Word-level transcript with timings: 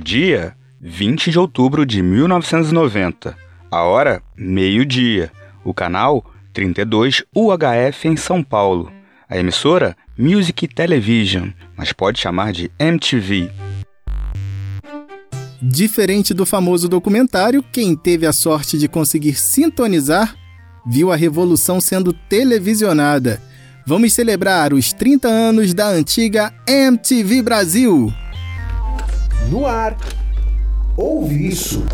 O 0.00 0.02
dia, 0.02 0.56
20 0.80 1.30
de 1.30 1.38
outubro 1.38 1.84
de 1.84 2.02
1990. 2.02 3.36
A 3.70 3.82
hora, 3.82 4.22
meio-dia. 4.34 5.30
O 5.62 5.74
canal, 5.74 6.24
32 6.54 7.22
UHF 7.36 8.08
em 8.08 8.16
São 8.16 8.42
Paulo. 8.42 8.90
A 9.28 9.36
emissora, 9.36 9.94
Music 10.16 10.66
Television, 10.68 11.50
mas 11.76 11.92
pode 11.92 12.18
chamar 12.18 12.50
de 12.50 12.70
MTV. 12.78 13.50
Diferente 15.60 16.32
do 16.32 16.46
famoso 16.46 16.88
documentário, 16.88 17.62
quem 17.62 17.94
teve 17.94 18.24
a 18.24 18.32
sorte 18.32 18.78
de 18.78 18.88
conseguir 18.88 19.34
sintonizar 19.34 20.34
viu 20.86 21.12
a 21.12 21.16
revolução 21.16 21.78
sendo 21.78 22.14
televisionada. 22.14 23.38
Vamos 23.86 24.14
celebrar 24.14 24.72
os 24.72 24.94
30 24.94 25.28
anos 25.28 25.74
da 25.74 25.88
antiga 25.88 26.54
MTV 26.66 27.42
Brasil. 27.42 28.10
No 29.50 29.66
ar. 29.66 29.96
Ouve 30.96 31.48
isso. 31.48 31.84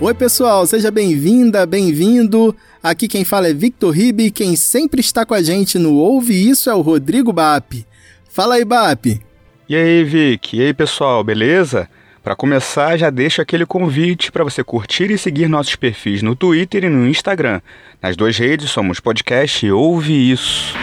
Oi, 0.00 0.12
pessoal, 0.12 0.66
seja 0.66 0.90
bem-vinda, 0.90 1.64
bem-vindo. 1.64 2.52
Aqui 2.82 3.06
quem 3.06 3.24
fala 3.24 3.46
é 3.46 3.54
Victor 3.54 3.94
Ribe 3.94 4.24
e 4.24 4.30
quem 4.32 4.56
sempre 4.56 5.00
está 5.00 5.24
com 5.24 5.32
a 5.32 5.40
gente 5.40 5.78
no 5.78 5.94
Ouve 5.94 6.34
Isso 6.34 6.68
é 6.68 6.74
o 6.74 6.80
Rodrigo 6.80 7.32
Bap. 7.32 7.86
Fala 8.28 8.56
aí, 8.56 8.64
Bap. 8.64 9.20
E 9.68 9.76
aí, 9.76 10.02
Vic? 10.02 10.56
E 10.56 10.62
aí, 10.62 10.74
pessoal, 10.74 11.22
beleza? 11.22 11.88
Para 12.26 12.34
começar, 12.34 12.96
já 12.96 13.08
deixo 13.08 13.40
aquele 13.40 13.64
convite 13.64 14.32
para 14.32 14.42
você 14.42 14.64
curtir 14.64 15.12
e 15.12 15.16
seguir 15.16 15.48
nossos 15.48 15.76
perfis 15.76 16.22
no 16.22 16.34
Twitter 16.34 16.82
e 16.82 16.88
no 16.88 17.06
Instagram. 17.06 17.60
Nas 18.02 18.16
duas 18.16 18.36
redes 18.36 18.68
somos 18.68 18.98
podcast 18.98 19.70
Ouve 19.70 20.32
Isso. 20.32 20.74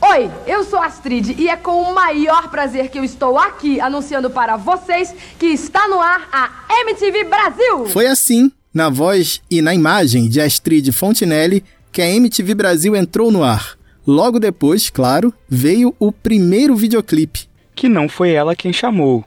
Oi, 0.00 0.30
eu 0.46 0.64
sou 0.64 0.80
Astrid 0.80 1.38
e 1.38 1.50
é 1.50 1.56
com 1.56 1.82
o 1.82 1.94
maior 1.94 2.48
prazer 2.48 2.88
que 2.88 2.98
eu 2.98 3.04
estou 3.04 3.38
aqui 3.38 3.78
anunciando 3.78 4.30
para 4.30 4.56
vocês 4.56 5.14
que 5.38 5.48
está 5.48 5.86
no 5.86 6.00
ar 6.00 6.30
a 6.32 6.80
MTV 6.80 7.24
Brasil. 7.24 7.84
Foi 7.88 8.06
assim, 8.06 8.50
na 8.72 8.88
voz 8.88 9.42
e 9.50 9.60
na 9.60 9.74
imagem 9.74 10.30
de 10.30 10.40
Astrid 10.40 10.90
Fontinelli, 10.92 11.62
que 11.92 12.00
a 12.00 12.08
MTV 12.08 12.54
Brasil 12.54 12.96
entrou 12.96 13.30
no 13.30 13.44
ar. 13.44 13.76
Logo 14.06 14.40
depois, 14.40 14.88
claro, 14.88 15.30
veio 15.46 15.94
o 15.98 16.10
primeiro 16.10 16.74
videoclipe. 16.74 17.50
Que 17.74 17.86
não 17.86 18.08
foi 18.08 18.30
ela 18.30 18.56
quem 18.56 18.72
chamou. 18.72 19.26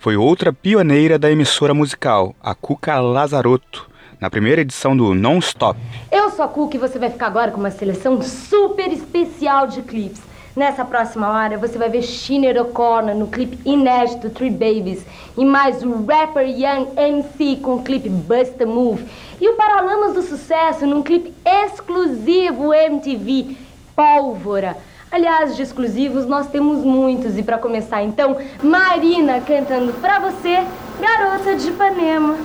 Foi 0.00 0.16
outra 0.16 0.50
pioneira 0.50 1.18
da 1.18 1.30
emissora 1.30 1.74
musical, 1.74 2.34
a 2.42 2.54
Cuca 2.54 2.98
Lazarotto, 2.98 3.86
na 4.18 4.30
primeira 4.30 4.62
edição 4.62 4.96
do 4.96 5.12
Non 5.12 5.36
Stop. 5.40 5.78
Eu 6.10 6.30
sou 6.30 6.42
a 6.42 6.48
Cuca 6.48 6.74
e 6.74 6.80
você 6.80 6.98
vai 6.98 7.10
ficar 7.10 7.26
agora 7.26 7.50
com 7.50 7.60
uma 7.60 7.70
seleção 7.70 8.22
super 8.22 8.90
especial 8.90 9.66
de 9.66 9.82
clipes. 9.82 10.22
Nessa 10.56 10.86
próxima 10.86 11.28
hora 11.28 11.58
você 11.58 11.76
vai 11.76 11.90
ver 11.90 12.00
Shinner 12.00 12.58
O'Connor 12.62 13.14
no 13.14 13.26
clipe 13.26 13.58
inédito 13.62 14.30
Three 14.30 14.48
Babies 14.48 15.04
e 15.36 15.44
mais 15.44 15.82
o 15.82 16.06
rapper 16.06 16.48
Young 16.48 16.88
MC 16.96 17.56
com 17.56 17.74
o 17.74 17.82
clipe 17.82 18.08
Bust 18.08 18.54
a 18.62 18.66
Move 18.66 19.04
e 19.38 19.50
o 19.50 19.54
Paralamas 19.54 20.14
do 20.14 20.22
Sucesso 20.22 20.86
num 20.86 21.02
clipe 21.02 21.34
exclusivo 21.44 22.72
MTV 22.72 23.54
Pólvora. 23.94 24.78
Aliás, 25.10 25.56
de 25.56 25.62
exclusivos 25.62 26.24
nós 26.24 26.46
temos 26.48 26.84
muitos 26.84 27.36
e 27.36 27.42
para 27.42 27.58
começar 27.58 28.02
então, 28.02 28.36
Marina 28.62 29.40
cantando 29.40 29.92
pra 29.94 30.20
você, 30.20 30.64
Garota 31.00 31.56
de 31.56 31.68
Ipanema. 31.68 32.36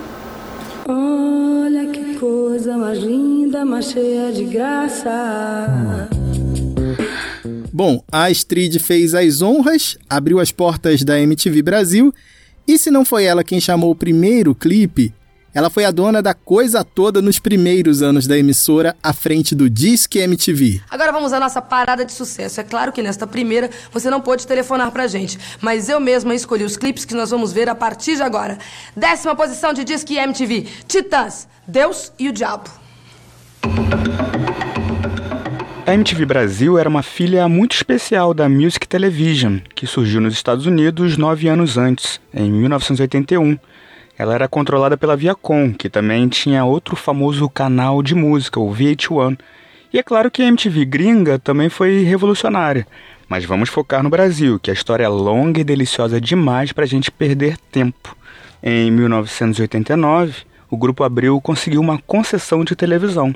Olha 0.88 1.86
que 1.86 2.18
coisa 2.18 2.76
mais 2.76 2.98
linda, 2.98 3.64
mais 3.64 3.86
cheia 3.86 4.32
de 4.32 4.44
graça. 4.44 6.08
Bom, 7.72 8.02
a 8.10 8.26
Astrid 8.26 8.78
fez 8.80 9.14
as 9.14 9.42
honras, 9.42 9.96
abriu 10.08 10.40
as 10.40 10.50
portas 10.50 11.04
da 11.04 11.20
MTV 11.20 11.62
Brasil, 11.62 12.12
e 12.66 12.78
se 12.78 12.90
não 12.90 13.04
foi 13.04 13.24
ela 13.24 13.44
quem 13.44 13.60
chamou 13.60 13.92
o 13.92 13.96
primeiro 13.96 14.54
clipe, 14.54 15.14
ela 15.56 15.70
foi 15.70 15.86
a 15.86 15.90
dona 15.90 16.20
da 16.20 16.34
coisa 16.34 16.84
toda 16.84 17.22
nos 17.22 17.38
primeiros 17.38 18.02
anos 18.02 18.26
da 18.26 18.36
emissora, 18.36 18.94
à 19.02 19.14
frente 19.14 19.54
do 19.54 19.70
Disque 19.70 20.18
MTV. 20.18 20.82
Agora 20.90 21.10
vamos 21.10 21.32
à 21.32 21.40
nossa 21.40 21.62
parada 21.62 22.04
de 22.04 22.12
sucesso. 22.12 22.60
É 22.60 22.62
claro 22.62 22.92
que 22.92 23.02
nesta 23.02 23.26
primeira 23.26 23.70
você 23.90 24.10
não 24.10 24.20
pôde 24.20 24.46
telefonar 24.46 24.90
pra 24.90 25.06
gente, 25.06 25.38
mas 25.62 25.88
eu 25.88 25.98
mesma 25.98 26.34
escolhi 26.34 26.62
os 26.62 26.76
clipes 26.76 27.06
que 27.06 27.14
nós 27.14 27.30
vamos 27.30 27.54
ver 27.54 27.70
a 27.70 27.74
partir 27.74 28.16
de 28.16 28.22
agora. 28.22 28.58
Décima 28.94 29.34
posição 29.34 29.72
de 29.72 29.82
Disque 29.82 30.18
MTV: 30.18 30.66
Titãs, 30.86 31.48
Deus 31.66 32.12
e 32.18 32.28
o 32.28 32.32
Diabo. 32.34 32.68
A 35.86 35.94
MTV 35.94 36.26
Brasil 36.26 36.78
era 36.78 36.88
uma 36.88 37.02
filha 37.02 37.48
muito 37.48 37.74
especial 37.74 38.34
da 38.34 38.46
Music 38.46 38.86
Television, 38.86 39.60
que 39.74 39.86
surgiu 39.86 40.20
nos 40.20 40.34
Estados 40.34 40.66
Unidos 40.66 41.16
nove 41.16 41.48
anos 41.48 41.78
antes, 41.78 42.20
em 42.34 42.52
1981. 42.52 43.58
Ela 44.18 44.34
era 44.34 44.48
controlada 44.48 44.96
pela 44.96 45.16
Viacom, 45.16 45.74
que 45.74 45.90
também 45.90 46.26
tinha 46.28 46.64
outro 46.64 46.96
famoso 46.96 47.48
canal 47.50 48.02
de 48.02 48.14
música, 48.14 48.58
o 48.58 48.74
VH1. 48.74 49.38
E 49.92 49.98
é 49.98 50.02
claro 50.02 50.30
que 50.30 50.42
a 50.42 50.46
MTV 50.46 50.84
gringa 50.86 51.38
também 51.38 51.68
foi 51.68 52.02
revolucionária. 52.02 52.86
Mas 53.28 53.44
vamos 53.44 53.68
focar 53.68 54.02
no 54.02 54.08
Brasil, 54.08 54.58
que 54.58 54.70
a 54.70 54.74
história 54.74 55.04
é 55.04 55.08
longa 55.08 55.60
e 55.60 55.64
deliciosa 55.64 56.20
demais 56.20 56.72
para 56.72 56.84
a 56.84 56.88
gente 56.88 57.10
perder 57.10 57.58
tempo. 57.70 58.16
Em 58.62 58.90
1989, 58.90 60.44
o 60.70 60.76
Grupo 60.76 61.04
Abril 61.04 61.40
conseguiu 61.40 61.80
uma 61.80 61.98
concessão 61.98 62.64
de 62.64 62.74
televisão. 62.74 63.34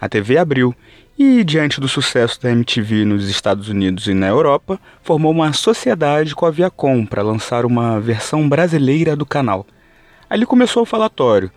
A 0.00 0.08
TV 0.08 0.38
Abril 0.38 0.74
e, 1.18 1.44
diante 1.44 1.80
do 1.80 1.88
sucesso 1.88 2.40
da 2.40 2.50
MTV 2.50 3.04
nos 3.04 3.28
Estados 3.28 3.68
Unidos 3.68 4.06
e 4.06 4.14
na 4.14 4.28
Europa, 4.28 4.80
formou 5.02 5.30
uma 5.30 5.52
sociedade 5.52 6.34
com 6.34 6.46
a 6.46 6.50
Viacom 6.50 7.04
para 7.04 7.22
lançar 7.22 7.64
uma 7.66 8.00
versão 8.00 8.48
brasileira 8.48 9.14
do 9.14 9.26
canal. 9.26 9.66
Ali 10.28 10.46
começou 10.46 10.82
o 10.82 10.86
falatório. 10.86 11.50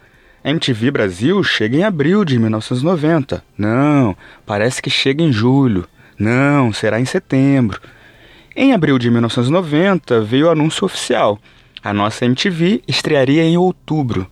A 0.44 0.50
MTV 0.50 0.91
Brasil 0.91 1.44
chega 1.44 1.78
em 1.78 1.83
abril 1.83 2.23
de 2.23 2.39
1990. 2.39 3.44
Não, 3.57 4.16
parece 4.45 4.81
que 4.81 4.89
chega 4.89 5.23
em 5.23 5.31
julho. 5.31 5.88
Não, 6.17 6.72
será 6.72 7.00
em 7.00 7.06
setembro. 7.06 7.81
Em 8.56 8.73
abril 8.73 8.97
de 8.97 9.09
1990 9.11 10.22
veio 10.22 10.47
o 10.47 10.50
anúncio 10.50 10.85
oficial. 10.85 11.39
A 11.83 11.94
nossa 11.94 12.25
MTV 12.25 12.81
estrearia 12.88 13.44
em 13.44 13.57
outubro. 13.57 14.25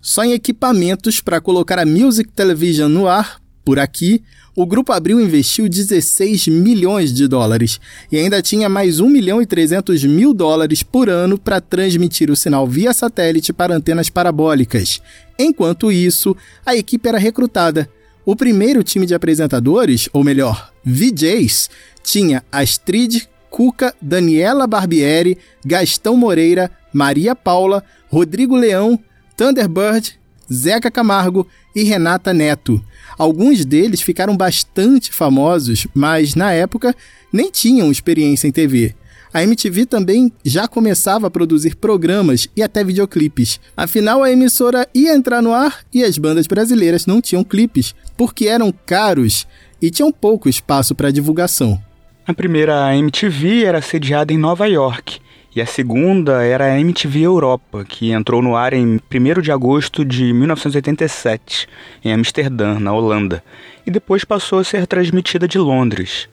Só 0.00 0.24
em 0.24 0.32
equipamentos 0.32 1.20
para 1.20 1.40
colocar 1.40 1.78
a 1.78 1.84
Music 1.84 2.30
Television 2.32 2.88
no 2.88 3.08
ar, 3.08 3.38
por 3.66 3.80
aqui, 3.80 4.22
o 4.54 4.64
Grupo 4.64 4.92
Abril 4.92 5.20
investiu 5.20 5.68
16 5.68 6.46
milhões 6.46 7.12
de 7.12 7.26
dólares 7.26 7.80
e 8.12 8.16
ainda 8.16 8.40
tinha 8.40 8.68
mais 8.68 9.00
1 9.00 9.08
milhão 9.08 9.42
e 9.42 9.46
300 9.46 10.04
mil 10.04 10.32
dólares 10.32 10.84
por 10.84 11.10
ano 11.10 11.36
para 11.36 11.60
transmitir 11.60 12.30
o 12.30 12.36
sinal 12.36 12.64
via 12.64 12.94
satélite 12.94 13.52
para 13.52 13.74
antenas 13.74 14.08
parabólicas. 14.08 15.02
Enquanto 15.36 15.90
isso, 15.90 16.36
a 16.64 16.76
equipe 16.76 17.08
era 17.08 17.18
recrutada. 17.18 17.90
O 18.24 18.36
primeiro 18.36 18.84
time 18.84 19.04
de 19.04 19.16
apresentadores, 19.16 20.08
ou 20.12 20.22
melhor, 20.22 20.72
VJs, 20.84 21.68
tinha 22.04 22.44
Astrid, 22.52 23.28
Cuca, 23.50 23.92
Daniela 24.00 24.68
Barbieri, 24.68 25.38
Gastão 25.64 26.16
Moreira, 26.16 26.70
Maria 26.92 27.34
Paula, 27.34 27.82
Rodrigo 28.08 28.54
Leão, 28.54 28.96
Thunderbird, 29.36 30.16
Zeca 30.52 30.88
Camargo 30.88 31.48
e 31.76 31.82
Renata 31.82 32.32
Neto. 32.32 32.82
Alguns 33.18 33.66
deles 33.66 34.00
ficaram 34.00 34.34
bastante 34.34 35.12
famosos, 35.12 35.86
mas 35.94 36.34
na 36.34 36.50
época 36.50 36.96
nem 37.30 37.50
tinham 37.50 37.92
experiência 37.92 38.48
em 38.48 38.50
TV. 38.50 38.94
A 39.32 39.42
MTV 39.42 39.84
também 39.84 40.32
já 40.42 40.66
começava 40.66 41.26
a 41.26 41.30
produzir 41.30 41.76
programas 41.76 42.48
e 42.56 42.62
até 42.62 42.82
videoclipes. 42.82 43.60
Afinal, 43.76 44.22
a 44.22 44.32
emissora 44.32 44.88
ia 44.94 45.14
entrar 45.14 45.42
no 45.42 45.52
ar 45.52 45.80
e 45.92 46.02
as 46.02 46.16
bandas 46.16 46.46
brasileiras 46.46 47.04
não 47.04 47.20
tinham 47.20 47.44
clipes, 47.44 47.94
porque 48.16 48.46
eram 48.48 48.72
caros 48.72 49.46
e 49.82 49.90
tinham 49.90 50.10
pouco 50.10 50.48
espaço 50.48 50.94
para 50.94 51.10
divulgação. 51.10 51.78
A 52.26 52.32
primeira 52.32 52.96
MTV 52.96 53.64
era 53.64 53.82
sediada 53.82 54.32
em 54.32 54.38
Nova 54.38 54.66
York 54.66 55.20
e 55.56 55.60
a 55.62 55.64
segunda 55.64 56.44
era 56.44 56.66
a 56.66 56.78
MTV 56.78 57.22
Europa, 57.22 57.82
que 57.82 58.12
entrou 58.12 58.42
no 58.42 58.54
ar 58.54 58.74
em 58.74 59.00
1 59.10 59.40
de 59.40 59.50
agosto 59.50 60.04
de 60.04 60.30
1987, 60.34 61.66
em 62.04 62.12
Amsterdã, 62.12 62.78
na 62.78 62.92
Holanda, 62.92 63.42
e 63.86 63.90
depois 63.90 64.22
passou 64.22 64.58
a 64.58 64.64
ser 64.64 64.86
transmitida 64.86 65.48
de 65.48 65.56
Londres. 65.56 66.28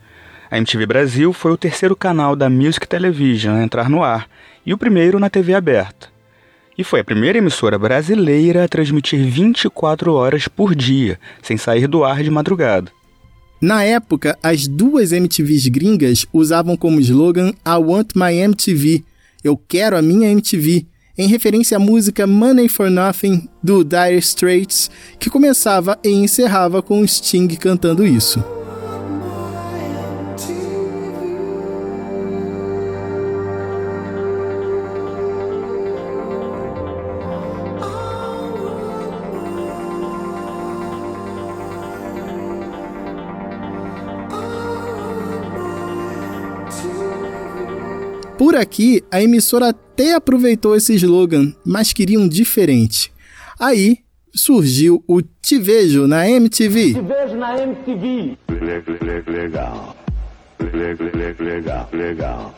A 0.51 0.57
MTV 0.57 0.85
Brasil 0.85 1.31
foi 1.31 1.53
o 1.53 1.57
terceiro 1.57 1.95
canal 1.95 2.35
da 2.35 2.49
Music 2.49 2.85
Television 2.85 3.55
a 3.55 3.63
entrar 3.63 3.89
no 3.89 4.03
ar 4.03 4.27
e 4.65 4.73
o 4.73 4.77
primeiro 4.77 5.17
na 5.17 5.29
TV 5.29 5.53
aberta. 5.53 6.09
E 6.77 6.83
foi 6.83 6.99
a 6.99 7.05
primeira 7.05 7.37
emissora 7.37 7.79
brasileira 7.79 8.65
a 8.65 8.67
transmitir 8.67 9.25
24 9.25 10.13
horas 10.13 10.49
por 10.49 10.75
dia, 10.75 11.17
sem 11.41 11.55
sair 11.55 11.87
do 11.87 12.03
ar 12.03 12.21
de 12.21 12.29
madrugada. 12.29 12.91
Na 13.61 13.85
época, 13.85 14.37
as 14.43 14.67
duas 14.67 15.13
MTVs 15.13 15.67
gringas 15.69 16.25
usavam 16.33 16.75
como 16.75 16.99
slogan 16.99 17.53
I 17.65 17.77
Want 17.77 18.09
My 18.13 18.33
MTV, 18.33 19.05
eu 19.43 19.57
quero 19.57 19.97
a 19.97 20.01
minha 20.01 20.31
MTV. 20.31 20.87
em 21.15 21.27
referência 21.27 21.77
à 21.77 21.79
música 21.79 22.25
Money 22.25 22.67
for 22.67 22.89
Nothing 22.89 23.47
do 23.61 23.83
Dire 23.83 24.17
Straits, 24.17 24.89
que 25.19 25.29
começava 25.29 25.99
e 26.03 26.09
encerrava 26.09 26.81
com 26.81 27.05
Sting 27.05 27.49
cantando 27.49 28.03
isso. 28.03 28.43
Por 48.53 48.59
aqui, 48.59 49.03
a 49.09 49.19
emissora 49.19 49.69
até 49.69 50.13
aproveitou 50.13 50.75
esse 50.75 50.93
slogan, 50.93 51.51
mas 51.65 51.91
queria 51.91 52.19
um 52.19 52.27
diferente. 52.27 53.11
Aí 53.59 53.97
surgiu 54.31 55.03
o 55.07 55.23
Te 55.23 55.57
Vejo 55.57 56.05
na 56.05 56.29
MTV. 56.29 56.93
Te 56.93 57.01
vejo 57.01 57.35
na 57.35 57.59
MTV. 57.59 58.37
Legal. 59.25 59.95
Legal, 61.39 61.89
legal. 61.91 62.55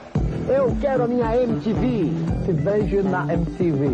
Eu 0.49 0.75
quero 0.81 1.03
a 1.05 1.07
minha 1.07 1.33
MTV. 1.33 2.11
Te 2.45 2.51
vejo 2.51 3.01
na 3.01 3.33
MTV. 3.33 3.85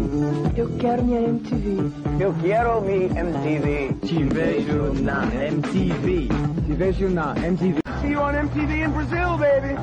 Eu 0.57 0.69
quero 0.79 1.05
minha 1.05 1.21
MTV. 1.21 1.91
Eu 2.19 2.33
quero 2.41 2.81
minha 2.81 3.21
MTV. 3.21 3.95
Te 4.07 4.23
vejo 4.23 5.03
na 5.03 5.25
MTV. 5.35 6.29
Te 6.65 6.73
vejo 6.73 7.09
na 7.09 7.35
MTV. 7.45 7.80
See 8.11 8.17
you 8.17 8.23
on 8.23 8.33
MTV 8.35 8.83
in 8.83 8.91
Brazil, 8.91 9.37
baby. 9.37 9.77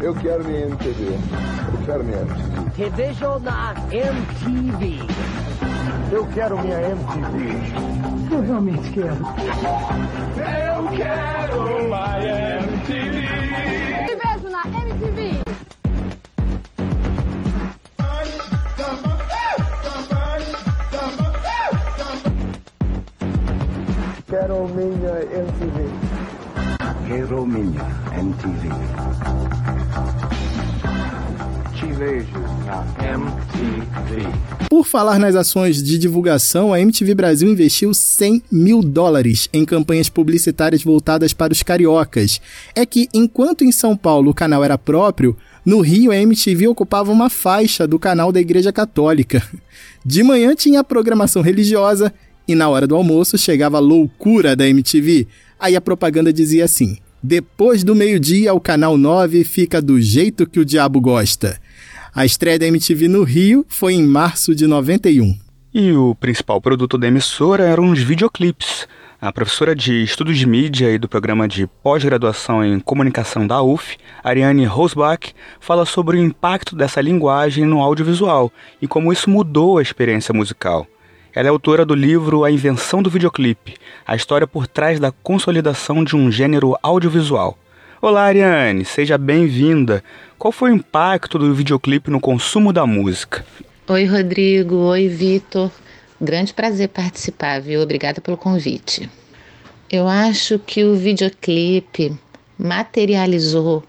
Eu 0.00 0.12
quero 0.16 0.42
minha 0.42 0.66
MTV. 0.66 1.04
Eu 1.06 1.86
quero 1.86 2.02
minha 2.02 2.18
MTV. 2.22 2.70
Te 2.74 2.90
vejo 2.90 3.38
na 3.38 3.74
MTV. 3.92 4.98
Eu 6.10 6.26
quero 6.34 6.58
minha 6.58 6.80
MTV. 6.80 8.34
Eu 8.34 8.40
realmente 8.42 8.90
quero. 8.90 9.14
Eu 10.34 10.88
quero 10.96 11.62
my 11.88 12.26
MTV. 12.58 13.22
Te 14.08 14.14
vejo 14.16 14.48
na 14.50 14.62
MTV. 14.66 15.44
Quero 24.26 24.68
minha 24.74 25.22
MTV. 25.22 26.13
MTV. 27.06 28.68
Por 34.70 34.86
falar 34.86 35.18
nas 35.18 35.34
ações 35.34 35.82
de 35.82 35.98
divulgação, 35.98 36.72
a 36.72 36.80
MTV 36.80 37.14
Brasil 37.14 37.50
investiu 37.50 37.92
100 37.92 38.42
mil 38.50 38.82
dólares 38.82 39.50
em 39.52 39.66
campanhas 39.66 40.08
publicitárias 40.08 40.82
voltadas 40.82 41.34
para 41.34 41.52
os 41.52 41.62
cariocas. 41.62 42.40
É 42.74 42.86
que, 42.86 43.06
enquanto 43.12 43.64
em 43.64 43.70
São 43.70 43.94
Paulo 43.96 44.30
o 44.30 44.34
canal 44.34 44.64
era 44.64 44.78
próprio, 44.78 45.36
no 45.64 45.80
Rio 45.80 46.10
a 46.10 46.16
MTV 46.16 46.68
ocupava 46.68 47.12
uma 47.12 47.28
faixa 47.28 47.86
do 47.86 47.98
canal 47.98 48.32
da 48.32 48.40
Igreja 48.40 48.72
Católica. 48.72 49.46
De 50.04 50.22
manhã 50.22 50.54
tinha 50.54 50.80
a 50.80 50.84
programação 50.84 51.42
religiosa 51.42 52.12
e 52.48 52.54
na 52.54 52.68
hora 52.68 52.86
do 52.86 52.94
almoço 52.94 53.36
chegava 53.36 53.76
a 53.76 53.80
loucura 53.80 54.56
da 54.56 54.66
MTV. 54.66 55.26
Aí 55.58 55.76
a 55.76 55.80
propaganda 55.80 56.32
dizia 56.32 56.64
assim: 56.64 56.98
depois 57.22 57.82
do 57.82 57.94
meio-dia, 57.94 58.52
o 58.52 58.60
canal 58.60 58.98
9 58.98 59.44
fica 59.44 59.80
do 59.80 60.00
jeito 60.00 60.46
que 60.46 60.60
o 60.60 60.64
diabo 60.64 61.00
gosta. 61.00 61.58
A 62.14 62.26
estreia 62.26 62.58
da 62.58 62.66
MTV 62.66 63.08
no 63.08 63.24
Rio 63.24 63.64
foi 63.66 63.94
em 63.94 64.02
março 64.02 64.54
de 64.54 64.66
91. 64.66 65.34
E 65.72 65.90
o 65.92 66.14
principal 66.14 66.60
produto 66.60 66.98
da 66.98 67.08
emissora 67.08 67.64
eram 67.64 67.90
os 67.90 68.00
videoclipes. 68.00 68.86
A 69.20 69.32
professora 69.32 69.74
de 69.74 70.02
Estudos 70.02 70.36
de 70.36 70.46
Mídia 70.46 70.92
e 70.92 70.98
do 70.98 71.08
programa 71.08 71.48
de 71.48 71.66
pós-graduação 71.82 72.62
em 72.62 72.78
comunicação 72.78 73.46
da 73.46 73.62
UF, 73.62 73.96
Ariane 74.22 74.66
Rosbach, 74.66 75.34
fala 75.58 75.86
sobre 75.86 76.18
o 76.18 76.20
impacto 76.22 76.76
dessa 76.76 77.00
linguagem 77.00 77.64
no 77.64 77.80
audiovisual 77.80 78.52
e 78.82 78.86
como 78.86 79.10
isso 79.10 79.30
mudou 79.30 79.78
a 79.78 79.82
experiência 79.82 80.34
musical. 80.34 80.86
Ela 81.36 81.48
é 81.48 81.50
autora 81.50 81.84
do 81.84 81.96
livro 81.96 82.44
A 82.44 82.50
Invenção 82.50 83.02
do 83.02 83.10
Videoclipe, 83.10 83.74
a 84.06 84.14
história 84.14 84.46
por 84.46 84.68
trás 84.68 85.00
da 85.00 85.10
consolidação 85.10 86.04
de 86.04 86.14
um 86.14 86.30
gênero 86.30 86.78
audiovisual. 86.80 87.58
Olá, 88.00 88.26
Ariane, 88.26 88.84
seja 88.84 89.18
bem-vinda. 89.18 90.04
Qual 90.38 90.52
foi 90.52 90.70
o 90.70 90.76
impacto 90.76 91.36
do 91.36 91.52
videoclipe 91.52 92.08
no 92.08 92.20
consumo 92.20 92.72
da 92.72 92.86
música? 92.86 93.44
Oi, 93.88 94.04
Rodrigo. 94.04 94.76
Oi, 94.76 95.08
Vitor. 95.08 95.72
Grande 96.20 96.54
prazer 96.54 96.88
participar, 96.90 97.60
viu? 97.60 97.80
Obrigada 97.80 98.20
pelo 98.20 98.36
convite. 98.36 99.10
Eu 99.90 100.06
acho 100.06 100.60
que 100.60 100.84
o 100.84 100.94
videoclipe 100.94 102.16
materializou 102.56 103.82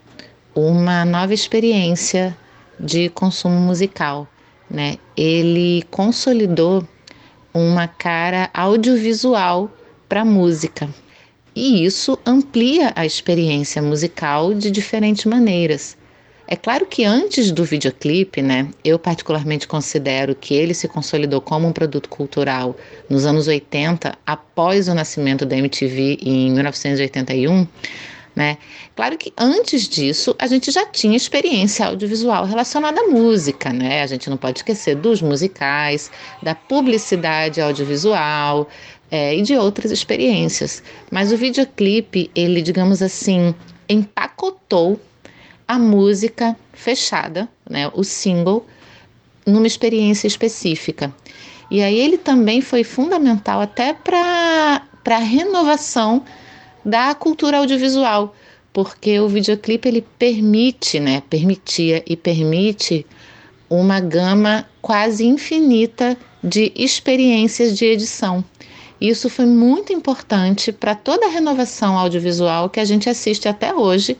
uma 0.52 1.04
nova 1.04 1.32
experiência 1.32 2.36
de 2.80 3.08
consumo 3.10 3.60
musical, 3.60 4.26
né? 4.68 4.96
Ele 5.16 5.84
consolidou 5.92 6.84
uma 7.60 7.88
cara 7.88 8.50
audiovisual 8.52 9.70
para 10.08 10.20
a 10.20 10.24
música. 10.24 10.88
E 11.54 11.84
isso 11.84 12.18
amplia 12.26 12.92
a 12.94 13.06
experiência 13.06 13.80
musical 13.80 14.52
de 14.52 14.70
diferentes 14.70 15.24
maneiras. 15.24 15.96
É 16.48 16.54
claro 16.54 16.86
que 16.86 17.04
antes 17.04 17.50
do 17.50 17.64
videoclipe, 17.64 18.40
né, 18.40 18.68
eu 18.84 18.98
particularmente 18.98 19.66
considero 19.66 20.34
que 20.34 20.54
ele 20.54 20.74
se 20.74 20.86
consolidou 20.86 21.40
como 21.40 21.66
um 21.66 21.72
produto 21.72 22.08
cultural 22.08 22.76
nos 23.08 23.26
anos 23.26 23.48
80, 23.48 24.16
após 24.24 24.86
o 24.86 24.94
nascimento 24.94 25.44
da 25.44 25.56
MTV 25.56 26.18
em 26.22 26.52
1981, 26.52 27.66
né? 28.36 28.58
Claro 28.94 29.16
que 29.16 29.32
antes 29.38 29.88
disso 29.88 30.36
a 30.38 30.46
gente 30.46 30.70
já 30.70 30.84
tinha 30.84 31.16
experiência 31.16 31.86
audiovisual 31.86 32.44
relacionada 32.44 33.00
à 33.00 33.04
música, 33.04 33.72
né? 33.72 34.02
A 34.02 34.06
gente 34.06 34.28
não 34.28 34.36
pode 34.36 34.58
esquecer 34.58 34.94
dos 34.94 35.22
musicais, 35.22 36.10
da 36.42 36.54
publicidade 36.54 37.62
audiovisual 37.62 38.68
é, 39.10 39.34
e 39.34 39.40
de 39.40 39.56
outras 39.56 39.90
experiências. 39.90 40.82
Mas 41.10 41.32
o 41.32 41.36
videoclipe, 41.38 42.30
ele, 42.34 42.60
digamos 42.60 43.00
assim, 43.00 43.54
empacotou 43.88 45.00
a 45.66 45.78
música 45.78 46.54
fechada, 46.74 47.48
né? 47.68 47.90
O 47.94 48.04
single, 48.04 48.66
numa 49.46 49.66
experiência 49.66 50.26
específica. 50.26 51.10
E 51.70 51.82
aí 51.82 51.98
ele 51.98 52.18
também 52.18 52.60
foi 52.60 52.84
fundamental 52.84 53.62
até 53.62 53.94
para 53.94 54.82
a 55.06 55.18
renovação 55.18 56.22
da 56.86 57.12
cultura 57.16 57.58
audiovisual, 57.58 58.32
porque 58.72 59.18
o 59.18 59.28
videoclipe 59.28 59.88
ele 59.88 60.06
permite, 60.16 61.00
né, 61.00 61.20
permitia 61.28 62.00
e 62.06 62.16
permite 62.16 63.04
uma 63.68 63.98
gama 63.98 64.64
quase 64.80 65.26
infinita 65.26 66.16
de 66.44 66.72
experiências 66.76 67.76
de 67.76 67.84
edição. 67.86 68.44
Isso 69.00 69.28
foi 69.28 69.46
muito 69.46 69.92
importante 69.92 70.70
para 70.70 70.94
toda 70.94 71.26
a 71.26 71.28
renovação 71.28 71.98
audiovisual 71.98 72.70
que 72.70 72.78
a 72.78 72.84
gente 72.84 73.10
assiste 73.10 73.48
até 73.48 73.74
hoje, 73.74 74.16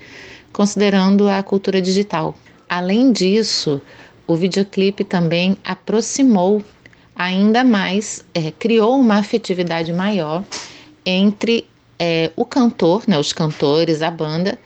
considerando 0.52 1.28
a 1.28 1.40
cultura 1.44 1.80
digital. 1.80 2.34
Além 2.68 3.12
disso, 3.12 3.80
o 4.26 4.34
videoclipe 4.34 5.04
também 5.04 5.56
aproximou 5.62 6.64
ainda 7.14 7.62
mais, 7.62 8.24
é, 8.34 8.50
criou 8.50 8.98
uma 8.98 9.18
afetividade 9.18 9.92
maior 9.92 10.42
entre 11.06 11.64
é, 11.98 12.30
o 12.36 12.44
cantor, 12.44 13.04
né, 13.06 13.18
os 13.18 13.32
cantores, 13.32 14.02
a 14.02 14.10
banda, 14.10 14.58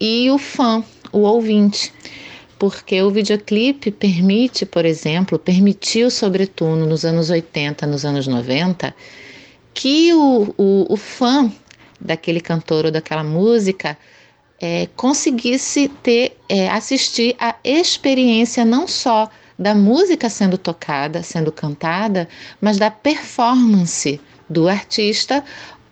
e 0.00 0.30
o 0.30 0.38
fã, 0.38 0.84
o 1.12 1.20
ouvinte. 1.20 1.92
Porque 2.58 3.00
o 3.02 3.10
videoclipe 3.10 3.90
permite, 3.90 4.64
por 4.64 4.84
exemplo, 4.84 5.38
permitiu, 5.38 6.10
sobretudo 6.10 6.86
nos 6.86 7.04
anos 7.04 7.30
80, 7.30 7.86
nos 7.86 8.04
anos 8.04 8.26
90, 8.26 8.94
que 9.72 10.12
o, 10.14 10.54
o, 10.56 10.86
o 10.88 10.96
fã 10.96 11.52
daquele 12.00 12.40
cantor 12.40 12.86
ou 12.86 12.90
daquela 12.90 13.24
música 13.24 13.96
é, 14.60 14.88
conseguisse 14.94 15.88
ter, 16.02 16.36
é, 16.48 16.68
assistir 16.68 17.34
a 17.38 17.56
experiência 17.64 18.64
não 18.64 18.86
só 18.86 19.28
da 19.58 19.74
música 19.74 20.28
sendo 20.28 20.58
tocada, 20.58 21.22
sendo 21.22 21.52
cantada, 21.52 22.28
mas 22.60 22.78
da 22.78 22.90
performance 22.90 24.20
do 24.48 24.68
artista 24.68 25.42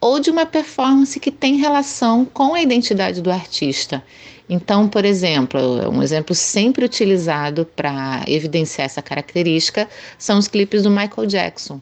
ou 0.03 0.19
de 0.19 0.31
uma 0.31 0.45
performance 0.45 1.21
que 1.21 1.31
tem 1.31 1.59
relação 1.59 2.25
com 2.25 2.55
a 2.55 2.61
identidade 2.61 3.23
do 3.23 3.31
artista. 3.31 4.03
Então, 4.49 4.89
por 4.89 5.05
exemplo, 5.05 5.61
um 5.89 6.03
exemplo 6.03 6.35
sempre 6.35 6.85
utilizado 6.85 7.65
para 7.77 8.25
evidenciar 8.27 8.87
essa 8.87 9.01
característica 9.01 9.89
são 10.19 10.41
os 10.41 10.49
clipes 10.49 10.83
do 10.83 10.91
Michael 10.91 11.27
Jackson. 11.29 11.81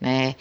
Né? 0.00 0.36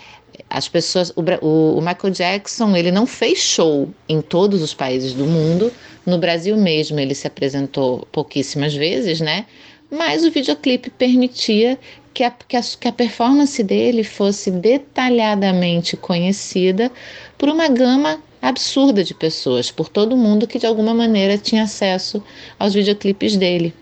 As 0.47 0.67
pessoas, 0.67 1.11
o, 1.15 1.77
o, 1.77 1.81
Michael 1.81 2.13
Jackson, 2.13 2.75
ele 2.75 2.91
não 2.91 3.07
fez 3.07 3.39
show 3.39 3.89
em 4.07 4.21
todos 4.21 4.61
os 4.61 4.75
países 4.75 5.13
do 5.13 5.25
mundo. 5.25 5.73
No 6.05 6.19
Brasil 6.19 6.55
mesmo, 6.55 6.99
ele 6.99 7.15
se 7.15 7.25
apresentou 7.25 8.07
pouquíssimas 8.11 8.75
vezes, 8.75 9.19
né? 9.19 9.47
mas 9.89 10.23
o 10.23 10.29
videoclipe 10.29 10.91
permitia 10.91 11.79
que 12.15 12.23
a, 12.23 12.31
que 12.31 12.55
a, 12.55 12.61
que 12.61 12.87
a 12.87 12.93
performance 12.93 13.61
dele 13.61 14.01
fosse 14.01 14.49
detalhadamente 14.49 15.97
conhecida 15.97 16.89
por 17.37 17.49
uma 17.49 17.67
gama 17.67 18.19
absurda 18.41 19.03
de 19.03 19.13
pessoas, 19.13 19.69
por 19.69 19.89
todo 19.89 20.15
mundo 20.15 20.47
que 20.47 20.57
de 20.57 20.65
alguma 20.65 20.93
maneira 20.93 21.37
tinha 21.37 21.63
acesso 21.63 22.23
aos 22.57 22.73
videoclipes 22.73 23.35
dele. 23.35 23.73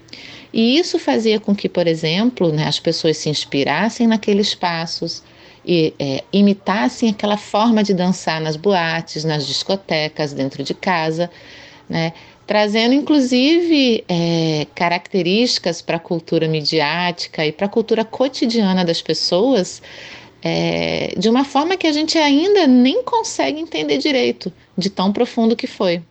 E 0.52 0.80
isso 0.80 0.98
fazia 0.98 1.40
com 1.40 1.56
que, 1.56 1.70
por 1.70 1.86
exemplo, 1.86 2.52
né, 2.52 2.68
as 2.68 2.80
pessoas 2.80 3.18
se 3.18 3.30
inspirassem 3.30 4.08
naqueles 4.08 4.56
passos 4.56 5.22
e 5.64 5.94
é, 6.00 6.24
imitassem 6.34 7.10
aquela 7.10 7.38
forma 7.38 7.84
de 7.84 7.94
dançar 7.94 8.42
nas 8.42 8.56
boates, 8.56 9.24
nas 9.24 9.46
discotecas, 9.46 10.34
dentro 10.34 10.64
de 10.64 10.74
casa, 10.74 11.30
né? 11.88 12.14
Trazendo 12.46 12.94
inclusive 12.94 14.04
é, 14.08 14.68
características 14.76 15.82
para 15.82 15.98
a 15.98 16.00
cultura 16.00 16.48
midiática 16.48 17.46
e 17.46 17.52
para 17.52 17.66
a 17.68 17.70
cultura 17.70 18.04
cotidiana 18.04 18.84
das 18.84 19.02
pessoas 19.02 19.82
é, 20.42 21.14
de 21.18 21.30
uma 21.30 21.46
forma 21.46 21.78
que 21.78 21.88
a 21.88 21.94
gente 21.94 22.18
ainda 22.18 22.68
nem 22.68 23.02
consegue 23.04 23.60
entender 23.60 23.98
direito, 23.98 24.52
de 24.78 24.90
tão 24.90 25.14
profundo 25.14 25.56
que 25.56 25.68
foi. 25.68 26.02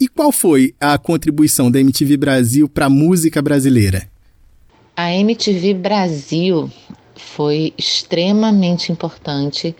E 0.00 0.08
qual 0.08 0.32
foi 0.32 0.74
a 0.80 0.98
contribuição 0.98 1.70
da 1.70 1.78
MTV 1.78 2.16
Brasil 2.16 2.68
para 2.68 2.86
a 2.86 2.90
música 2.90 3.40
brasileira? 3.40 4.10
A 4.96 5.12
MTV 5.12 5.74
Brasil 5.74 6.68
foi 7.14 7.72
extremamente 7.78 8.90
importante 8.90 9.76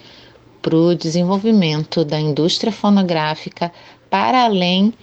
para 0.63 0.77
o 0.77 0.95
desenvolvimento 0.95 2.05
da 2.05 2.21
indústria 2.21 2.71
fonográfica 2.71 3.73
para 4.09 4.45
além 4.45 4.95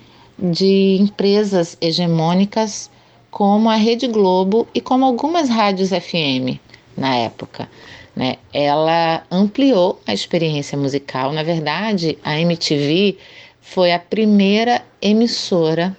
de 0.42 0.98
empresas 1.00 1.78
hegemônicas 1.82 2.90
como 3.30 3.70
a 3.70 3.76
Rede 3.76 4.08
Globo 4.08 4.68
e 4.74 4.82
como 4.82 5.06
algumas 5.06 5.50
rádios 5.50 5.90
FM 5.90 6.60
na 6.98 7.16
época. 7.16 7.70
Né? 8.16 8.38
Ela 8.54 9.24
ampliou 9.30 10.02
a 10.08 10.14
experiência 10.14 10.78
musical. 10.78 11.32
Na 11.32 11.44
verdade, 11.44 12.18
a 12.24 12.40
MTV 12.40 13.18
foi 13.62 13.92
a 13.92 14.00
primeira 14.00 14.84
emissora 15.02 15.96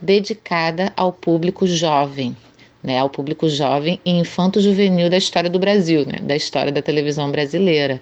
dedicada 0.00 0.92
ao 0.96 1.12
público 1.12 1.66
jovem, 1.66 2.36
né, 2.82 2.98
ao 2.98 3.08
público 3.08 3.48
jovem 3.48 4.00
e 4.04 4.10
infanto-juvenil 4.10 5.08
da 5.08 5.16
história 5.16 5.48
do 5.48 5.58
Brasil, 5.58 6.04
né, 6.04 6.18
da 6.20 6.36
história 6.36 6.70
da 6.70 6.82
televisão 6.82 7.30
brasileira. 7.30 8.00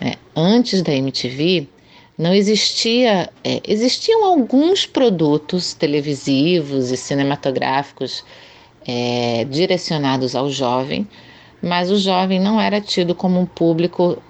Né. 0.00 0.14
Antes 0.36 0.82
da 0.82 0.92
MTV, 0.94 1.66
não 2.16 2.34
existia, 2.34 3.30
é, 3.42 3.60
existiam 3.66 4.24
alguns 4.24 4.86
produtos 4.86 5.74
televisivos 5.74 6.90
e 6.90 6.96
cinematográficos 6.96 8.24
é, 8.86 9.44
direcionados 9.44 10.34
ao 10.34 10.50
jovem, 10.50 11.08
mas 11.62 11.90
o 11.90 11.96
jovem 11.96 12.40
não 12.40 12.60
era 12.60 12.80
tido 12.80 13.14
como 13.14 13.40
um 13.40 13.46
público 13.46 14.20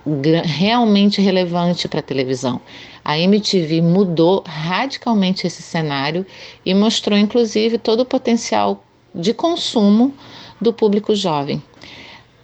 realmente 0.44 1.20
relevante 1.20 1.88
para 1.88 2.00
a 2.00 2.02
televisão. 2.02 2.60
A 3.04 3.18
MTV 3.18 3.80
mudou 3.80 4.44
radicalmente 4.46 5.46
esse 5.46 5.62
cenário 5.62 6.24
e 6.64 6.74
mostrou, 6.74 7.18
inclusive, 7.18 7.78
todo 7.78 8.00
o 8.00 8.06
potencial 8.06 8.84
de 9.14 9.34
consumo 9.34 10.14
do 10.60 10.72
público 10.72 11.14
jovem. 11.14 11.60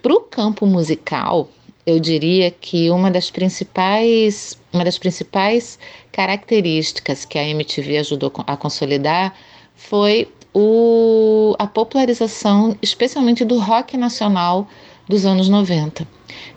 Para 0.02 0.14
o 0.14 0.21
campo 0.21 0.66
musical, 0.66 1.49
eu 1.87 2.00
diria 2.00 2.50
que 2.50 2.90
uma 2.90 3.11
das 3.11 3.30
principais 3.30 4.59
uma 4.79 4.85
das 4.85 4.97
principais 4.97 5.79
características 6.13 7.25
que 7.25 7.37
a 7.37 7.43
MTV 7.43 7.99
ajudou 7.99 8.33
a 8.47 8.57
consolidar 8.57 9.35
foi 9.75 10.29
o, 10.55 11.57
a 11.59 11.67
popularização, 11.67 12.77
especialmente 12.81 13.45
do 13.45 13.59
rock 13.59 13.97
nacional 13.97 14.69
dos 15.09 15.27
anos 15.27 15.49
90. 15.49 16.07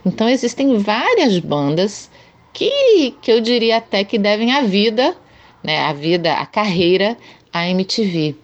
Então 0.06 0.30
existem 0.30 0.78
várias 0.78 1.40
bandas 1.40 2.12
que, 2.54 3.16
que 3.22 3.32
eu 3.32 3.42
diria 3.42 3.78
até 3.78 4.04
que 4.04 4.20
devem 4.20 4.52
a 4.52 4.62
vida, 4.62 5.16
né, 5.64 5.80
a 5.80 5.94
vida, 5.94 6.34
a 6.34 6.46
carreira 6.46 7.18
à 7.52 7.68
MTV. 7.68 8.36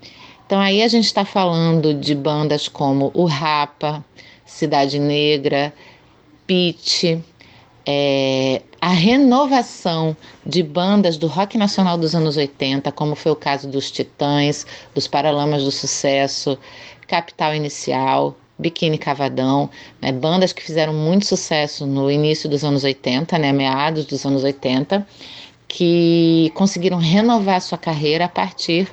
Então 0.46 0.60
aí 0.60 0.82
a 0.82 0.88
gente 0.88 1.06
está 1.06 1.24
falando 1.24 1.94
de 1.94 2.16
bandas 2.16 2.68
como 2.68 3.12
o 3.14 3.26
Rapa, 3.26 4.04
Cidade 4.44 4.98
Negra, 4.98 5.72
Pitch, 6.48 7.20
é, 7.86 8.62
a 8.80 8.90
renovação 8.90 10.16
de 10.46 10.62
bandas 10.62 11.18
do 11.18 11.28
rock 11.28 11.58
nacional 11.58 11.98
dos 11.98 12.14
anos 12.14 12.38
80, 12.38 12.92
como 12.92 13.16
foi 13.16 13.32
o 13.32 13.36
caso 13.36 13.68
dos 13.68 13.90
Titãs, 13.90 14.66
dos 14.94 15.08
Paralamas 15.08 15.64
do 15.64 15.72
Sucesso, 15.72 16.58
Capital 17.08 17.56
Inicial, 17.56 18.36
Biquíni 18.60 18.98
Cavadão, 18.98 19.70
né, 20.02 20.12
bandas 20.12 20.52
que 20.52 20.64
fizeram 20.64 20.94
muito 20.94 21.26
sucesso 21.26 21.86
no 21.86 22.10
início 22.10 22.50
dos 22.50 22.64
anos 22.64 22.84
80, 22.84 23.38
né, 23.38 23.52
meados 23.52 24.06
dos 24.06 24.26
anos 24.26 24.44
80, 24.44 25.06
que 25.68 26.52
conseguiram 26.56 26.98
renovar 26.98 27.62
sua 27.62 27.78
carreira 27.78 28.26
a 28.26 28.30
partir 28.30 28.88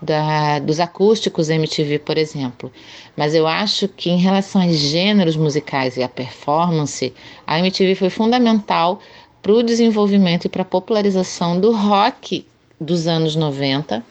da, 0.00 0.58
dos 0.58 0.80
acústicos 0.80 1.48
MTV, 1.48 1.98
por 2.00 2.18
exemplo. 2.18 2.70
Mas 3.16 3.34
eu 3.34 3.46
acho 3.46 3.88
que 3.88 4.10
em 4.10 4.18
relação 4.18 4.62
aos 4.62 4.76
gêneros 4.76 5.36
musicais 5.36 5.96
e 5.96 6.02
à 6.02 6.08
performance, 6.08 7.14
a 7.46 7.58
MTV 7.58 7.94
foi 7.94 8.10
fundamental 8.10 9.00
para 9.46 9.52
o 9.52 9.62
desenvolvimento 9.62 10.46
e 10.46 10.48
para 10.48 10.62
a 10.62 10.64
popularização 10.64 11.60
do 11.60 11.70
rock 11.70 12.44
dos 12.80 13.06
anos 13.06 13.36
90, 13.36 14.02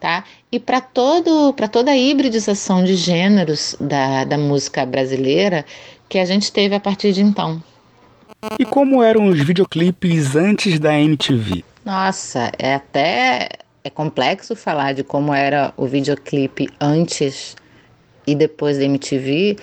tá? 0.00 0.24
E 0.50 0.58
para 0.58 0.80
todo 0.80 1.52
para 1.52 1.68
toda 1.68 1.92
a 1.92 1.96
hibridização 1.96 2.82
de 2.82 2.96
gêneros 2.96 3.76
da, 3.80 4.24
da 4.24 4.36
música 4.36 4.84
brasileira 4.84 5.64
que 6.08 6.18
a 6.18 6.24
gente 6.24 6.50
teve 6.50 6.74
a 6.74 6.80
partir 6.80 7.12
de 7.12 7.22
então. 7.22 7.62
E 8.58 8.64
como 8.64 9.00
eram 9.04 9.28
os 9.28 9.40
videoclipes 9.40 10.34
antes 10.34 10.80
da 10.80 10.98
MTV? 10.98 11.62
Nossa, 11.84 12.50
é 12.58 12.74
até 12.74 13.50
é 13.84 13.90
complexo 13.90 14.56
falar 14.56 14.94
de 14.94 15.04
como 15.04 15.32
era 15.32 15.72
o 15.76 15.86
videoclipe 15.86 16.68
antes 16.80 17.54
e 18.26 18.34
depois 18.34 18.78
da 18.78 18.84
MTV, 18.84 19.58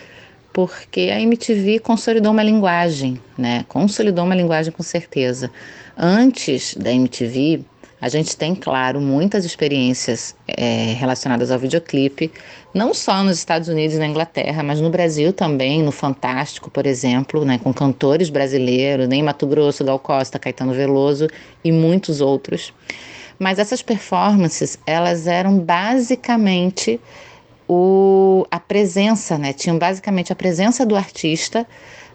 porque 0.68 1.10
a 1.14 1.22
MTV 1.22 1.80
consolidou 1.80 2.34
uma 2.34 2.44
linguagem, 2.44 3.18
né? 3.38 3.64
Consolidou 3.70 4.26
uma 4.26 4.36
linguagem 4.36 4.74
com 4.74 4.84
certeza. 4.84 5.50
Antes 5.98 6.76
da 6.76 6.92
MTV, 6.92 7.64
a 8.02 8.10
gente 8.10 8.36
tem, 8.36 8.54
claro, 8.54 9.00
muitas 9.00 9.46
experiências 9.46 10.36
é, 10.48 10.94
relacionadas 10.98 11.50
ao 11.50 11.60
videoclipe, 11.60 12.30
não 12.74 12.94
só 12.94 13.24
nos 13.24 13.38
Estados 13.38 13.70
Unidos 13.70 13.96
e 13.96 14.00
na 14.00 14.08
Inglaterra, 14.08 14.62
mas 14.62 14.82
no 14.82 14.90
Brasil 14.90 15.32
também, 15.32 15.82
no 15.82 15.92
Fantástico, 15.92 16.70
por 16.70 16.86
exemplo, 16.86 17.46
né, 17.46 17.58
com 17.58 17.74
cantores 17.74 18.30
brasileiros, 18.30 19.08
nem 19.08 19.24
Mato 19.24 19.48
Grosso, 19.48 19.86
Gal 19.86 20.00
Costa, 20.00 20.38
Caetano 20.38 20.74
Veloso 20.74 21.28
e 21.64 21.72
muitos 21.72 22.20
outros. 22.20 22.74
Mas 23.40 23.60
essas 23.60 23.82
performances, 23.82 24.78
elas 24.86 25.26
eram 25.26 25.58
basicamente 25.58 27.00
o, 27.70 28.48
a 28.50 28.60
presença, 28.60 29.38
né? 29.38 29.54
Tinham 29.54 29.78
basicamente 29.78 30.34
a 30.34 30.36
presença 30.36 30.84
do 30.84 30.96
artista 30.96 31.68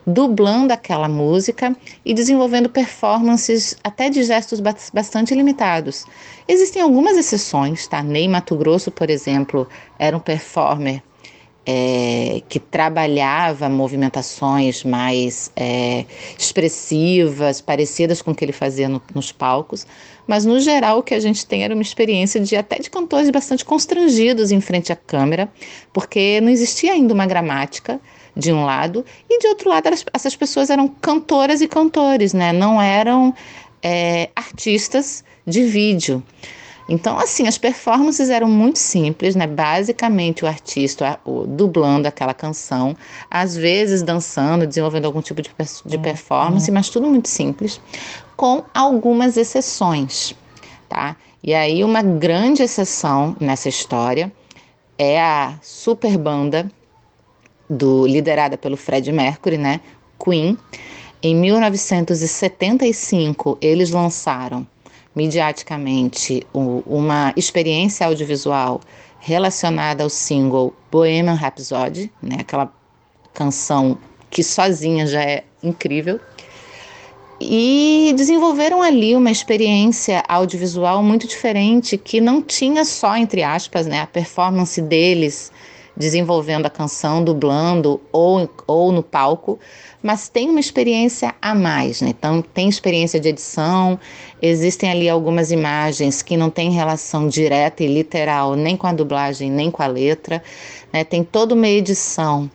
dublando 0.07 0.73
aquela 0.73 1.09
música 1.09 1.75
e 2.05 2.13
desenvolvendo 2.13 2.69
performances 2.69 3.77
até 3.83 4.11
de 4.11 4.23
gestos 4.25 4.61
bastante 4.93 5.35
limitados. 5.35 6.05
Existem 6.47 6.83
algumas 6.83 7.17
exceções, 7.17 7.87
tá? 7.87 8.03
Ney 8.03 8.29
Mato 8.29 8.57
Grosso, 8.57 8.91
por 8.91 9.09
exemplo, 9.09 9.67
era 9.99 10.17
um 10.17 10.21
performer 10.21 11.03
é, 11.67 12.43
que 12.49 12.59
trabalhava 12.59 13.69
movimentações 13.69 14.85
mais 14.85 15.51
é, 15.57 16.05
expressivas, 16.39 17.61
parecidas 17.61 18.21
com 18.21 18.33
o 18.33 18.35
que 18.35 18.45
ele 18.45 18.53
fazia 18.53 18.89
no, 18.89 19.01
nos 19.15 19.33
palcos, 19.33 19.87
mas 20.27 20.45
no 20.45 20.61
geral 20.61 20.99
o 20.99 21.03
que 21.03 21.15
a 21.15 21.21
gente 21.21 21.47
tem 21.47 21.65
era 21.65 21.75
uma 21.75 21.83
experiência 21.83 22.41
de 22.41 22.57
até 22.57 22.79
de 22.79 22.91
cantores 22.91 23.31
bastante 23.31 23.65
constrangidos 23.65 24.53
em 24.53 24.61
frente 24.61 24.93
à 24.93 24.97
câmera, 24.97 25.49
porque 25.93 26.41
não 26.41 26.51
existia 26.51 26.93
ainda 26.93 27.15
uma 27.15 27.27
gramática 27.27 28.01
de 28.37 28.53
um 28.53 28.65
lado 28.65 29.05
e 29.29 29.39
de 29.39 29.47
outro 29.47 29.71
lado 29.71 29.87
elas, 29.87 30.05
essas 30.13 30.37
pessoas 30.37 30.69
eram 30.69 30.89
cantoras 30.89 31.61
e 31.61 31.69
cantores, 31.69 32.35
né? 32.35 32.53
Não 32.53 32.81
eram 32.83 33.35
é, 33.83 34.29
artistas 34.35 35.25
de 35.47 35.63
vídeo. 35.63 36.23
Então, 36.89 37.19
assim, 37.19 37.47
as 37.47 37.57
performances 37.57 38.29
eram 38.29 38.49
muito 38.49 38.79
simples, 38.79 39.35
né? 39.35 39.47
Basicamente, 39.47 40.45
o 40.45 40.47
artista 40.47 41.19
o, 41.25 41.47
dublando 41.47 42.07
aquela 42.07 42.35
canção, 42.35 42.95
às 43.31 43.57
vezes 43.57 44.03
dançando, 44.03 44.67
desenvolvendo 44.67 45.07
algum 45.07 45.23
tipo 45.23 45.41
de, 45.41 45.51
de 45.87 45.99
performance, 45.99 46.71
mas 46.71 46.91
tudo 46.91 47.09
muito 47.09 47.29
simples, 47.29 47.81
com 48.37 48.63
algumas 48.75 49.39
exceções, 49.39 50.35
tá? 50.89 51.17
E 51.43 51.55
aí, 51.55 51.83
uma 51.83 52.03
grande 52.03 52.63
exceção 52.63 53.35
nessa 53.41 53.69
história 53.69 54.31
é 54.99 55.21
a 55.21 55.55
super 55.63 56.19
banda 56.19 56.71
do, 57.69 58.07
liderada 58.07 58.57
pelo 58.59 58.77
Fred 58.77 59.11
Mercury, 59.11 59.57
né? 59.57 59.81
Queen. 60.23 60.59
Em 61.23 61.35
1975, 61.35 63.57
eles 63.61 63.91
lançaram 63.91 64.67
midiaticamente 65.15 66.47
uma 66.53 67.33
experiência 67.37 68.07
audiovisual 68.07 68.81
relacionada 69.21 70.03
ao 70.03 70.11
single 70.11 70.75
Bohemian 70.91 71.35
Rhapsody, 71.35 72.13
né? 72.23 72.37
Aquela 72.41 72.73
canção 73.33 73.97
que 74.31 74.43
sozinha 74.43 75.07
já 75.07 75.23
é 75.23 75.45
incrível. 75.63 76.21
E 77.41 78.13
desenvolveram 78.17 78.81
ali 78.81 79.15
uma 79.15 79.31
experiência 79.31 80.23
audiovisual 80.29 81.03
muito 81.03 81.27
diferente 81.27 81.99
que 81.99 82.21
não 82.21 82.41
tinha 82.41 82.85
só, 82.85 83.17
entre 83.17 83.43
aspas, 83.43 83.87
né, 83.87 84.01
a 84.01 84.07
performance 84.07 84.81
deles 84.81 85.53
desenvolvendo 85.97 86.67
a 86.67 86.71
canção, 86.71 87.23
dublando 87.23 88.01
ou, 88.11 88.49
ou 88.67 88.93
no 88.93 89.03
palco, 89.03 89.59
mas 90.03 90.29
tem 90.29 90.51
uma 90.51 90.61
experiência 90.61 91.35
a 91.41 91.55
mais, 91.55 92.01
né? 92.01 92.11
Então, 92.11 92.43
tem 92.43 92.69
experiência 92.69 93.21
de 93.21 93.29
edição, 93.29 93.99
existem 94.43 94.91
ali 94.91 95.09
algumas 95.09 95.51
imagens 95.51 96.21
que 96.21 96.37
não 96.37 96.51
têm 96.51 96.71
relação 96.71 97.29
direta 97.29 97.83
e 97.83 97.87
literal 97.87 98.55
nem 98.55 98.77
com 98.77 98.87
a 98.87 98.93
dublagem, 98.93 99.51
nem 99.51 99.71
com 99.71 99.83
a 99.83 99.87
letra, 99.87 100.43
né? 100.93 101.05
Tem 101.05 101.23
toda 101.23 101.55
uma 101.55 101.69
edição 101.69 102.51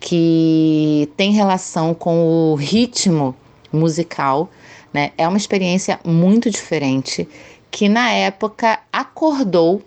que 0.00 1.08
tem 1.16 1.32
relação 1.32 1.94
com 1.94 2.52
o 2.52 2.54
ritmo 2.56 3.34
musical, 3.72 4.50
né? 4.92 5.12
É 5.16 5.26
uma 5.26 5.38
experiência 5.38 6.00
muito 6.04 6.50
diferente 6.50 7.28
que 7.70 7.88
na 7.88 8.10
época 8.10 8.80
acordou 8.92 9.80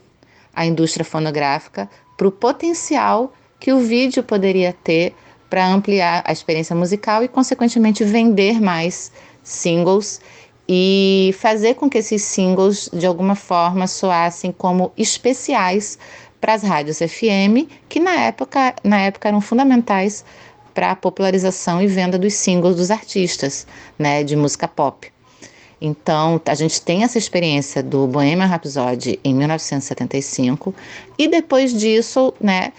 a 0.56 0.66
indústria 0.66 1.06
fonográfica 1.06 1.90
para 2.17 2.27
o 2.27 2.31
potencial 2.31 3.34
que 3.60 3.72
o 3.72 3.79
vídeo 3.79 4.24
poderia 4.24 4.74
ter 4.84 5.15
para 5.50 5.67
ampliar 5.67 6.24
a 6.25 6.31
experiência 6.31 6.75
musical 6.75 7.24
e, 7.24 7.27
consequentemente, 7.27 8.03
vender 8.03 8.60
mais 8.60 9.12
singles 9.43 10.19
e 10.67 11.36
fazer 11.39 11.75
com 11.75 11.89
que 11.89 12.00
esses 12.00 12.24
singles, 12.24 12.89
de 12.91 13.05
alguma 13.05 13.36
forma, 13.36 13.88
soassem 13.88 14.51
como 14.51 14.91
especiais 14.98 15.98
para 16.41 16.53
as 16.53 16.63
rádios 16.63 16.98
FM, 16.98 17.69
que 17.88 18.00
na 18.00 18.15
época, 18.22 18.75
na 18.84 19.00
época 19.01 19.27
eram 19.27 19.41
fundamentais 19.41 20.25
para 20.74 20.91
a 20.91 20.95
popularização 20.95 21.81
e 21.81 21.88
venda 21.88 22.19
dos 22.19 22.34
singles 22.34 22.75
dos 22.75 22.91
artistas, 22.91 23.65
né, 23.98 24.24
de 24.24 24.36
música 24.36 24.67
pop. 24.67 25.14
Então, 25.79 26.39
a 26.46 26.55
gente 26.55 26.82
tem 26.82 27.03
essa 27.03 27.17
experiência 27.17 27.84
do 27.84 28.08
Bohemian 28.08 28.46
Rhapsody 28.46 29.20
em 29.24 29.34
1975 29.34 30.74
e 31.17 31.27
depois 31.27 31.74
disso, 31.74 32.34
né, 32.39 32.72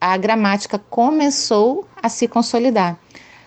a 0.00 0.16
gramática 0.16 0.78
começou 0.78 1.86
a 2.00 2.08
se 2.08 2.28
consolidar. 2.28 2.98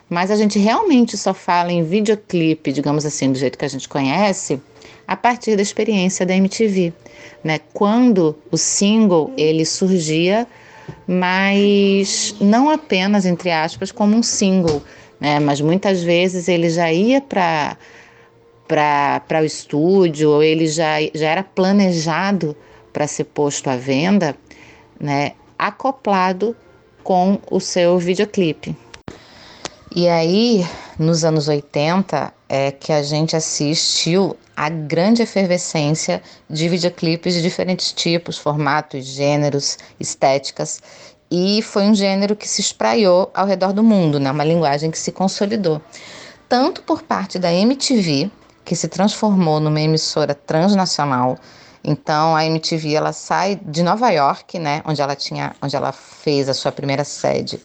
Mas 0.09 0.31
a 0.31 0.35
gente 0.35 0.57
realmente 0.57 1.17
só 1.17 1.33
fala 1.33 1.71
em 1.71 1.83
videoclipe, 1.83 2.71
digamos 2.71 3.05
assim, 3.05 3.31
do 3.31 3.37
jeito 3.37 3.57
que 3.57 3.65
a 3.65 3.67
gente 3.67 3.87
conhece, 3.89 4.61
a 5.07 5.15
partir 5.15 5.55
da 5.55 5.61
experiência 5.61 6.25
da 6.25 6.35
MTV, 6.35 6.93
né? 7.43 7.59
Quando 7.73 8.37
o 8.51 8.57
single 8.57 9.31
ele 9.37 9.65
surgia, 9.65 10.47
mas 11.05 12.35
não 12.39 12.69
apenas 12.69 13.25
entre 13.25 13.51
aspas 13.51 13.91
como 13.91 14.15
um 14.15 14.23
single, 14.23 14.81
né? 15.19 15.39
Mas 15.39 15.61
muitas 15.61 16.01
vezes 16.01 16.47
ele 16.47 16.69
já 16.69 16.91
ia 16.91 17.21
para 17.21 17.77
para 18.67 19.41
o 19.41 19.45
estúdio, 19.45 20.31
ou 20.31 20.43
ele 20.43 20.67
já, 20.67 20.95
já 21.13 21.29
era 21.29 21.43
planejado 21.43 22.55
para 22.91 23.07
ser 23.07 23.25
posto 23.25 23.69
à 23.69 23.75
venda, 23.75 24.35
né, 24.99 25.33
acoplado 25.57 26.55
com 27.03 27.39
o 27.49 27.59
seu 27.59 27.97
videoclipe. 27.97 28.75
E 29.95 30.07
aí, 30.07 30.65
nos 30.99 31.23
anos 31.23 31.47
80, 31.47 32.33
é 32.49 32.71
que 32.71 32.91
a 32.91 33.01
gente 33.01 33.35
assistiu 33.35 34.35
a 34.55 34.69
grande 34.69 35.21
efervescência 35.21 36.21
de 36.49 36.67
videoclipes 36.67 37.33
de 37.33 37.41
diferentes 37.41 37.93
tipos, 37.93 38.37
formatos, 38.37 39.05
gêneros, 39.05 39.77
estéticas, 39.99 40.81
e 41.29 41.61
foi 41.61 41.83
um 41.83 41.93
gênero 41.93 42.35
que 42.35 42.47
se 42.47 42.61
espraiou 42.61 43.29
ao 43.33 43.45
redor 43.45 43.73
do 43.73 43.83
mundo, 43.83 44.19
né? 44.19 44.31
uma 44.31 44.43
linguagem 44.43 44.89
que 44.89 44.97
se 44.97 45.11
consolidou, 45.11 45.81
tanto 46.47 46.81
por 46.83 47.03
parte 47.03 47.37
da 47.37 47.53
MTV, 47.53 48.31
que 48.67 48.75
se 48.75 48.89
transformou 48.89 49.61
numa 49.61 49.79
emissora 49.79 50.35
transnacional. 50.35 51.37
Então 51.81 52.35
a 52.35 52.45
MTV 52.45 52.95
ela 52.95 53.13
sai 53.13 53.55
de 53.55 53.81
Nova 53.81 54.09
York, 54.09 54.59
né, 54.59 54.81
onde 54.85 55.01
ela 55.01 55.15
tinha, 55.15 55.55
onde 55.61 55.73
ela 55.73 55.93
fez 55.93 56.49
a 56.49 56.53
sua 56.53 56.69
primeira 56.69 57.05
sede 57.05 57.61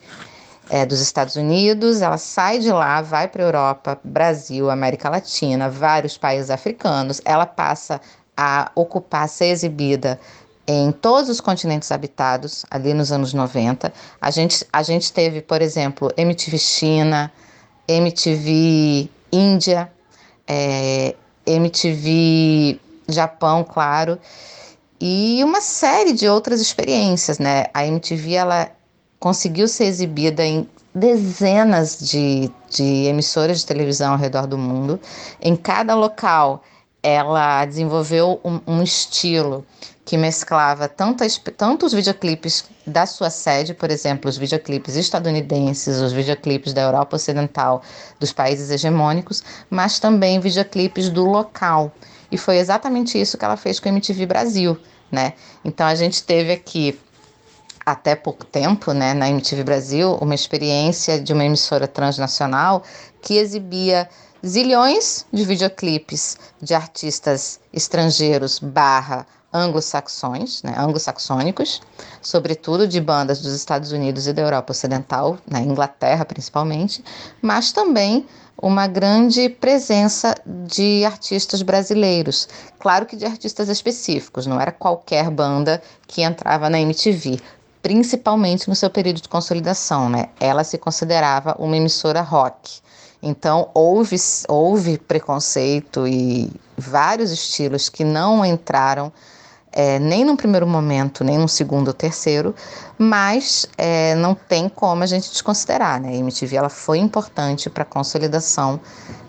é, 0.71 0.87
dos 0.87 1.01
Estados 1.01 1.35
Unidos. 1.35 2.01
Ela 2.03 2.19
sai 2.19 2.61
de 2.61 2.71
lá, 2.71 3.03
vai 3.03 3.27
para 3.27 3.43
Europa, 3.43 3.99
Brasil, 4.05 4.71
América 4.71 5.11
Latina, 5.11 5.69
vários 5.69 6.17
países 6.17 6.51
africanos. 6.51 7.21
Ela 7.25 7.47
passa 7.47 8.01
a 8.37 8.71
ocupar, 8.77 9.25
a 9.25 9.29
ser 9.29 9.47
exibida 9.47 10.21
em 10.69 10.93
todos 10.93 11.29
os 11.29 11.41
continentes 11.41 11.91
habitados, 11.91 12.65
ali 12.71 12.95
nos 12.95 13.11
anos 13.11 13.35
90. 13.35 13.93
A 14.21 14.31
gente, 14.31 14.65
a 14.73 14.85
gente 14.85 15.13
teve, 15.13 15.43
por 15.43 15.61
exemplo, 15.61 16.13
MTV 16.17 16.59
China, 16.59 17.33
MTV 17.89 19.11
Índia, 19.33 19.91
é, 20.53 21.15
MTV 21.47 22.79
Japão, 23.09 23.65
claro, 23.65 24.19
e 25.01 25.43
uma 25.43 25.61
série 25.61 26.13
de 26.13 26.29
outras 26.29 26.61
experiências, 26.61 27.39
né? 27.39 27.65
A 27.75 27.87
MTV 27.87 28.35
ela 28.35 28.71
conseguiu 29.19 29.67
ser 29.67 29.85
exibida 29.85 30.45
em 30.45 30.69
dezenas 30.95 31.99
de, 31.99 32.51
de 32.71 33.07
emissoras 33.07 33.61
de 33.61 33.67
televisão 33.67 34.13
ao 34.13 34.19
redor 34.19 34.47
do 34.47 34.59
mundo. 34.59 35.01
Em 35.41 35.57
cada 35.57 35.95
local, 35.95 36.63
ela 37.03 37.65
desenvolveu 37.65 38.41
um, 38.45 38.61
um 38.67 38.83
estilo 38.83 39.67
que 40.05 40.17
mesclava 40.17 40.89
tantas, 40.89 41.41
tanto 41.57 41.87
os 41.87 41.93
videoclipes 41.93 42.65
da 42.87 43.07
sua 43.07 43.31
sede, 43.31 43.73
por 43.73 43.91
exemplo, 43.91 44.29
os 44.29 44.37
videoclipes 44.37 44.97
estadunidenses, 44.97 45.99
os 45.99 46.13
videoclipes 46.13 46.73
da 46.73 46.83
Europa 46.83 47.17
Ocidental, 47.17 47.83
dos 48.19 48.33
países 48.33 48.71
hegemônicos, 48.71 49.43
mas 49.71 49.99
também 49.99 50.41
videoclipes 50.41 51.09
do 51.09 51.25
local. 51.25 51.93
E 52.31 52.39
foi 52.39 52.59
exatamente 52.59 53.21
isso 53.21 53.39
que 53.39 53.45
ela 53.45 53.57
fez 53.57 53.79
com 53.79 53.89
a 53.89 53.93
MTV 53.93 54.27
Brasil, 54.27 54.79
né? 55.11 55.35
Então 55.65 55.87
a 55.87 55.95
gente 55.95 56.23
teve 56.25 56.53
aqui 56.53 56.99
até 57.85 58.15
pouco 58.15 58.45
tempo, 58.45 58.93
né, 58.93 59.13
na 59.13 59.29
MTV 59.29 59.65
Brasil, 59.65 60.17
uma 60.21 60.35
experiência 60.35 61.21
de 61.21 61.33
uma 61.33 61.45
emissora 61.45 61.89
transnacional 61.89 62.85
que 63.21 63.35
exibia 63.35 64.09
zilhões 64.47 65.27
de 65.33 65.45
videoclipes 65.45 66.39
de 66.61 66.75
artistas 66.75 67.61
estrangeiros 67.73 68.59
barra 68.59 69.27
anglo-saxões, 69.53 70.63
né, 70.63 70.75
anglo-saxônicos, 70.77 71.83
sobretudo 72.23 72.89
de 72.89 73.01
bandas 73.01 73.41
dos 73.41 73.53
Estados 73.53 73.93
Unidos 73.93 74.27
e 74.27 74.33
da 74.33 74.43
Europa 74.43 74.73
Ocidental, 74.73 75.39
na 75.47 75.61
né, 75.61 75.67
Inglaterra 75.67 76.25
principalmente, 76.25 77.05
mas 77.43 77.71
também 77.71 78.27
uma 78.61 78.87
grande 78.87 79.49
presença 79.49 80.35
de 80.47 81.05
artistas 81.05 81.63
brasileiros. 81.63 82.49
Claro 82.79 83.07
que 83.07 83.17
de 83.17 83.27
artistas 83.27 83.69
específicos, 83.69 84.47
não 84.47 84.61
era 84.61 84.73
qualquer 84.73 85.31
banda 85.31 85.83
que 86.07 86.23
entrava 86.23 86.71
na 86.71 86.81
MTV, 86.81 87.41
principalmente 87.83 88.69
no 88.69 88.77
seu 88.77 88.89
período 88.89 89.21
de 89.21 89.29
consolidação, 89.29 90.09
né? 90.09 90.29
Ela 90.39 90.63
se 90.63 90.79
considerava 90.79 91.57
uma 91.59 91.77
emissora 91.77 92.21
rock. 92.21 92.81
Então, 93.23 93.71
houve, 93.73 94.17
houve 94.49 94.99
preconceito 94.99 96.09
e 96.09 96.51
vários 96.77 97.31
estilos 97.31 97.89
que 97.89 98.03
não 98.03 98.45
entraram 98.45 99.13
é, 99.73 99.99
nem 99.99 100.25
no 100.25 100.37
primeiro 100.37 100.67
momento, 100.67 101.25
nem 101.25 101.39
no 101.39 101.49
segundo 101.49 101.89
ou 101.89 101.95
terceiro, 101.95 102.55
mas 102.99 103.67
é, 103.79 104.15
não 104.17 104.35
tem 104.35 104.69
como 104.69 105.03
a 105.03 105.07
gente 105.07 105.31
desconsiderar. 105.31 106.01
Né? 106.01 106.11
A 106.11 106.17
MTV 106.17 106.57
ela 106.57 106.69
foi 106.69 106.99
importante 106.99 107.71
para 107.71 107.83
a 107.83 107.87
consolidação 107.87 108.79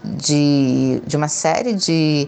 de, 0.04 1.02
de 1.06 1.16
uma 1.16 1.30
série 1.30 1.74
de 1.74 2.28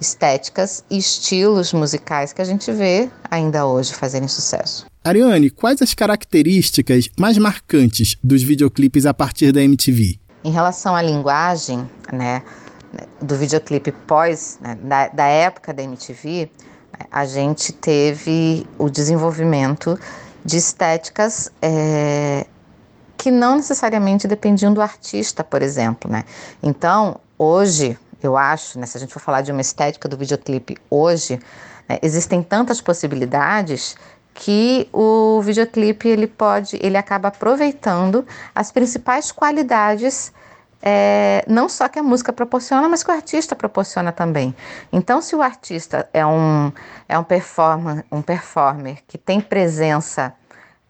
estéticas 0.00 0.82
e 0.90 0.96
estilos 0.96 1.72
musicais 1.72 2.32
que 2.32 2.40
a 2.40 2.44
gente 2.44 2.72
vê 2.72 3.10
ainda 3.30 3.66
hoje 3.66 3.92
fazerem 3.92 4.28
sucesso. 4.28 4.86
Ariane, 5.04 5.50
quais 5.50 5.82
as 5.82 5.94
características 5.94 7.08
mais 7.18 7.36
marcantes 7.36 8.16
dos 8.22 8.42
videoclipes 8.42 9.04
a 9.04 9.12
partir 9.12 9.52
da 9.52 9.62
MTV? 9.62 10.18
Em 10.44 10.50
relação 10.50 10.94
à 10.96 11.02
linguagem, 11.02 11.88
né, 12.12 12.42
do 13.20 13.36
videoclipe 13.36 13.92
pós, 13.92 14.58
né, 14.60 14.76
da, 14.82 15.08
da 15.08 15.26
época 15.26 15.72
da 15.72 15.82
MTV, 15.82 16.50
a 17.10 17.24
gente 17.24 17.72
teve 17.72 18.66
o 18.78 18.90
desenvolvimento 18.90 19.98
de 20.44 20.56
estéticas 20.56 21.50
é, 21.60 22.46
que 23.16 23.30
não 23.30 23.56
necessariamente 23.56 24.26
dependiam 24.26 24.74
do 24.74 24.82
artista, 24.82 25.44
por 25.44 25.62
exemplo, 25.62 26.10
né? 26.10 26.24
Então, 26.62 27.20
hoje, 27.38 27.96
eu 28.22 28.36
acho, 28.36 28.78
né, 28.78 28.86
se 28.86 28.96
a 28.96 29.00
gente 29.00 29.12
for 29.12 29.20
falar 29.20 29.42
de 29.42 29.52
uma 29.52 29.60
estética 29.60 30.08
do 30.08 30.16
videoclipe 30.16 30.76
hoje, 30.90 31.38
né, 31.88 31.98
existem 32.02 32.42
tantas 32.42 32.80
possibilidades 32.80 33.96
que 34.34 34.88
o 34.92 35.40
videoclipe 35.42 36.08
ele 36.08 36.26
pode, 36.26 36.78
ele 36.80 36.96
acaba 36.96 37.28
aproveitando 37.28 38.26
as 38.54 38.72
principais 38.72 39.30
qualidades 39.30 40.32
é, 40.82 41.44
não 41.46 41.68
só 41.68 41.88
que 41.88 41.98
a 41.98 42.02
música 42.02 42.32
proporciona, 42.32 42.88
mas 42.88 43.04
que 43.04 43.10
o 43.10 43.14
artista 43.14 43.54
proporciona 43.54 44.10
também. 44.10 44.54
Então, 44.92 45.22
se 45.22 45.36
o 45.36 45.40
artista 45.40 46.08
é 46.12 46.26
um, 46.26 46.72
é 47.08 47.16
um, 47.16 47.22
performer, 47.22 48.04
um 48.10 48.20
performer 48.20 48.98
que 49.06 49.16
tem 49.16 49.40
presença 49.40 50.34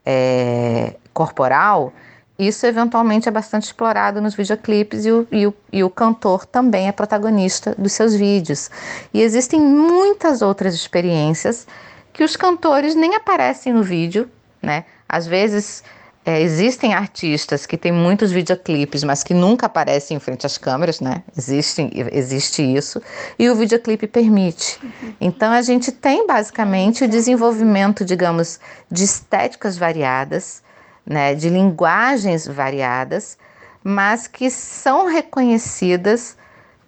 é, 0.04 0.94
corporal, 1.12 1.92
isso 2.38 2.66
eventualmente 2.66 3.28
é 3.28 3.30
bastante 3.30 3.64
explorado 3.64 4.20
nos 4.20 4.34
videoclipes 4.34 5.04
e 5.04 5.12
o, 5.12 5.28
e, 5.30 5.46
o, 5.46 5.54
e 5.70 5.84
o 5.84 5.90
cantor 5.90 6.46
também 6.46 6.88
é 6.88 6.92
protagonista 6.92 7.74
dos 7.76 7.92
seus 7.92 8.14
vídeos. 8.14 8.70
E 9.12 9.20
existem 9.20 9.60
muitas 9.60 10.40
outras 10.40 10.74
experiências 10.74 11.66
que 12.12 12.22
os 12.22 12.36
cantores 12.36 12.94
nem 12.94 13.14
aparecem 13.14 13.72
no 13.72 13.82
vídeo, 13.82 14.30
né? 14.60 14.84
Às 15.08 15.26
vezes 15.26 15.82
é, 16.24 16.40
existem 16.40 16.94
artistas 16.94 17.66
que 17.66 17.76
têm 17.76 17.90
muitos 17.90 18.30
videoclipes, 18.30 19.02
mas 19.02 19.24
que 19.24 19.34
nunca 19.34 19.66
aparecem 19.66 20.16
em 20.16 20.20
frente 20.20 20.46
às 20.46 20.56
câmeras, 20.56 21.00
né? 21.00 21.24
Existe, 21.36 21.90
existe 22.12 22.62
isso. 22.62 23.02
E 23.36 23.50
o 23.50 23.56
videoclipe 23.56 24.06
permite. 24.06 24.78
Então 25.20 25.52
a 25.52 25.62
gente 25.62 25.90
tem 25.90 26.24
basicamente 26.26 27.02
o 27.02 27.08
desenvolvimento, 27.08 28.04
digamos, 28.04 28.60
de 28.90 29.02
estéticas 29.02 29.76
variadas, 29.76 30.62
né? 31.04 31.34
De 31.34 31.48
linguagens 31.48 32.46
variadas, 32.46 33.36
mas 33.82 34.28
que 34.28 34.48
são 34.48 35.06
reconhecidas 35.06 36.36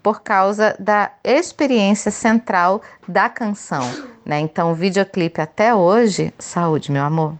por 0.05 0.21
causa 0.21 0.75
da 0.77 1.09
experiência 1.23 2.11
central 2.11 2.79
da 3.07 3.27
canção, 3.27 3.81
né? 4.23 4.39
Então 4.39 4.71
o 4.71 4.75
videoclipe 4.75 5.41
até 5.41 5.73
hoje, 5.73 6.31
saúde, 6.37 6.91
meu 6.91 7.03
amor 7.03 7.33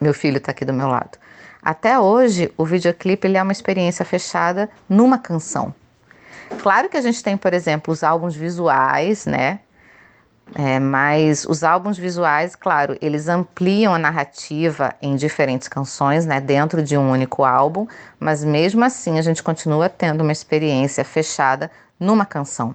meu 0.00 0.14
filho 0.14 0.38
está 0.38 0.50
aqui 0.50 0.64
do 0.64 0.72
meu 0.72 0.88
lado. 0.88 1.18
Até 1.62 1.98
hoje, 1.98 2.50
o 2.56 2.64
videoclipe 2.64 3.28
ele 3.28 3.36
é 3.36 3.42
uma 3.42 3.52
experiência 3.52 4.02
fechada 4.02 4.70
numa 4.88 5.18
canção. 5.18 5.74
Claro 6.62 6.88
que 6.88 6.96
a 6.96 7.02
gente 7.02 7.22
tem, 7.22 7.36
por 7.36 7.52
exemplo, 7.52 7.92
os 7.92 8.02
álbuns 8.02 8.34
visuais, 8.34 9.26
né? 9.26 9.60
É, 10.54 10.80
mas 10.80 11.44
os 11.44 11.62
álbuns 11.62 11.96
visuais, 11.96 12.56
claro, 12.56 12.96
eles 13.00 13.28
ampliam 13.28 13.94
a 13.94 13.98
narrativa 13.98 14.92
em 15.00 15.14
diferentes 15.14 15.68
canções, 15.68 16.26
né, 16.26 16.40
dentro 16.40 16.82
de 16.82 16.96
um 16.96 17.10
único 17.10 17.44
álbum, 17.44 17.86
mas 18.18 18.42
mesmo 18.44 18.84
assim 18.84 19.18
a 19.18 19.22
gente 19.22 19.42
continua 19.42 19.88
tendo 19.88 20.22
uma 20.22 20.32
experiência 20.32 21.04
fechada 21.04 21.70
numa 22.00 22.26
canção. 22.26 22.74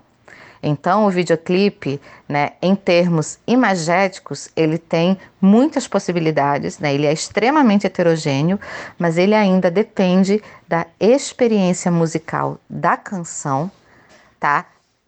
Então, 0.63 1.05
o 1.05 1.11
videoclipe, 1.11 2.01
né, 2.27 2.53
em 2.59 2.75
termos 2.75 3.37
imagéticos, 3.45 4.49
ele 4.55 4.79
tem 4.79 5.15
muitas 5.39 5.87
possibilidades, 5.87 6.79
né? 6.79 6.91
ele 6.91 7.05
é 7.05 7.13
extremamente 7.13 7.85
heterogêneo, 7.85 8.59
mas 8.97 9.15
ele 9.15 9.35
ainda 9.35 9.69
depende 9.69 10.41
da 10.67 10.87
experiência 10.99 11.91
musical 11.91 12.57
da 12.67 12.97
canção, 12.97 13.69
tá? 14.39 14.65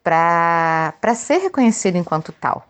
Para 0.07 1.13
ser 1.15 1.39
reconhecido 1.39 1.97
enquanto 1.97 2.31
tal. 2.31 2.65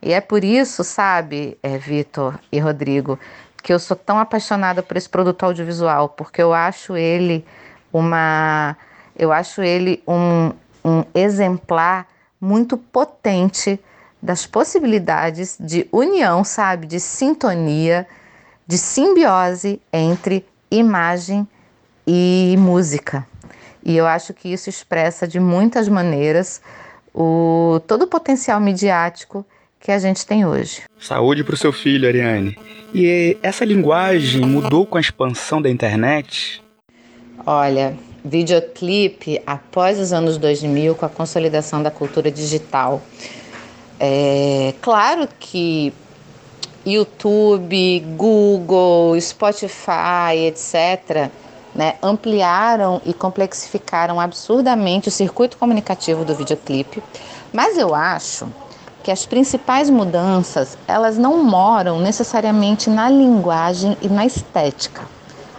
E 0.00 0.14
é 0.14 0.20
por 0.22 0.42
isso, 0.42 0.82
sabe, 0.82 1.58
é, 1.62 1.76
Vitor 1.76 2.40
e 2.50 2.58
Rodrigo, 2.58 3.18
que 3.62 3.70
eu 3.70 3.78
sou 3.78 3.94
tão 3.94 4.18
apaixonada 4.18 4.82
por 4.82 4.96
esse 4.96 5.06
produto 5.06 5.44
audiovisual, 5.44 6.08
porque 6.08 6.42
eu 6.42 6.54
acho 6.54 6.96
ele 6.96 7.44
uma. 7.92 8.78
Eu 9.14 9.30
acho 9.30 9.60
ele 9.60 10.02
um, 10.08 10.52
um 10.82 11.04
exemplar 11.14 12.06
muito 12.40 12.78
potente 12.78 13.78
das 14.22 14.46
possibilidades 14.46 15.58
de 15.60 15.86
união, 15.92 16.42
sabe, 16.42 16.86
de 16.86 16.98
sintonia, 16.98 18.06
de 18.66 18.78
simbiose 18.78 19.82
entre 19.92 20.46
imagem 20.70 21.46
e 22.06 22.56
música. 22.58 23.26
E 23.84 23.96
eu 23.96 24.06
acho 24.06 24.34
que 24.34 24.52
isso 24.52 24.68
expressa 24.68 25.26
de 25.26 25.40
muitas 25.40 25.88
maneiras 25.88 26.60
o 27.14 27.80
todo 27.86 28.02
o 28.02 28.06
potencial 28.06 28.60
midiático 28.60 29.44
que 29.80 29.90
a 29.90 29.98
gente 29.98 30.26
tem 30.26 30.44
hoje. 30.44 30.82
Saúde 30.98 31.42
para 31.42 31.54
o 31.54 31.58
seu 31.58 31.72
filho, 31.72 32.06
Ariane. 32.06 32.56
E 32.94 33.36
essa 33.42 33.64
linguagem 33.64 34.42
mudou 34.42 34.84
com 34.84 34.98
a 34.98 35.00
expansão 35.00 35.62
da 35.62 35.70
internet? 35.70 36.62
Olha, 37.46 37.96
videoclipe 38.24 39.40
após 39.46 39.98
os 39.98 40.12
anos 40.12 40.36
2000 40.36 40.94
com 40.94 41.06
a 41.06 41.08
consolidação 41.08 41.82
da 41.82 41.90
cultura 41.90 42.30
digital. 42.30 43.00
É 43.98 44.74
claro 44.80 45.28
que 45.38 45.92
YouTube, 46.84 48.00
Google, 48.16 49.20
Spotify, 49.20 50.46
etc., 50.46 51.30
né, 51.74 51.94
ampliaram 52.02 53.00
e 53.04 53.12
complexificaram 53.12 54.20
absurdamente 54.20 55.08
o 55.08 55.12
circuito 55.12 55.56
comunicativo 55.56 56.24
do 56.24 56.34
videoclipe, 56.34 57.02
mas 57.52 57.78
eu 57.78 57.94
acho 57.94 58.48
que 59.02 59.10
as 59.10 59.24
principais 59.24 59.88
mudanças 59.88 60.76
elas 60.86 61.16
não 61.16 61.42
moram 61.42 62.00
necessariamente 62.00 62.90
na 62.90 63.08
linguagem 63.08 63.96
e 64.02 64.08
na 64.08 64.26
estética. 64.26 65.02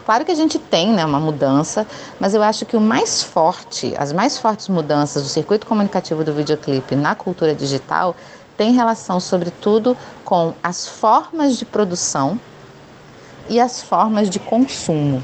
Claro 0.05 0.25
que 0.25 0.31
a 0.31 0.35
gente 0.35 0.59
tem 0.59 0.91
né, 0.91 1.05
uma 1.05 1.19
mudança, 1.19 1.87
mas 2.19 2.33
eu 2.33 2.41
acho 2.43 2.65
que 2.65 2.75
o 2.75 2.81
mais 2.81 3.23
forte, 3.23 3.93
as 3.97 4.11
mais 4.11 4.37
fortes 4.37 4.67
mudanças 4.67 5.23
do 5.23 5.29
circuito 5.29 5.65
comunicativo 5.65 6.23
do 6.23 6.33
videoclipe 6.33 6.95
na 6.95 7.15
cultura 7.15 7.53
digital 7.55 8.15
tem 8.57 8.73
relação, 8.73 9.19
sobretudo, 9.19 9.95
com 10.25 10.53
as 10.61 10.87
formas 10.87 11.57
de 11.57 11.65
produção 11.65 12.39
e 13.49 13.59
as 13.59 13.81
formas 13.81 14.29
de 14.29 14.39
consumo, 14.39 15.23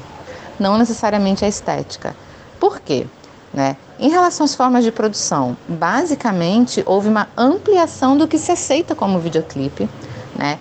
não 0.58 0.78
necessariamente 0.78 1.44
a 1.44 1.48
estética. 1.48 2.14
Por 2.58 2.80
quê? 2.80 3.06
Né? 3.52 3.76
Em 3.98 4.10
relação 4.10 4.44
às 4.44 4.54
formas 4.54 4.84
de 4.84 4.92
produção, 4.92 5.56
basicamente 5.66 6.82
houve 6.86 7.08
uma 7.08 7.28
ampliação 7.36 8.16
do 8.16 8.28
que 8.28 8.38
se 8.38 8.52
aceita 8.52 8.94
como 8.94 9.18
videoclipe, 9.18 9.88
né? 10.36 10.58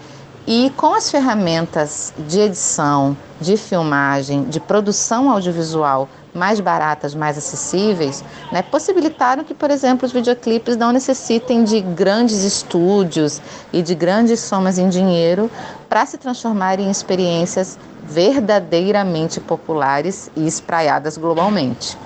E 0.47 0.71
com 0.77 0.93
as 0.93 1.11
ferramentas 1.11 2.13
de 2.17 2.39
edição, 2.39 3.17
de 3.39 3.57
filmagem, 3.57 4.45
de 4.45 4.59
produção 4.61 5.29
audiovisual 5.29 6.07
mais 6.37 6.59
baratas, 6.59 7.13
mais 7.13 7.37
acessíveis, 7.37 8.23
né, 8.51 8.61
possibilitaram 8.61 9.43
que, 9.43 9.53
por 9.53 9.71
exemplo, 9.71 10.05
os 10.05 10.13
videoclipes 10.13 10.77
não 10.77 10.91
necessitem 10.91 11.63
de 11.63 11.81
grandes 11.81 12.43
estúdios 12.43 13.41
e 13.73 13.81
de 13.81 13.95
grandes 13.95 14.39
somas 14.39 14.77
em 14.77 14.87
dinheiro 14.87 15.51
para 15.89 16.05
se 16.05 16.17
transformarem 16.17 16.87
em 16.87 16.91
experiências 16.91 17.77
verdadeiramente 18.03 19.41
populares 19.41 20.29
e 20.35 20.47
espraiadas 20.47 21.17
globalmente. 21.17 21.97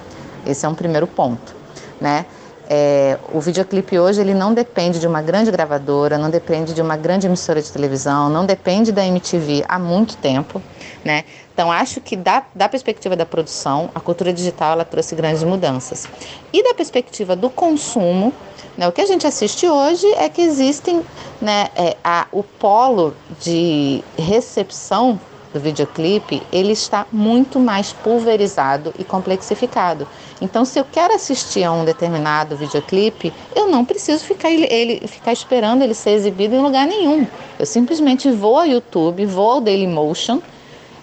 Esse 0.45 0.65
é 0.65 0.69
um 0.69 0.73
primeiro 0.73 1.05
ponto, 1.05 1.55
né? 1.99 2.25
É, 2.73 3.17
o 3.33 3.41
videoclipe 3.41 3.99
hoje 3.99 4.21
ele 4.21 4.33
não 4.33 4.53
depende 4.53 4.97
de 4.97 5.05
uma 5.05 5.21
grande 5.21 5.51
gravadora, 5.51 6.17
não 6.17 6.29
depende 6.29 6.73
de 6.73 6.81
uma 6.81 6.95
grande 6.95 7.27
emissora 7.27 7.61
de 7.61 7.69
televisão, 7.69 8.29
não 8.29 8.45
depende 8.45 8.93
da 8.93 9.05
MTV 9.05 9.65
há 9.67 9.77
muito 9.77 10.15
tempo, 10.15 10.61
né? 11.03 11.25
Então 11.61 11.71
acho 11.71 12.01
que 12.01 12.15
da, 12.15 12.43
da 12.55 12.67
perspectiva 12.67 13.15
da 13.15 13.23
produção, 13.23 13.91
a 13.93 13.99
cultura 13.99 14.33
digital 14.33 14.71
ela 14.71 14.83
trouxe 14.83 15.13
grandes 15.13 15.43
mudanças. 15.43 16.07
E 16.51 16.63
da 16.63 16.73
perspectiva 16.73 17.35
do 17.35 17.51
consumo, 17.51 18.33
né, 18.75 18.87
o 18.87 18.91
que 18.91 18.99
a 18.99 19.05
gente 19.05 19.27
assiste 19.27 19.67
hoje 19.67 20.07
é 20.13 20.27
que 20.27 20.41
existem 20.41 21.03
né, 21.39 21.69
é, 21.75 21.95
a, 22.03 22.25
o 22.31 22.41
polo 22.41 23.13
de 23.39 24.03
recepção 24.17 25.19
do 25.53 25.59
videoclipe, 25.59 26.41
ele 26.51 26.71
está 26.71 27.05
muito 27.11 27.59
mais 27.59 27.93
pulverizado 27.93 28.91
e 28.97 29.03
complexificado. 29.03 30.07
Então, 30.41 30.65
se 30.65 30.79
eu 30.79 30.85
quero 30.91 31.13
assistir 31.13 31.63
a 31.63 31.71
um 31.71 31.85
determinado 31.85 32.55
videoclipe, 32.55 33.31
eu 33.55 33.67
não 33.67 33.85
preciso 33.85 34.23
ficar, 34.23 34.49
ele, 34.49 34.65
ele, 34.65 35.07
ficar 35.07 35.31
esperando 35.31 35.83
ele 35.83 35.93
ser 35.93 36.11
exibido 36.11 36.55
em 36.55 36.59
lugar 36.59 36.87
nenhum. 36.87 37.27
Eu 37.59 37.67
simplesmente 37.67 38.31
vou 38.31 38.57
ao 38.57 38.65
YouTube, 38.65 39.27
vou 39.27 39.51
ao 39.51 39.61
Dailymotion, 39.61 40.41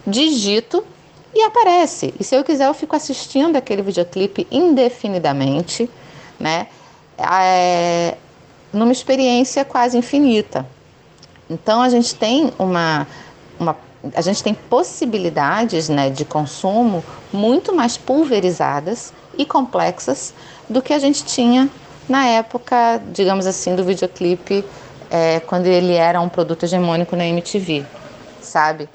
digito 0.09 0.85
e 1.35 1.43
aparece. 1.43 2.15
E 2.19 2.25
se 2.25 2.35
eu 2.35 2.43
quiser, 2.43 2.67
eu 2.67 2.75
fico 2.75 2.97
assistindo 2.97 3.57
aquele 3.57 3.83
videoclipe 3.83 4.47
indefinidamente, 4.51 5.89
né? 6.39 6.67
É, 7.19 8.17
numa 8.73 8.93
experiência 8.93 9.65
quase 9.65 9.97
infinita. 9.97 10.67
Então, 11.51 11.83
a 11.83 11.89
gente 11.89 12.15
tem 12.15 12.53
uma, 12.59 13.07
uma 13.59 13.77
a 14.15 14.21
gente 14.21 14.43
tem 14.43 14.55
possibilidades 14.55 15.89
né, 15.89 16.11
de 16.11 16.25
consumo 16.25 17.05
muito 17.33 17.75
mais 17.75 17.97
pulverizadas 17.97 19.13
e 19.37 19.45
complexas 19.45 20.33
do 20.69 20.81
que 20.81 20.93
a 20.93 20.99
gente 20.99 21.25
tinha 21.25 21.69
na 22.09 22.27
época, 22.27 23.03
digamos 23.13 23.47
assim, 23.47 23.75
do 23.75 23.85
videoclipe, 23.85 24.65
é, 25.11 25.41
quando 25.41 25.67
ele 25.67 25.95
era 25.95 26.21
um 26.21 26.29
produto 26.29 26.63
hegemônico 26.65 27.17
na 27.17 27.27
MTV, 27.27 27.85
sabe? 28.41 28.89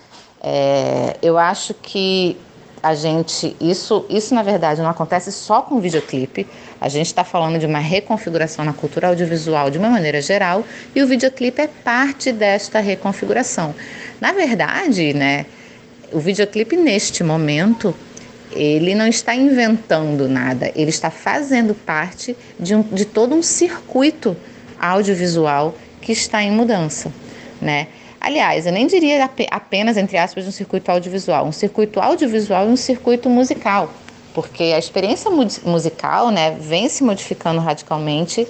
É, 0.44 1.16
eu 1.22 1.38
acho 1.38 1.74
que 1.74 2.38
a 2.82 2.94
gente, 2.96 3.56
isso, 3.62 4.06
isso 4.10 4.36
na 4.36 4.44
verdade 4.44 4.82
não 4.82 4.90
acontece 4.90 5.32
só 5.32 5.62
com 5.62 5.76
o 5.76 5.80
videoclipe, 5.80 6.46
a 6.82 6.90
gente 6.90 7.06
está 7.08 7.24
falando 7.24 7.58
de 7.58 7.66
uma 7.66 7.80
reconfiguração 7.80 8.66
na 8.66 8.74
cultura 8.74 9.08
audiovisual 9.08 9.70
de 9.70 9.78
uma 9.78 9.90
maneira 9.90 10.22
geral 10.22 10.66
e 10.94 11.02
o 11.02 11.08
videoclipe 11.08 11.62
é 11.62 11.68
parte 11.68 12.34
desta 12.34 12.82
reconfiguração. 12.82 13.74
Na 14.20 14.34
verdade, 14.34 15.14
né, 15.14 15.46
o 16.12 16.20
videoclipe 16.20 16.76
neste 16.76 17.24
momento 17.24 17.96
Ele 18.52 18.94
não 18.96 19.08
está 19.08 19.34
inventando 19.36 20.28
nada, 20.30 20.72
ele 20.76 20.90
está 20.90 21.10
fazendo 21.10 21.74
parte 21.74 22.38
de, 22.60 22.76
um, 22.76 22.84
de 22.84 23.06
todo 23.06 23.34
um 23.36 23.42
circuito 23.42 24.38
audiovisual 24.78 25.76
que 26.02 26.12
está 26.12 26.44
em 26.44 26.52
mudança, 26.52 27.12
né? 27.62 27.88
Aliás, 28.24 28.66
eu 28.66 28.72
nem 28.72 28.88
diria 28.88 29.30
apenas, 29.52 29.98
entre 29.98 30.18
aspas, 30.18 30.48
um 30.48 30.52
circuito 30.52 30.90
audiovisual, 30.90 31.46
um 31.46 31.52
circuito 31.52 32.00
audiovisual 32.00 32.66
e 32.68 32.70
um 32.70 32.78
circuito 32.78 33.30
musical, 33.30 33.90
porque 34.34 34.64
a 34.64 34.80
experiência 34.80 35.30
musical 35.30 36.32
né, 36.32 36.52
vem 36.52 36.88
se 36.88 37.04
modificando 37.04 37.60
radicalmente 37.60 38.48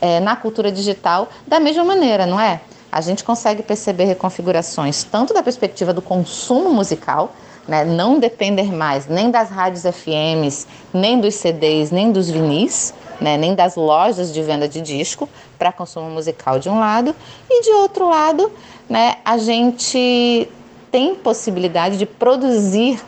é, 0.00 0.20
na 0.20 0.36
cultura 0.36 0.72
digital 0.72 1.28
da 1.46 1.60
mesma 1.60 1.84
maneira, 1.84 2.24
não 2.24 2.40
é? 2.40 2.62
A 2.90 3.02
gente 3.02 3.22
consegue 3.22 3.62
perceber 3.62 4.04
reconfigurações 4.04 5.04
tanto 5.04 5.34
da 5.34 5.42
perspectiva 5.42 5.92
do 5.92 6.00
consumo 6.00 6.72
musical, 6.72 7.34
né, 7.68 7.84
não 7.84 8.18
depender 8.18 8.72
mais 8.72 9.06
nem 9.06 9.30
das 9.30 9.50
rádios 9.50 9.82
FMs, 9.82 10.66
nem 10.94 11.20
dos 11.20 11.34
CDs, 11.34 11.90
nem 11.90 12.10
dos 12.10 12.30
vinis, 12.30 12.94
né, 13.20 13.36
nem 13.36 13.54
das 13.54 13.76
lojas 13.76 14.32
de 14.32 14.42
venda 14.42 14.68
de 14.68 14.80
disco 14.80 15.28
para 15.58 15.72
consumo 15.72 16.10
musical 16.10 16.58
de 16.58 16.68
um 16.68 16.78
lado, 16.78 17.14
e 17.48 17.62
de 17.62 17.70
outro 17.70 18.08
lado, 18.08 18.50
né, 18.88 19.16
a 19.24 19.36
gente 19.38 20.48
tem 20.90 21.14
possibilidade 21.14 21.98
de 21.98 22.06
produzir 22.06 23.00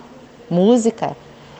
música 0.50 1.16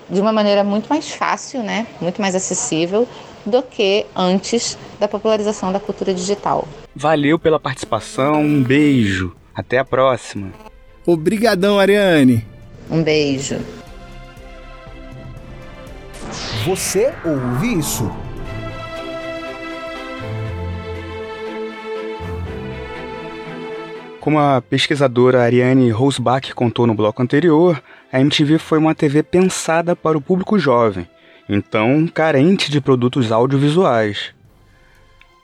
de 0.09 0.21
uma 0.21 0.33
maneira 0.33 0.62
muito 0.62 0.88
mais 0.88 1.11
fácil, 1.11 1.62
né, 1.62 1.87
muito 2.01 2.21
mais 2.21 2.35
acessível 2.35 3.09
do 3.45 3.62
que 3.62 4.07
antes 4.15 4.79
da 5.01 5.09
popularização 5.09 5.73
da 5.73 5.81
cultura 5.81 6.15
digital. 6.15 6.69
Valeu 6.95 7.38
pela 7.38 7.59
participação, 7.59 8.35
um 8.35 8.62
beijo, 8.62 9.35
até 9.55 9.79
a 9.79 9.85
próxima. 9.85 10.53
Obrigadão, 11.05 11.79
Ariane. 11.79 12.47
Um 12.91 13.03
beijo. 13.03 13.59
Você 16.65 17.12
ouve 17.25 17.79
isso? 17.79 18.11
Como 24.22 24.38
a 24.38 24.62
pesquisadora 24.62 25.42
Ariane 25.42 25.90
Rosbach 25.90 26.54
contou 26.54 26.87
no 26.87 26.94
bloco 26.94 27.20
anterior, 27.20 27.82
a 28.12 28.20
MTV 28.20 28.56
foi 28.56 28.78
uma 28.78 28.94
TV 28.94 29.20
pensada 29.20 29.96
para 29.96 30.16
o 30.16 30.20
público 30.20 30.56
jovem, 30.61 31.08
então 31.48 32.06
carente 32.06 32.70
de 32.70 32.80
produtos 32.80 33.32
audiovisuais. 33.32 34.32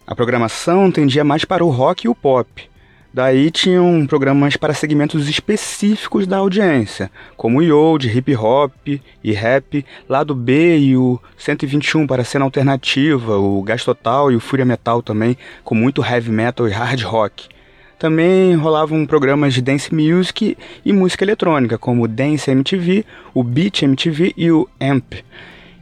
A 0.07 0.15
programação 0.15 0.93
tendia 0.93 1.25
mais 1.25 1.45
para 1.45 1.65
o 1.65 1.71
rock 1.71 2.07
e 2.07 2.09
o 2.09 2.15
pop. 2.15 2.71
Daí 3.13 3.51
tinham 3.51 4.07
programas 4.07 4.57
para 4.57 4.73
segmentos 4.73 5.29
específicos 5.29 6.25
da 6.25 6.37
audiência, 6.37 7.11
como 7.37 7.59
o 7.59 7.63
Yo 7.65 7.99
de 7.99 8.17
hip 8.17 8.33
hop 8.37 8.73
e 8.87 9.33
rap, 9.33 9.85
lado 10.09 10.37
B 10.37 10.79
e 10.79 10.97
o 10.97 11.21
121 11.37 12.07
para 12.07 12.23
cena 12.23 12.45
alternativa, 12.45 13.39
o 13.39 13.61
Gás 13.61 13.83
Total 13.83 14.31
e 14.31 14.37
o 14.37 14.41
Fúria 14.41 14.65
Metal 14.65 15.03
também, 15.03 15.37
com 15.65 15.75
muito 15.75 16.01
heavy 16.01 16.31
metal 16.31 16.69
e 16.69 16.71
hard 16.71 17.03
rock. 17.03 17.58
Também 17.99 18.55
rolavam 18.55 19.05
programas 19.05 19.53
de 19.53 19.61
dance 19.61 19.93
music 19.93 20.57
e 20.85 20.93
música 20.93 21.25
eletrônica, 21.25 21.77
como 21.77 22.05
o 22.05 22.09
Dance 22.09 22.49
MTV, 22.49 23.05
o 23.35 23.43
Beat 23.43 23.83
MTV 23.83 24.35
e 24.37 24.53
o 24.53 24.69
AMP, 24.81 25.25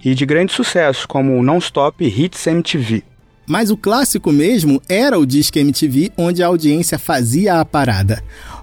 e 0.03 0.15
de 0.15 0.25
grandes 0.25 0.57
sucessos, 0.57 1.05
como 1.05 1.37
o 1.37 1.43
Non-Stop 1.43 2.03
Hits 2.03 2.47
MTV. 2.47 3.05
Mas 3.47 3.71
o 3.71 3.77
clássico 3.77 4.33
mesmo 4.33 4.81
era 4.89 5.19
o 5.19 5.27
Disque 5.27 5.61
MTV, 5.61 6.11
onde 6.17 6.43
a 6.43 6.47
audiência 6.47 6.99
fazia 6.99 7.61
a 7.61 7.65
parada. 7.65 8.23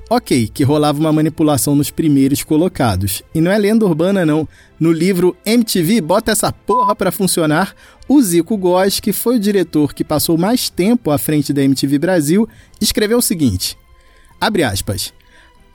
Ok, 0.09 0.49
que 0.53 0.63
rolava 0.63 0.99
uma 0.99 1.13
manipulação 1.13 1.75
nos 1.75 1.89
primeiros 1.89 2.43
colocados. 2.43 3.23
E 3.33 3.39
não 3.39 3.51
é 3.51 3.57
lenda 3.57 3.85
urbana, 3.85 4.25
não. 4.25 4.47
No 4.79 4.91
livro 4.91 5.35
MTV 5.45 6.01
Bota 6.01 6.31
Essa 6.31 6.51
Porra 6.51 6.95
Pra 6.95 7.11
Funcionar, 7.11 7.73
o 8.07 8.21
Zico 8.21 8.57
Góes, 8.57 8.99
que 8.99 9.13
foi 9.13 9.37
o 9.37 9.39
diretor 9.39 9.93
que 9.93 10.03
passou 10.03 10.37
mais 10.37 10.69
tempo 10.69 11.09
à 11.09 11.17
frente 11.17 11.53
da 11.53 11.63
MTV 11.63 11.97
Brasil, 11.97 12.47
escreveu 12.81 13.19
o 13.19 13.21
seguinte: 13.21 13.77
abre 14.39 14.63
aspas. 14.63 15.13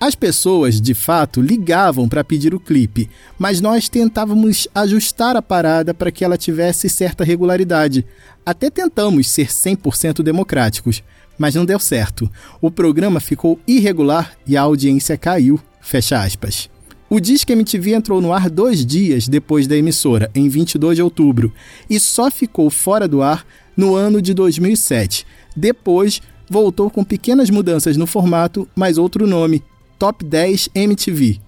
As 0.01 0.15
pessoas, 0.15 0.81
de 0.81 0.95
fato, 0.95 1.41
ligavam 1.41 2.09
para 2.09 2.23
pedir 2.23 2.55
o 2.55 2.61
clipe, 2.61 3.11
mas 3.37 3.61
nós 3.61 3.89
tentávamos 3.89 4.69
ajustar 4.73 5.35
a 5.35 5.43
parada 5.43 5.93
para 5.93 6.13
que 6.13 6.25
ela 6.25 6.39
tivesse 6.39 6.89
certa 6.89 7.25
regularidade. 7.25 8.07
Até 8.47 8.71
tentamos 8.71 9.27
ser 9.29 9.49
100% 9.49 10.23
democráticos, 10.23 11.03
mas 11.39 11.55
não 11.55 11.65
deu 11.65 11.79
certo. 11.79 12.31
O 12.61 12.71
programa 12.71 13.21
ficou 13.21 13.59
irregular 13.67 14.33
e 14.47 14.57
a 14.57 14.63
audiência 14.63 15.17
caiu. 15.17 15.61
Fecha 15.81 16.21
aspas. 16.21 16.69
O 17.09 17.21
Disque 17.21 17.53
MTV 17.53 17.95
entrou 17.95 18.21
no 18.21 18.35
ar 18.35 18.51
dois 18.51 18.85
dias 18.85 19.29
depois 19.29 19.67
da 19.67 19.77
emissora, 19.77 20.31
em 20.35 20.47
22 20.49 20.97
de 20.97 21.03
outubro, 21.03 21.53
e 21.89 21.99
só 21.99 22.31
ficou 22.31 22.69
fora 22.69 23.09
do 23.09 23.23
ar 23.23 23.47
no 23.75 23.95
ano 23.95 24.21
de 24.21 24.35
2007. 24.35 25.25
Depois, 25.57 26.21
voltou 26.51 26.91
com 26.91 27.03
pequenas 27.03 27.49
mudanças 27.49 27.97
no 27.97 28.07
formato, 28.07 28.69
mas 28.77 28.99
outro 28.99 29.27
nome: 29.27 29.63
Top 29.99 30.23
10 30.23 30.69
MTV. 30.75 31.48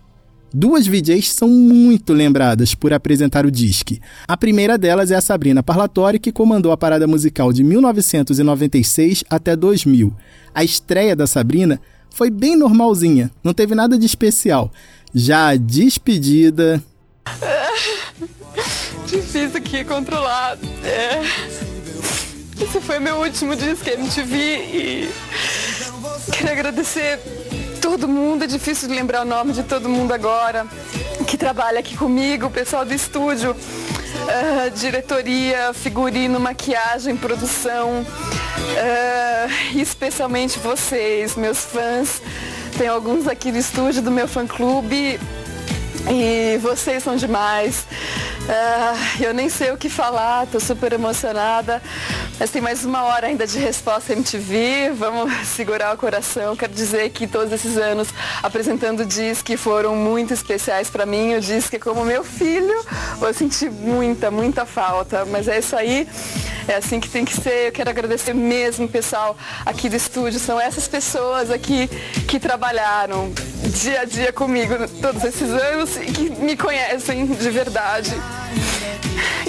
Duas 0.52 0.86
VJs 0.86 1.32
são 1.32 1.48
muito 1.48 2.12
lembradas 2.12 2.74
por 2.74 2.92
apresentar 2.92 3.46
o 3.46 3.50
disque. 3.50 4.00
A 4.26 4.36
primeira 4.36 4.76
delas 4.76 5.10
é 5.10 5.14
a 5.14 5.20
Sabrina 5.20 5.62
Parlatori, 5.62 6.18
que 6.18 6.32
comandou 6.32 6.72
a 6.72 6.76
parada 6.76 7.06
musical 7.06 7.52
de 7.52 7.62
1996 7.62 9.22
até 9.30 9.54
2000. 9.54 10.12
A 10.52 10.64
estreia 10.64 11.14
da 11.14 11.26
Sabrina 11.26 11.80
foi 12.10 12.30
bem 12.30 12.56
normalzinha, 12.56 13.30
não 13.44 13.54
teve 13.54 13.74
nada 13.74 13.96
de 13.96 14.06
especial. 14.06 14.72
Já 15.14 15.50
a 15.50 15.56
despedida. 15.56 16.82
difícil 19.06 19.56
aqui 19.56 19.84
controlar. 19.84 20.58
É... 20.84 21.20
Esse 22.62 22.80
foi 22.80 22.98
meu 22.98 23.16
último 23.16 23.56
disco 23.56 23.88
MTV 23.88 24.36
e 24.36 25.10
quero 26.32 26.50
agradecer 26.50 27.18
todo 27.90 28.07
mundo, 28.07 28.44
é 28.44 28.46
difícil 28.46 28.87
de 28.87 28.94
lembrar 28.94 29.22
o 29.22 29.24
nome 29.24 29.53
de 29.53 29.64
todo 29.64 29.88
mundo 29.88 30.14
agora, 30.14 30.64
que 31.26 31.37
trabalha 31.37 31.81
aqui 31.81 31.96
comigo, 31.96 32.46
o 32.46 32.50
pessoal 32.50 32.85
do 32.85 32.94
estúdio, 32.94 33.50
uh, 33.50 34.70
diretoria, 34.76 35.72
figurino, 35.74 36.38
maquiagem, 36.38 37.16
produção, 37.16 38.03
uh, 38.03 39.76
especialmente 39.76 40.61
vocês, 40.61 41.35
meus 41.35 41.64
fãs. 41.64 42.22
Tem 42.79 42.87
alguns 42.87 43.26
aqui 43.26 43.50
no 43.50 43.59
estúdio 43.59 44.03
do 44.03 44.11
meu 44.12 44.29
fã-clube 44.29 45.18
e 46.08 46.58
vocês 46.58 47.02
são 47.02 47.16
demais. 47.16 47.86
Uh, 48.40 49.22
eu 49.22 49.34
nem 49.34 49.48
sei 49.48 49.70
o 49.70 49.76
que 49.76 49.88
falar, 49.88 50.46
tô 50.46 50.58
super 50.58 50.92
emocionada. 50.92 51.82
Mas 52.38 52.50
tem 52.50 52.62
mais 52.62 52.84
uma 52.84 53.02
hora 53.04 53.26
ainda 53.26 53.46
de 53.46 53.58
resposta 53.58 54.12
MTV. 54.12 54.92
Vamos 54.94 55.32
segurar 55.46 55.94
o 55.94 55.98
coração. 55.98 56.56
Quero 56.56 56.72
dizer 56.72 57.10
que 57.10 57.26
todos 57.26 57.52
esses 57.52 57.76
anos 57.76 58.08
apresentando 58.42 59.04
Disque 59.04 59.56
foram 59.56 59.94
muito 59.94 60.32
especiais 60.32 60.88
para 60.88 61.04
mim. 61.04 61.34
O 61.34 61.40
Disque 61.40 61.76
é 61.76 61.78
como 61.78 62.04
meu 62.04 62.24
filho. 62.24 62.84
Vou 63.18 63.32
sentir 63.34 63.70
muita, 63.70 64.30
muita 64.30 64.64
falta. 64.64 65.24
Mas 65.24 65.48
é 65.48 65.58
isso 65.58 65.76
aí. 65.76 66.08
É 66.68 66.76
assim 66.76 67.00
que 67.00 67.08
tem 67.08 67.24
que 67.24 67.34
ser. 67.34 67.68
Eu 67.68 67.72
quero 67.72 67.90
agradecer 67.90 68.34
mesmo, 68.34 68.88
pessoal, 68.88 69.36
aqui 69.64 69.88
do 69.88 69.96
estúdio. 69.96 70.38
São 70.38 70.60
essas 70.60 70.86
pessoas 70.86 71.50
aqui 71.50 71.88
que 72.28 72.38
trabalharam 72.38 73.32
dia 73.82 74.02
a 74.02 74.04
dia 74.04 74.32
comigo 74.32 74.74
todos 75.00 75.24
esses 75.24 75.50
anos 75.50 75.96
e 75.96 76.06
que 76.06 76.30
me 76.30 76.56
conhecem 76.56 77.26
de 77.26 77.50
verdade. 77.50 78.10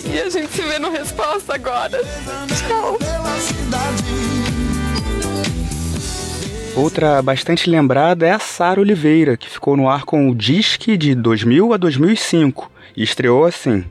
E 0.06 0.20
a 0.20 0.30
gente 0.30 0.52
se 0.52 0.62
vê 0.62 0.80
no 0.80 0.92
Resposta 0.92 1.56
agora. 1.56 2.00
Tchau. 2.48 2.98
Outra 6.76 7.22
bastante 7.22 7.70
lembrada 7.70 8.26
é 8.26 8.32
a 8.32 8.40
Sara 8.40 8.80
Oliveira, 8.80 9.36
que 9.36 9.50
ficou 9.50 9.76
no 9.76 9.90
ar 9.90 10.04
com 10.04 10.30
o 10.30 10.36
Disque 10.36 10.98
de 10.98 11.14
2000 11.14 11.74
a 11.74 11.78
2005 11.78 12.72
e 12.96 13.04
estreou 13.04 13.46
assim. 13.46 13.86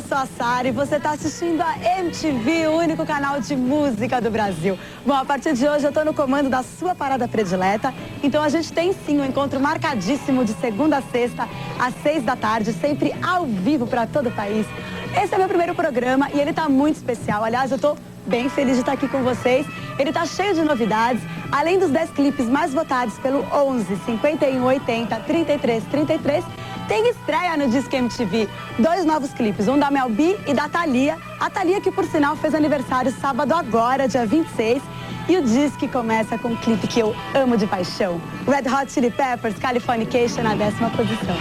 Eu 0.00 0.08
sou 0.08 0.16
a 0.16 0.24
Sara 0.24 0.66
e 0.66 0.70
você 0.70 0.96
está 0.96 1.10
assistindo 1.10 1.60
a 1.60 1.76
MTV, 1.98 2.68
o 2.68 2.78
único 2.78 3.04
canal 3.04 3.38
de 3.38 3.54
música 3.54 4.18
do 4.18 4.30
Brasil. 4.30 4.78
Bom, 5.04 5.12
a 5.12 5.26
partir 5.26 5.52
de 5.52 5.68
hoje 5.68 5.84
eu 5.84 5.90
estou 5.90 6.06
no 6.06 6.14
comando 6.14 6.48
da 6.48 6.62
sua 6.62 6.94
parada 6.94 7.28
predileta. 7.28 7.92
Então 8.22 8.42
a 8.42 8.48
gente 8.48 8.72
tem 8.72 8.94
sim 8.94 9.20
um 9.20 9.24
encontro 9.26 9.60
marcadíssimo 9.60 10.42
de 10.42 10.54
segunda 10.54 10.96
a 10.96 11.02
sexta, 11.02 11.46
às 11.78 11.92
seis 12.02 12.24
da 12.24 12.34
tarde, 12.34 12.72
sempre 12.72 13.14
ao 13.22 13.44
vivo 13.44 13.86
para 13.86 14.06
todo 14.06 14.30
o 14.30 14.32
país. 14.32 14.66
Esse 15.16 15.34
é 15.34 15.38
meu 15.38 15.48
primeiro 15.48 15.74
programa 15.74 16.28
e 16.32 16.40
ele 16.40 16.50
está 16.50 16.68
muito 16.68 16.96
especial. 16.96 17.42
Aliás, 17.42 17.70
eu 17.70 17.76
estou 17.76 17.96
bem 18.26 18.48
feliz 18.48 18.74
de 18.74 18.80
estar 18.80 18.92
aqui 18.92 19.08
com 19.08 19.22
vocês. 19.22 19.66
Ele 19.98 20.10
está 20.10 20.24
cheio 20.24 20.54
de 20.54 20.62
novidades. 20.62 21.22
Além 21.50 21.78
dos 21.78 21.90
10 21.90 22.10
clipes 22.10 22.46
mais 22.46 22.72
votados 22.72 23.18
pelo 23.18 23.44
11 23.52 23.96
51 24.06 24.64
80 24.64 25.16
33 25.16 25.84
33, 25.84 26.44
tem 26.86 27.08
estreia 27.08 27.56
no 27.56 27.68
Disque 27.68 27.96
MTV. 27.96 28.48
Dois 28.78 29.04
novos 29.04 29.32
clipes, 29.32 29.66
um 29.66 29.78
da 29.78 29.90
Mel 29.90 30.08
B 30.08 30.38
e 30.46 30.54
da 30.54 30.68
Thalia. 30.68 31.18
A 31.40 31.50
Thalia 31.50 31.80
que, 31.80 31.90
por 31.90 32.04
sinal, 32.04 32.36
fez 32.36 32.54
aniversário 32.54 33.12
sábado 33.20 33.52
agora, 33.52 34.06
dia 34.06 34.24
26. 34.24 34.80
E 35.28 35.36
o 35.36 35.42
disque 35.42 35.86
começa 35.86 36.38
com 36.38 36.48
um 36.48 36.56
clipe 36.56 36.86
que 36.86 37.00
eu 37.00 37.14
amo 37.34 37.56
de 37.56 37.66
paixão. 37.66 38.20
Red 38.46 38.68
Hot 38.68 38.90
Chili 38.90 39.10
Peppers, 39.10 39.58
Californication, 39.58 40.42
na 40.42 40.54
décima 40.54 40.90
posição. 40.90 41.36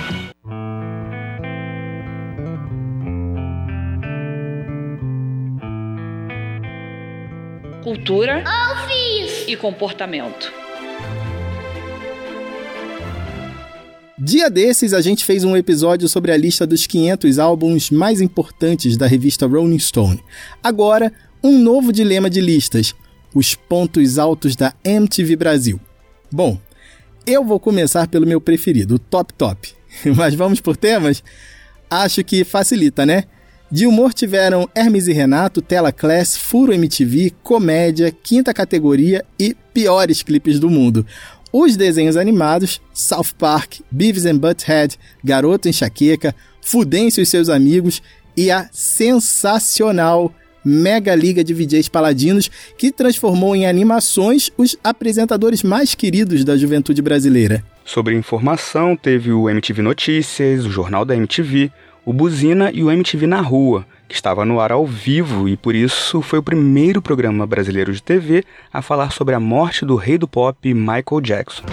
Cultura 7.83 8.43
e 9.47 9.55
comportamento. 9.55 10.51
Dia 14.17 14.49
desses, 14.49 14.93
a 14.93 14.99
gente 14.99 15.23
fez 15.23 15.45
um 15.45 15.55
episódio 15.55 16.09
sobre 16.09 16.33
a 16.33 16.37
lista 16.37 16.67
dos 16.67 16.85
500 16.85 17.39
álbuns 17.39 17.89
mais 17.89 18.19
importantes 18.19 18.97
da 18.97 19.07
revista 19.07 19.47
Rolling 19.47 19.79
Stone. 19.79 20.21
Agora, 20.61 21.13
um 21.41 21.57
novo 21.57 21.93
dilema 21.93 22.29
de 22.29 22.41
listas: 22.41 22.93
os 23.33 23.55
pontos 23.55 24.19
altos 24.19 24.57
da 24.57 24.73
MTV 24.83 25.37
Brasil. 25.37 25.79
Bom, 26.29 26.59
eu 27.25 27.45
vou 27.45 27.61
começar 27.61 28.09
pelo 28.09 28.27
meu 28.27 28.41
preferido, 28.41 28.95
o 28.95 28.99
Top 28.99 29.33
Top. 29.33 29.73
Mas 30.17 30.35
vamos 30.35 30.59
por 30.59 30.75
temas? 30.75 31.23
Acho 31.89 32.25
que 32.25 32.43
facilita, 32.43 33.05
né? 33.05 33.23
De 33.71 33.86
humor 33.86 34.15
tiveram 34.15 34.67
Hermes 34.73 35.08
e 35.08 35.13
Renato, 35.13 35.62
Tela 35.62 35.91
Class, 35.91 36.36
Furo 36.36 36.73
MTV, 36.73 37.32
Comédia, 37.43 38.12
Quinta 38.12 38.51
Categoria 38.51 39.23
e 39.38 39.55
Piores 39.71 40.23
Clipes 40.23 40.60
do 40.60 40.71
Mundo. 40.71 41.05
Os 41.53 41.77
desenhos 41.77 42.17
animados, 42.17 42.82
South 42.91 43.36
Park, 43.38 43.82
Beavis 43.91 44.25
and 44.25 44.38
Butthead, 44.38 44.97
Garoto 45.23 45.69
Enxaqueca, 45.69 46.34
Fudêncio 46.62 47.21
e 47.21 47.25
seus 47.27 47.47
amigos 47.47 48.01
e 48.36 48.49
a 48.49 48.67
sensacional 48.71 50.34
Mega 50.65 51.13
Liga 51.13 51.43
de 51.43 51.53
VJs 51.53 51.89
Paladinos, 51.89 52.49
que 52.75 52.91
transformou 52.91 53.55
em 53.55 53.67
animações 53.67 54.51
os 54.58 54.75
apresentadores 54.84 55.62
mais 55.62 55.93
queridos 55.93 56.43
da 56.43 56.58
juventude 56.58 57.01
brasileira. 57.01 57.63
Sobre 57.86 58.15
informação, 58.15 58.95
teve 58.95 59.32
o 59.32 59.49
MTV 59.49 59.82
Notícias, 59.82 60.65
o 60.65 60.71
Jornal 60.71 61.05
da 61.05 61.15
MTV, 61.15 61.71
o 62.05 62.13
Buzina 62.13 62.71
e 62.71 62.83
o 62.83 62.91
MTV 62.91 63.27
na 63.27 63.41
Rua, 63.41 63.85
que 64.07 64.15
estava 64.15 64.45
no 64.45 64.59
ar 64.59 64.71
ao 64.71 64.85
vivo 64.85 65.47
e 65.47 65.55
por 65.55 65.75
isso 65.75 66.21
foi 66.21 66.39
o 66.39 66.43
primeiro 66.43 67.01
programa 67.01 67.45
brasileiro 67.45 67.93
de 67.93 68.01
TV 68.01 68.43
a 68.73 68.81
falar 68.81 69.12
sobre 69.12 69.35
a 69.35 69.39
morte 69.39 69.85
do 69.85 69.95
rei 69.95 70.17
do 70.17 70.27
pop 70.27 70.73
Michael 70.73 71.21
Jackson. 71.21 71.63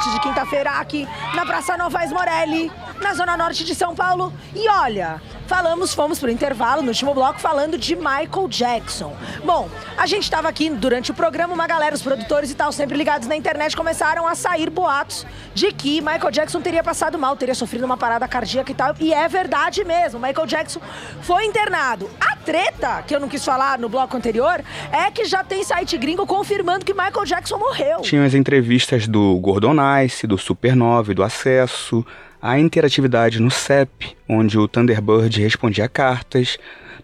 Noite 0.00 0.12
de 0.12 0.20
quinta-feira 0.20 0.70
aqui 0.78 1.06
na 1.34 1.44
Praça 1.44 1.76
Novaes 1.76 2.10
Morelli, 2.10 2.72
na 3.02 3.12
zona 3.12 3.36
norte 3.36 3.64
de 3.64 3.74
São 3.74 3.94
Paulo. 3.94 4.32
E 4.54 4.66
olha, 4.66 5.20
falamos, 5.50 5.92
fomos 5.92 6.20
pro 6.20 6.30
intervalo 6.30 6.80
no 6.80 6.88
último 6.90 7.12
bloco 7.12 7.40
falando 7.40 7.76
de 7.76 7.96
Michael 7.96 8.46
Jackson. 8.48 9.16
Bom, 9.44 9.68
a 9.98 10.06
gente 10.06 10.22
estava 10.22 10.48
aqui 10.48 10.70
durante 10.70 11.10
o 11.10 11.14
programa, 11.14 11.52
uma 11.52 11.66
galera, 11.66 11.92
os 11.92 12.02
produtores 12.02 12.52
e 12.52 12.54
tal, 12.54 12.70
sempre 12.70 12.96
ligados 12.96 13.26
na 13.26 13.34
internet, 13.34 13.76
começaram 13.76 14.28
a 14.28 14.36
sair 14.36 14.70
boatos 14.70 15.26
de 15.52 15.72
que 15.72 16.00
Michael 16.00 16.30
Jackson 16.30 16.60
teria 16.60 16.84
passado 16.84 17.18
mal, 17.18 17.34
teria 17.36 17.56
sofrido 17.56 17.84
uma 17.84 17.96
parada 17.96 18.28
cardíaca 18.28 18.70
e 18.70 18.74
tal. 18.76 18.94
E 19.00 19.12
é 19.12 19.26
verdade 19.26 19.82
mesmo, 19.84 20.20
Michael 20.20 20.46
Jackson 20.46 20.80
foi 21.22 21.46
internado. 21.46 22.08
A 22.20 22.36
treta, 22.36 23.02
que 23.02 23.12
eu 23.12 23.18
não 23.18 23.28
quis 23.28 23.44
falar 23.44 23.76
no 23.76 23.88
bloco 23.88 24.16
anterior, 24.16 24.62
é 24.92 25.10
que 25.10 25.24
já 25.24 25.42
tem 25.42 25.64
site 25.64 25.98
gringo 25.98 26.24
confirmando 26.28 26.84
que 26.84 26.94
Michael 26.94 27.24
Jackson 27.24 27.58
morreu. 27.58 28.02
Tinha 28.02 28.24
as 28.24 28.34
entrevistas 28.34 29.08
do 29.08 29.36
Gordon 29.40 29.74
Ice, 30.04 30.28
do 30.28 30.38
Supernova 30.38 31.12
do 31.12 31.24
Acesso, 31.24 32.06
a 32.40 32.58
interatividade 32.58 33.40
no 33.40 33.50
CEP, 33.50 34.16
onde 34.28 34.58
o 34.58 34.66
Thunderbird 34.66 35.42
respondia 35.42 35.88
cartas, 35.88 36.56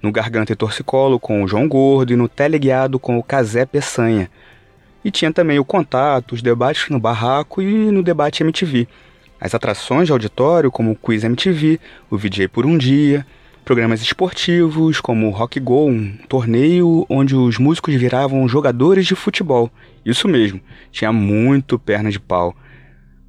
no 0.03 0.11
Garganta 0.11 0.53
e 0.53 0.57
Torcicolo 0.57 1.21
com 1.21 1.43
o 1.43 1.49
João 1.49 1.69
Gordo 1.69 2.13
e 2.13 2.17
no 2.17 2.29
Teleguiado 2.29 2.99
com 2.99 3.19
o 3.19 3.23
Casé 3.23 3.67
Peçanha. 3.67 4.31
E 5.05 5.11
tinha 5.11 5.33
também 5.33 5.59
o 5.59 5.65
contato, 5.65 6.33
os 6.33 6.43
debates 6.43 6.89
no 6.89 6.99
Barraco 6.99 7.61
e 7.61 7.91
no 7.91 8.03
Debate 8.03 8.43
MTV. 8.43 8.89
As 9.39 9.55
atrações 9.55 10.07
de 10.07 10.13
auditório, 10.13 10.71
como 10.71 10.93
o 10.93 10.97
Quiz 10.97 11.23
MTV, 11.23 11.79
o 12.11 12.17
VJ 12.17 12.49
por 12.49 12.65
um 12.65 12.79
Dia, 12.79 13.27
programas 13.65 14.01
esportivos, 14.01 15.01
como 15.01 15.27
o 15.27 15.31
Rock 15.31 15.61
Go, 15.61 15.89
um 15.89 16.17
torneio 16.29 17.05
onde 17.11 17.37
os 17.37 17.59
músicos 17.59 17.95
viravam 17.95 18.49
jogadores 18.49 19.05
de 19.07 19.15
futebol. 19.15 19.71
Isso 20.05 20.27
mesmo, 20.27 20.61
tinha 20.91 21.13
muito 21.13 21.79
perna 21.79 22.11
de 22.11 22.19
pau. 22.19 22.57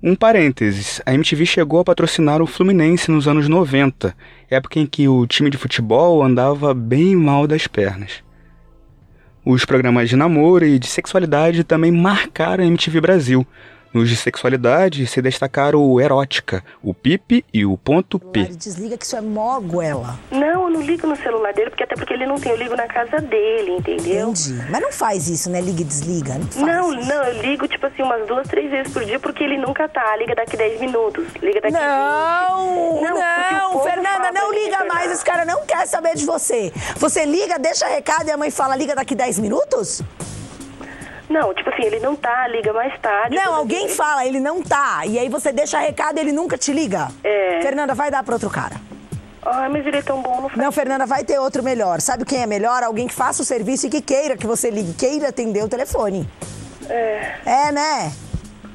Um 0.01 0.13
parênteses, 0.15 1.01
a 1.07 1.13
MTV 1.15 1.43
chegou 1.43 1.79
a 1.79 1.83
patrocinar 1.83 2.39
o 2.39 2.45
Fluminense 2.45 3.09
nos 3.09 3.27
anos 3.27 3.49
90, 3.49 4.15
época 4.47 4.79
em 4.79 4.85
que 4.85 5.07
o 5.07 5.25
time 5.25 5.49
de 5.49 5.57
futebol 5.57 6.21
andava 6.21 6.71
bem 6.71 7.15
mal 7.15 7.47
das 7.47 7.65
pernas. 7.65 8.23
Os 9.43 9.65
programas 9.65 10.07
de 10.07 10.15
namoro 10.15 10.67
e 10.67 10.77
de 10.77 10.85
sexualidade 10.85 11.63
também 11.63 11.91
marcaram 11.91 12.63
a 12.63 12.67
MTV 12.67 13.01
Brasil. 13.01 13.47
Nos 13.93 14.09
de 14.09 14.15
sexualidade 14.15 15.05
se 15.07 15.21
destacaram 15.21 15.81
o 15.83 15.99
Erótica, 15.99 16.63
o 16.83 16.93
Pipe 16.93 17.43
e 17.53 17.65
o 17.65 17.77
Ponto 17.77 18.19
P. 18.19 18.43
Desliga 18.45 18.97
que 18.97 19.05
isso 19.05 19.15
é 19.15 19.21
mó 19.21 19.59
goela. 19.59 20.19
Não, 20.31 20.63
eu 20.65 20.69
não 20.69 20.81
ligo 20.81 21.07
no 21.07 21.15
celular 21.15 21.53
dele, 21.53 21.69
porque 21.69 21.83
até 21.83 21.95
porque 21.95 22.13
ele 22.13 22.25
não 22.25 22.35
tem, 22.35 22.51
eu 22.51 22.57
ligo 22.57 22.75
na 22.75 22.87
casa 22.87 23.19
dele, 23.19 23.71
entendeu? 23.71 24.29
Entendi. 24.29 24.53
Mas 24.69 24.81
não 24.81 24.91
faz 24.91 25.27
isso, 25.27 25.49
né? 25.49 25.61
Liga 25.61 25.81
e 25.81 25.85
desliga. 25.85 26.35
Não, 26.35 26.47
faz 26.47 26.65
Não, 26.65 26.91
não, 26.91 27.23
eu 27.23 27.41
ligo 27.41 27.67
tipo 27.67 27.85
assim 27.85 28.03
umas 28.03 28.27
duas, 28.27 28.47
três 28.47 28.69
vezes 28.69 28.91
por 28.91 29.03
dia, 29.05 29.19
porque 29.19 29.43
ele 29.43 29.57
nunca 29.57 29.87
tá. 29.87 30.15
Liga 30.17 30.35
daqui 30.35 30.57
10 30.57 30.79
minutos, 30.81 31.25
liga 31.41 31.61
daqui 31.61 31.73
Não, 31.73 32.93
20. 32.95 33.03
não, 33.03 33.13
porque 33.15 33.55
o 33.55 33.71
povo 33.71 33.83
Fernanda, 33.83 34.31
não 34.31 34.49
pra 34.49 34.59
liga 34.59 34.85
mais, 34.85 35.11
esse 35.11 35.25
cara 35.25 35.45
não 35.45 35.65
quer 35.65 35.85
saber 35.87 36.15
de 36.15 36.25
você. 36.25 36.71
Você 36.97 37.25
liga, 37.25 37.57
deixa 37.57 37.87
recado 37.87 38.27
e 38.27 38.31
a 38.31 38.37
mãe 38.37 38.51
fala, 38.51 38.75
liga 38.75 38.95
daqui 38.95 39.15
10 39.15 39.39
minutos? 39.39 40.01
Não, 41.29 41.53
tipo 41.53 41.69
assim, 41.69 41.83
ele 41.83 41.99
não 41.99 42.15
tá, 42.15 42.47
liga 42.47 42.71
mais 42.71 42.97
tarde. 43.01 43.35
Não, 43.35 43.53
alguém 43.53 43.89
fala, 43.89 44.25
ele 44.25 44.39
não 44.39 44.61
tá. 44.61 45.05
E 45.05 45.19
aí 45.19 45.27
você 45.27 45.51
deixa 45.51 45.77
recado 45.79 46.17
e 46.17 46.21
ele 46.21 46.31
nunca 46.31 46.57
te 46.57 46.71
liga. 46.71 47.09
É. 47.23 47.61
Fernanda, 47.61 47.93
vai 47.93 48.09
dar 48.09 48.23
pra 48.23 48.35
outro 48.35 48.49
cara. 48.49 48.75
Ai, 49.45 49.69
mas 49.69 49.85
ele 49.85 49.97
é 49.97 50.01
tão 50.01 50.21
bom, 50.21 50.41
não 50.41 50.49
faz. 50.49 50.57
Não, 50.61 50.71
Fernanda, 50.71 51.05
vai 51.05 51.23
ter 51.23 51.39
outro 51.39 51.61
melhor. 51.63 51.99
Sabe 52.01 52.25
quem 52.25 52.41
é 52.41 52.45
melhor? 52.45 52.83
Alguém 52.83 53.07
que 53.07 53.13
faça 53.13 53.41
o 53.41 53.45
serviço 53.45 53.87
e 53.87 53.89
que 53.89 54.01
queira 54.01 54.35
que 54.37 54.47
você 54.47 54.69
ligue, 54.69 54.93
queira 54.93 55.29
atender 55.29 55.63
o 55.63 55.67
telefone. 55.69 56.27
É, 56.89 57.35
É, 57.45 57.71
né? 57.71 58.11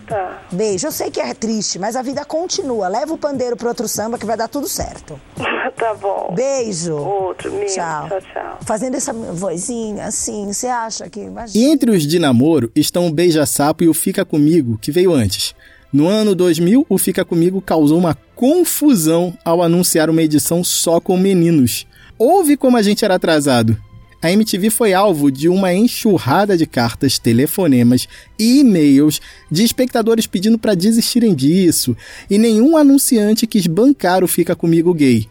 tá. 0.07 0.39
Beijo. 0.51 0.87
Eu 0.87 0.93
sei 0.93 1.11
que 1.11 1.21
é 1.21 1.33
triste, 1.33 1.79
mas 1.79 1.97
a 1.97 2.03
vida 2.03 2.25
continua. 2.25 2.89
Leva 2.89 3.15
o 3.15 3.19
pandeiro 3.19 3.57
pro 3.57 3.69
outro 3.69 3.89
samba 3.89 4.19
que 4.19 4.27
vai 4.27 4.37
dar 4.37 4.49
tudo 4.49 4.69
certo. 4.69 5.19
tá 5.83 5.95
bom. 5.95 6.33
Beijo. 6.35 6.95
Outro, 6.95 7.53
meu. 7.53 7.67
Tchau. 7.67 8.09
Tchau, 8.09 8.21
tchau. 8.33 8.59
Fazendo 8.63 8.97
essa 8.97 9.13
vozinha 9.13 10.05
assim, 10.05 10.47
você 10.47 10.69
acha 10.69 11.11
que. 11.11 11.21
E 11.21 11.25
Imagina. 11.25 11.73
entre 11.73 11.91
os 11.91 12.07
de 12.07 12.19
namoro 12.21 12.71
estão 12.77 13.09
o 13.09 13.13
Beija-Sapo 13.13 13.83
e 13.83 13.89
o 13.89 13.95
Fica 13.95 14.25
Comigo, 14.25 14.79
que 14.81 14.93
veio 14.93 15.13
antes. 15.13 15.55
No 15.93 16.07
ano 16.07 16.35
2000, 16.35 16.87
o 16.89 16.99
Fica 16.99 17.25
Comigo 17.25 17.61
causou 17.61 17.99
uma 17.99 18.17
confusão 18.37 19.37
ao 19.45 19.61
anunciar 19.61 20.09
uma 20.09 20.23
edição 20.23 20.63
só 20.63 21.01
com 21.01 21.17
meninos. 21.17 21.87
Houve 22.17 22.57
como 22.57 22.77
a 22.77 22.83
gente 22.83 23.05
era 23.05 23.17
atrasado. 23.17 23.77
A 24.23 24.31
MTV 24.31 24.71
foi 24.71 24.95
alvo 24.95 25.33
de 25.33 25.49
uma 25.49 25.75
enxurrada 25.75 26.57
de 26.57 26.65
cartas, 26.65 27.19
telefonemas 27.19 28.07
e 28.39 28.61
e-mails 28.61 29.21
de 29.51 29.65
espectadores 29.65 30.29
pedindo 30.29 30.57
para 30.57 30.77
desistirem 30.77 31.35
disso, 31.35 31.97
e 32.31 32.39
nenhum 32.39 32.77
anunciante 32.77 33.49
quis 33.49 33.67
bancar 33.67 34.23
o 34.23 34.29
Fica 34.29 34.55
Comigo 34.55 34.95
gay. 34.95 35.29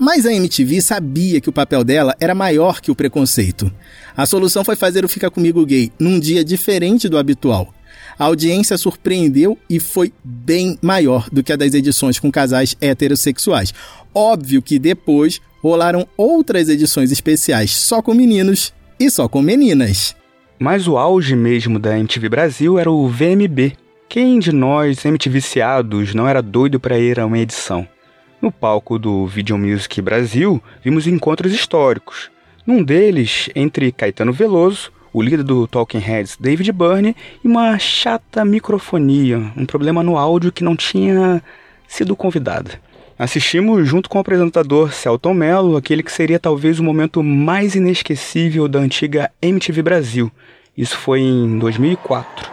Mas 0.00 0.24
a 0.24 0.32
MTV 0.32 0.80
sabia 0.80 1.42
que 1.42 1.50
o 1.50 1.52
papel 1.52 1.84
dela 1.84 2.16
era 2.18 2.34
maior 2.34 2.80
que 2.80 2.90
o 2.90 2.94
preconceito. 2.94 3.70
A 4.16 4.24
solução 4.24 4.64
foi 4.64 4.74
fazer 4.74 5.04
o 5.04 5.08
Fica 5.10 5.30
Comigo 5.30 5.62
Gay 5.66 5.92
num 5.98 6.18
dia 6.18 6.42
diferente 6.42 7.06
do 7.06 7.18
habitual. 7.18 7.74
A 8.18 8.24
audiência 8.24 8.78
surpreendeu 8.78 9.58
e 9.68 9.78
foi 9.78 10.10
bem 10.24 10.78
maior 10.80 11.28
do 11.28 11.44
que 11.44 11.52
a 11.52 11.56
das 11.56 11.74
edições 11.74 12.18
com 12.18 12.32
casais 12.32 12.74
heterossexuais. 12.80 13.74
Óbvio 14.14 14.62
que 14.62 14.78
depois 14.78 15.38
rolaram 15.60 16.08
outras 16.16 16.70
edições 16.70 17.12
especiais 17.12 17.70
só 17.70 18.00
com 18.00 18.14
meninos 18.14 18.72
e 18.98 19.10
só 19.10 19.28
com 19.28 19.42
meninas. 19.42 20.16
Mas 20.58 20.88
o 20.88 20.96
auge 20.96 21.36
mesmo 21.36 21.78
da 21.78 21.98
MTV 21.98 22.26
Brasil 22.30 22.78
era 22.78 22.90
o 22.90 23.06
VMB. 23.06 23.74
Quem 24.08 24.38
de 24.38 24.50
nós, 24.50 25.04
MTVciados, 25.04 26.14
não 26.14 26.26
era 26.26 26.40
doido 26.40 26.80
para 26.80 26.98
ir 26.98 27.20
a 27.20 27.26
uma 27.26 27.38
edição? 27.38 27.86
No 28.40 28.50
palco 28.50 28.98
do 28.98 29.26
Video 29.26 29.58
Music 29.58 30.00
Brasil, 30.00 30.62
vimos 30.82 31.06
encontros 31.06 31.52
históricos. 31.52 32.30
Num 32.66 32.82
deles, 32.82 33.50
entre 33.54 33.92
Caetano 33.92 34.32
Veloso, 34.32 34.90
o 35.12 35.20
líder 35.20 35.42
do 35.42 35.66
Talking 35.66 35.98
Heads, 35.98 36.38
David 36.40 36.72
Byrne, 36.72 37.14
e 37.44 37.46
uma 37.46 37.78
chata 37.78 38.42
microfonia, 38.42 39.52
um 39.54 39.66
problema 39.66 40.02
no 40.02 40.16
áudio 40.16 40.50
que 40.50 40.64
não 40.64 40.74
tinha 40.74 41.42
sido 41.86 42.16
convidada. 42.16 42.80
Assistimos 43.18 43.86
junto 43.86 44.08
com 44.08 44.16
o 44.16 44.22
apresentador 44.22 44.90
Celton 44.90 45.34
Mello 45.34 45.76
aquele 45.76 46.02
que 46.02 46.10
seria 46.10 46.38
talvez 46.38 46.78
o 46.78 46.84
momento 46.84 47.22
mais 47.22 47.74
inesquecível 47.74 48.66
da 48.66 48.78
antiga 48.78 49.30
MTV 49.42 49.82
Brasil. 49.82 50.32
Isso 50.74 50.96
foi 50.96 51.20
em 51.20 51.58
2004. 51.58 52.50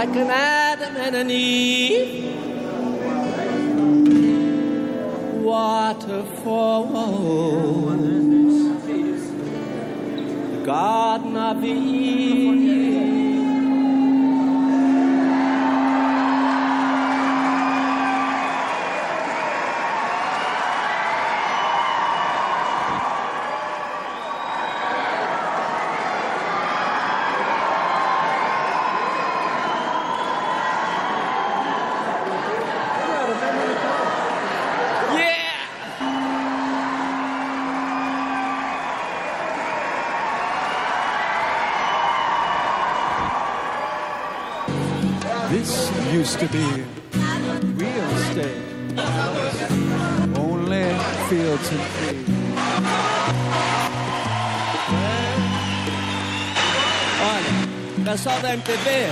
Like 0.00 0.16
an 0.16 0.30
Adam 0.30 0.96
and 0.96 1.14
an 1.14 1.30
Eve. 1.30 2.24
Waterfalls, 5.44 6.94
the 10.52 10.62
Garden 10.64 11.36
of 11.36 11.62
Eve. 11.62 12.99
Da 58.50 58.54
MTV, 58.54 59.06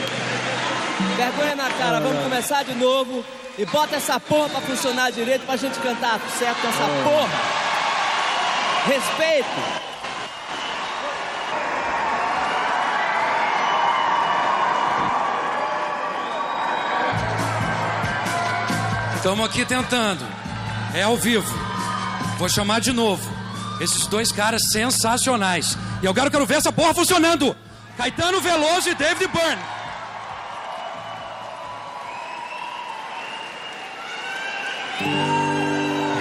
vergonha 1.16 1.55
na 1.55 1.70
cara, 1.70 2.01
vamos 2.01 2.22
começar 2.24 2.64
de 2.64 2.74
novo 2.74 3.24
e 3.57 3.64
bota 3.66 3.95
essa 3.95 4.18
porra 4.18 4.49
pra 4.49 4.61
funcionar 4.62 5.12
direito 5.12 5.47
pra 5.47 5.57
gente 5.57 5.78
cantar 5.78 6.18
certo 6.36 6.61
com 6.61 6.68
essa 6.68 6.89
porra. 7.05 7.28
Respeito. 8.86 9.49
Estamos 19.16 19.47
aqui 19.47 19.64
tentando. 19.64 20.26
É 20.95 21.03
ao 21.03 21.16
vivo. 21.16 21.47
Vou 22.39 22.49
chamar 22.49 22.80
de 22.80 22.93
novo. 22.93 23.28
Esses 23.80 24.07
dois 24.07 24.32
caras 24.32 24.70
sensacionais. 24.70 25.76
E 26.03 26.07
eu 26.07 26.14
quero, 26.14 26.30
quero 26.30 26.47
ver 26.47 26.55
essa 26.55 26.72
porra 26.72 26.95
funcionando. 26.95 27.57
Caetano 27.99 28.40
Veloso 28.40 28.88
e 28.90 28.94
David 28.94 29.28
Byrne. 29.32 29.61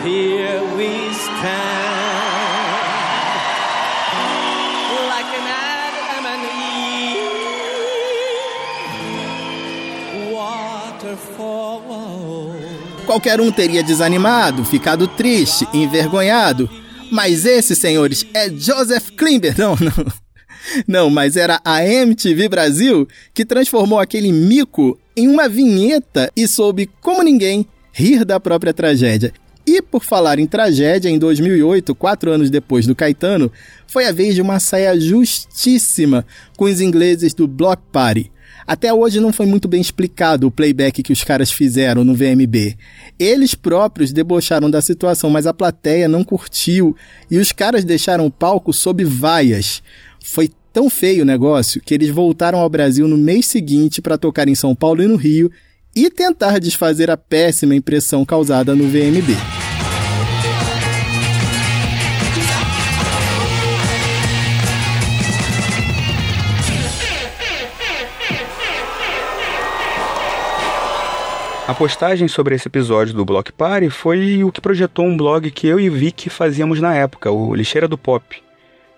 Here 0.03 0.59
we 0.75 1.13
stand 1.13 1.38
like 5.07 5.32
an 5.38 5.47
Adam 5.47 6.25
and 6.25 6.43
Eve. 6.73 7.38
Waterfall. 10.34 11.84
Qualquer 13.05 13.39
um 13.39 13.51
teria 13.51 13.84
desanimado, 13.84 14.65
ficado 14.65 15.07
triste, 15.07 15.67
envergonhado. 15.71 16.67
Mas 17.11 17.45
esse, 17.45 17.75
senhores, 17.75 18.25
é 18.34 18.49
Joseph 18.49 19.11
Klimber. 19.11 19.53
Não, 19.55 19.75
não. 19.80 20.26
Não, 20.88 21.09
mas 21.09 21.36
era 21.36 21.59
a 21.63 21.86
MTV 21.86 22.49
Brasil 22.49 23.07
que 23.34 23.45
transformou 23.45 23.99
aquele 23.99 24.32
mico 24.32 24.99
em 25.15 25.28
uma 25.28 25.47
vinheta 25.49 26.32
e 26.36 26.47
soube, 26.47 26.89
como 27.01 27.24
ninguém, 27.24 27.65
rir 27.91 28.24
da 28.24 28.39
própria 28.39 28.74
tragédia. 28.74 29.34
E 29.65 29.82
por 29.82 30.03
falar 30.03 30.39
em 30.39 30.47
tragédia, 30.47 31.09
em 31.09 31.20
2008, 31.20 31.93
quatro 31.93 32.32
anos 32.32 32.49
depois 32.49 32.88
do 32.88 32.95
Caetano, 32.95 33.51
foi 33.86 34.05
a 34.05 34.13
vez 34.13 34.34
de 34.34 34.41
uma 34.41 34.61
saia 34.61 34.97
justíssima 34.97 36.26
com 36.55 36.65
os 36.65 36.80
ingleses 36.80 37.34
do 37.34 37.47
Block 37.47 37.82
Party. 37.91 38.32
Até 38.65 38.93
hoje 38.93 39.20
não 39.20 39.34
foi 39.34 39.45
muito 39.45 39.68
bem 39.68 39.82
explicado 39.82 40.47
o 40.47 40.51
playback 40.51 41.01
que 41.01 41.13
os 41.13 41.24
caras 41.24 41.51
fizeram 41.51 42.03
no 42.03 42.13
VMB. 42.13 42.78
Eles 43.18 43.55
próprios 43.55 44.13
debocharam 44.13 44.70
da 44.70 44.82
situação, 44.82 45.30
mas 45.30 45.47
a 45.47 45.53
plateia 45.53 46.07
não 46.07 46.24
curtiu 46.24 46.95
e 47.32 47.38
os 47.38 47.51
caras 47.51 47.84
deixaram 47.84 48.26
o 48.26 48.32
palco 48.32 48.74
sob 48.74 49.03
vaias. 49.03 49.82
Foi 50.24 50.49
tão 50.78 50.91
feio 50.91 51.23
o 51.23 51.25
negócio 51.25 51.82
que 51.82 51.91
eles 51.91 52.11
voltaram 52.11 52.59
ao 52.59 52.69
Brasil 52.69 53.07
no 53.07 53.17
mês 53.17 53.47
seguinte 53.47 53.99
para 53.99 54.15
tocar 54.15 54.47
em 54.47 54.53
São 54.53 54.75
Paulo 54.75 55.01
e 55.01 55.07
no 55.07 55.15
Rio 55.15 55.51
e 55.95 56.07
tentar 56.07 56.59
desfazer 56.59 57.09
a 57.09 57.17
péssima 57.17 57.73
impressão 57.73 58.23
causada 58.23 58.75
no 58.75 58.84
VMB. 58.84 59.36
A 71.67 71.73
postagem 71.73 72.28
sobre 72.28 72.53
esse 72.53 72.67
episódio 72.67 73.15
do 73.15 73.25
Block 73.25 73.51
Party 73.51 73.89
foi 73.89 74.43
o 74.43 74.51
que 74.51 74.61
projetou 74.61 75.05
um 75.05 75.17
blog 75.17 75.49
que 75.49 75.65
eu 75.65 75.80
e 75.80 75.89
Vicky 75.89 76.30
fazíamos 76.30 76.80
na 76.80 76.93
época, 76.93 77.32
o 77.32 77.55
Lixeira 77.55 77.88
do 77.88 77.97
Pop. 77.97 78.47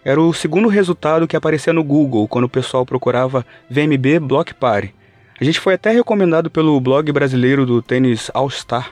Era 0.03 0.21
o 0.21 0.33
segundo 0.33 0.69
resultado 0.69 1.27
que 1.27 1.35
aparecia 1.35 1.73
no 1.73 1.83
Google 1.83 2.27
quando 2.27 2.45
o 2.45 2.49
pessoal 2.49 2.85
procurava 2.85 3.45
VMB 3.69 4.19
Block 4.21 4.53
Party. 4.53 4.93
A 5.39 5.43
gente 5.43 5.59
foi 5.59 5.73
até 5.73 5.91
recomendado 5.91 6.49
pelo 6.49 6.79
blog 6.79 7.11
brasileiro 7.11 7.65
do 7.65 7.81
tênis 7.81 8.31
All 8.33 8.49
Star. 8.49 8.91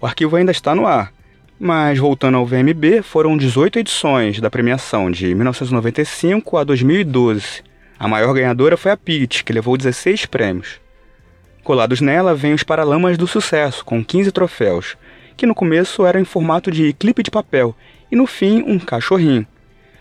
O 0.00 0.06
arquivo 0.06 0.36
ainda 0.36 0.50
está 0.50 0.74
no 0.74 0.86
ar. 0.86 1.12
Mas 1.60 1.98
voltando 1.98 2.36
ao 2.36 2.46
VMB, 2.46 3.02
foram 3.02 3.36
18 3.36 3.80
edições 3.80 4.40
da 4.40 4.50
premiação, 4.50 5.10
de 5.10 5.34
1995 5.34 6.56
a 6.56 6.64
2012. 6.64 7.62
A 7.98 8.06
maior 8.06 8.32
ganhadora 8.32 8.76
foi 8.76 8.92
a 8.92 8.96
Pitt, 8.96 9.42
que 9.42 9.52
levou 9.52 9.76
16 9.76 10.26
prêmios. 10.26 10.80
Colados 11.64 12.00
nela 12.00 12.34
vêm 12.34 12.54
os 12.54 12.62
Paralamas 12.62 13.18
do 13.18 13.26
Sucesso, 13.26 13.84
com 13.84 14.04
15 14.04 14.30
troféus, 14.32 14.96
que 15.36 15.46
no 15.46 15.54
começo 15.54 16.06
eram 16.06 16.20
em 16.20 16.24
formato 16.24 16.70
de 16.70 16.92
clipe 16.92 17.22
de 17.22 17.30
papel 17.30 17.74
e 18.10 18.16
no 18.16 18.26
fim 18.26 18.62
um 18.66 18.78
cachorrinho. 18.78 19.46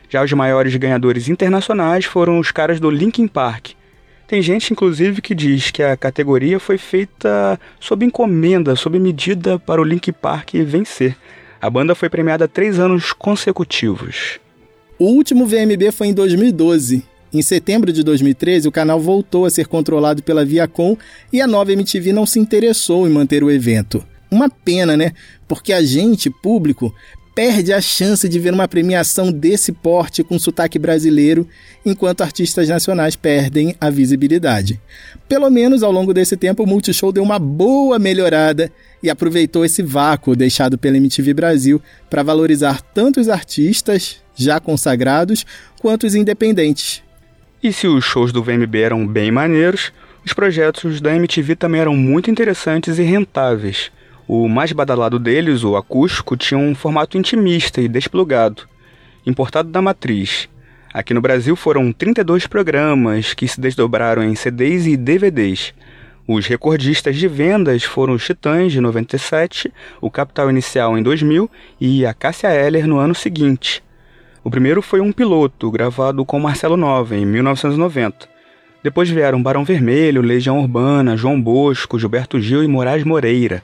Já 0.09 0.23
os 0.23 0.31
maiores 0.33 0.75
ganhadores 0.75 1.27
internacionais 1.27 2.05
foram 2.05 2.39
os 2.39 2.51
caras 2.51 2.79
do 2.79 2.89
Linkin 2.89 3.27
Park. 3.27 3.71
Tem 4.27 4.41
gente, 4.41 4.71
inclusive, 4.71 5.21
que 5.21 5.33
diz 5.33 5.71
que 5.71 5.81
a 5.81 5.95
categoria 5.95 6.59
foi 6.59 6.77
feita 6.77 7.59
sob 7.79 8.05
encomenda, 8.05 8.75
sob 8.75 8.99
medida 8.99 9.57
para 9.57 9.81
o 9.81 9.83
Linkin 9.85 10.11
Park 10.11 10.53
vencer. 10.65 11.15
A 11.61 11.69
banda 11.69 11.95
foi 11.95 12.09
premiada 12.09 12.47
três 12.47 12.77
anos 12.77 13.13
consecutivos. 13.13 14.39
O 14.99 15.05
último 15.05 15.45
VMB 15.45 15.91
foi 15.91 16.07
em 16.07 16.13
2012. 16.13 17.03
Em 17.33 17.41
setembro 17.41 17.91
de 17.91 18.03
2013, 18.03 18.67
o 18.67 18.71
canal 18.71 18.99
voltou 18.99 19.45
a 19.45 19.49
ser 19.49 19.67
controlado 19.67 20.23
pela 20.23 20.45
Viacom 20.45 20.97
e 21.31 21.41
a 21.41 21.47
nova 21.47 21.71
MTV 21.71 22.13
não 22.13 22.25
se 22.25 22.39
interessou 22.39 23.07
em 23.07 23.11
manter 23.11 23.43
o 23.43 23.51
evento. 23.51 24.03
Uma 24.29 24.49
pena, 24.49 24.97
né? 24.97 25.13
Porque 25.47 25.71
a 25.71 25.81
gente, 25.81 26.29
público, 26.29 26.93
perde 27.37 27.71
a 27.71 27.79
chance 27.79 28.27
de 28.27 28.39
ver 28.39 28.51
uma 28.51 28.67
premiação 28.67 29.31
desse 29.31 29.71
porte 29.71 30.23
com 30.23 30.39
sotaque 30.39 30.79
brasileiro, 30.79 31.47
enquanto 31.85 32.21
artistas 32.21 32.67
nacionais 32.67 33.15
perdem 33.15 33.75
a 33.79 33.91
visibilidade. 33.91 34.81
Pelo 35.29 35.47
menos 35.51 35.83
ao 35.83 35.91
longo 35.91 36.15
desse 36.15 36.35
tempo, 36.35 36.63
o 36.63 36.65
Multishow 36.65 37.11
deu 37.11 37.21
uma 37.21 37.37
boa 37.37 37.99
melhorada 37.99 38.71
e 39.03 39.07
aproveitou 39.07 39.63
esse 39.63 39.83
vácuo 39.83 40.35
deixado 40.35 40.79
pela 40.79 40.97
MTV 40.97 41.31
Brasil 41.35 41.79
para 42.09 42.23
valorizar 42.23 42.81
tanto 42.81 43.19
os 43.19 43.29
artistas 43.29 44.19
já 44.35 44.59
consagrados 44.59 45.45
quanto 45.79 46.07
os 46.07 46.15
independentes. 46.15 47.03
E 47.61 47.71
se 47.71 47.85
os 47.85 48.03
shows 48.03 48.31
do 48.31 48.41
VMB 48.41 48.75
eram 48.77 49.05
bem 49.05 49.29
maneiros, 49.29 49.93
os 50.25 50.33
projetos 50.33 50.99
da 50.99 51.15
MTV 51.15 51.55
também 51.55 51.81
eram 51.81 51.95
muito 51.95 52.31
interessantes 52.31 52.97
e 52.97 53.03
rentáveis. 53.03 53.91
O 54.27 54.49
mais 54.49 54.73
badalado 54.73 55.17
deles, 55.17 55.63
o 55.63 55.77
acústico, 55.77 56.35
tinha 56.35 56.57
um 56.57 56.75
formato 56.75 57.17
intimista 57.17 57.79
e 57.79 57.87
desplugado, 57.87 58.63
importado 59.25 59.69
da 59.69 59.81
matriz. 59.81 60.49
Aqui 60.93 61.13
no 61.13 61.21
Brasil 61.21 61.55
foram 61.55 61.93
32 61.93 62.45
programas 62.45 63.33
que 63.33 63.47
se 63.47 63.61
desdobraram 63.61 64.21
em 64.21 64.35
CDs 64.35 64.85
e 64.85 64.97
DVDs. 64.97 65.73
Os 66.27 66.45
recordistas 66.45 67.15
de 67.15 67.25
vendas 67.25 67.85
foram 67.85 68.15
os 68.15 68.25
Titãs 68.25 68.73
de 68.73 68.81
97, 68.81 69.71
o 70.01 70.11
Capital 70.11 70.49
Inicial 70.49 70.97
em 70.97 71.03
2000 71.03 71.49
e 71.79 72.05
a 72.05 72.13
Cássia 72.13 72.53
Eller 72.53 72.85
no 72.85 72.97
ano 72.97 73.15
seguinte. 73.15 73.81
O 74.43 74.51
primeiro 74.51 74.81
foi 74.81 74.99
um 74.99 75.13
piloto, 75.13 75.71
gravado 75.71 76.25
com 76.25 76.37
Marcelo 76.37 76.75
Nova 76.75 77.15
em 77.15 77.25
1990. 77.25 78.27
Depois 78.83 79.09
vieram 79.09 79.41
Barão 79.41 79.63
Vermelho, 79.63 80.21
Legião 80.21 80.59
Urbana, 80.59 81.15
João 81.15 81.41
Bosco, 81.41 81.97
Gilberto 81.97 82.41
Gil 82.41 82.61
e 82.61 82.67
Moraes 82.67 83.05
Moreira. 83.05 83.63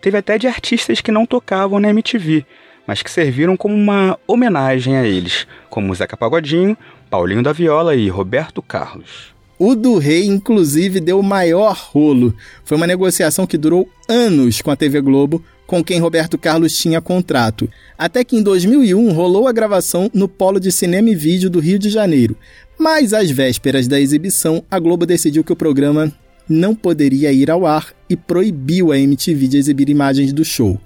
Teve 0.00 0.18
até 0.18 0.38
de 0.38 0.46
artistas 0.46 1.00
que 1.00 1.12
não 1.12 1.26
tocavam 1.26 1.78
na 1.78 1.90
MTV, 1.90 2.44
mas 2.86 3.02
que 3.02 3.10
serviram 3.10 3.56
como 3.56 3.74
uma 3.74 4.18
homenagem 4.26 4.96
a 4.96 5.06
eles, 5.06 5.46
como 5.68 5.94
Zeca 5.94 6.16
Pagodinho, 6.16 6.76
Paulinho 7.10 7.42
da 7.42 7.52
Viola 7.52 7.94
e 7.94 8.08
Roberto 8.08 8.62
Carlos. 8.62 9.34
O 9.58 9.74
do 9.74 9.98
Rei, 9.98 10.24
inclusive, 10.24 11.00
deu 11.00 11.20
o 11.20 11.22
maior 11.22 11.76
rolo. 11.76 12.34
Foi 12.64 12.78
uma 12.78 12.86
negociação 12.86 13.46
que 13.46 13.58
durou 13.58 13.86
anos 14.08 14.62
com 14.62 14.70
a 14.70 14.76
TV 14.76 15.02
Globo, 15.02 15.44
com 15.66 15.84
quem 15.84 16.00
Roberto 16.00 16.38
Carlos 16.38 16.76
tinha 16.78 16.98
contrato. 16.98 17.68
Até 17.98 18.24
que 18.24 18.36
em 18.36 18.42
2001 18.42 19.12
rolou 19.12 19.46
a 19.46 19.52
gravação 19.52 20.10
no 20.14 20.26
Polo 20.26 20.58
de 20.58 20.72
Cinema 20.72 21.10
e 21.10 21.14
Vídeo 21.14 21.50
do 21.50 21.60
Rio 21.60 21.78
de 21.78 21.90
Janeiro. 21.90 22.36
Mas 22.78 23.12
às 23.12 23.30
vésperas 23.30 23.86
da 23.86 24.00
exibição, 24.00 24.64
a 24.70 24.78
Globo 24.78 25.04
decidiu 25.04 25.44
que 25.44 25.52
o 25.52 25.56
programa 25.56 26.10
não 26.50 26.74
poderia 26.74 27.30
ir 27.32 27.48
ao 27.48 27.64
ar 27.64 27.94
e 28.08 28.16
proibiu 28.16 28.90
a 28.90 28.98
MTV 28.98 29.46
de 29.46 29.56
exibir 29.56 29.88
imagens 29.88 30.32
do 30.32 30.44
show. 30.44 30.80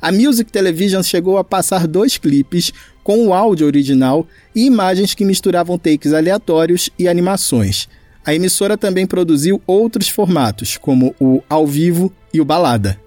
A 0.00 0.12
Music 0.12 0.52
Television 0.52 1.02
chegou 1.02 1.38
a 1.38 1.44
passar 1.44 1.88
dois 1.88 2.16
clipes 2.16 2.72
com 3.02 3.26
o 3.26 3.34
áudio 3.34 3.66
original 3.66 4.24
e 4.54 4.64
imagens 4.64 5.14
que 5.14 5.24
misturavam 5.24 5.76
takes 5.76 6.12
aleatórios 6.12 6.88
e 6.96 7.08
animações. 7.08 7.88
A 8.24 8.32
emissora 8.32 8.78
também 8.78 9.06
produziu 9.06 9.60
outros 9.66 10.08
formatos, 10.08 10.76
como 10.76 11.12
o 11.20 11.42
ao 11.48 11.66
vivo 11.66 12.12
e 12.32 12.40
o 12.40 12.44
balada. 12.44 13.00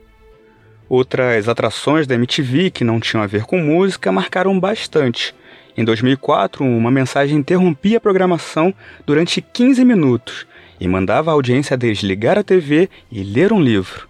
Outras 0.90 1.48
atrações 1.48 2.06
da 2.06 2.16
MTV 2.16 2.72
que 2.72 2.84
não 2.84 3.00
tinham 3.00 3.24
a 3.24 3.28
ver 3.28 3.46
com 3.46 3.58
música 3.58 4.12
marcaram 4.12 4.60
bastante. 4.60 5.34
Em 5.78 5.86
2004, 5.86 6.66
uma 6.66 6.92
mensagem 6.92 7.38
interrompia 7.38 7.98
a 7.98 8.02
programação 8.02 8.74
durante 9.06 9.40
15 9.40 9.86
minutos 9.86 10.46
e 10.82 10.88
mandava 10.88 11.30
a 11.30 11.34
audiência 11.36 11.78
desligar 11.78 12.40
a 12.40 12.44
TV 12.44 12.90
e 13.12 13.24
ler 13.24 13.54
um 13.54 13.62
livro. 13.62 14.10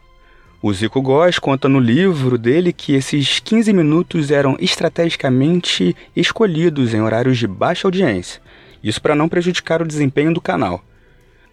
O 0.63 0.71
Zico 0.71 1.01
Góes 1.01 1.37
conta 1.37 1.67
no 1.67 1.79
livro 1.79 2.37
dele 2.37 2.71
que 2.71 2.93
esses 2.93 3.39
15 3.39 3.73
minutos 3.73 4.31
eram 4.31 4.55
estrategicamente 4.57 5.93
escolhidos 6.15 6.93
em 6.93 7.01
horários 7.01 7.37
de 7.37 7.45
baixa 7.45 7.87
audiência, 7.87 8.41
isso 8.81 9.01
para 9.01 9.15
não 9.15 9.27
prejudicar 9.27 9.81
o 9.81 9.87
desempenho 9.87 10.33
do 10.33 10.39
canal. 10.39 10.81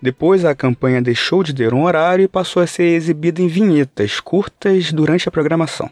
Depois 0.00 0.44
a 0.44 0.54
campanha 0.54 1.02
deixou 1.02 1.42
de 1.42 1.52
ter 1.52 1.74
um 1.74 1.82
horário 1.82 2.22
e 2.22 2.28
passou 2.28 2.62
a 2.62 2.66
ser 2.66 2.84
exibida 2.84 3.42
em 3.42 3.48
vinhetas 3.48 4.20
curtas 4.20 4.92
durante 4.92 5.28
a 5.28 5.32
programação. 5.32 5.90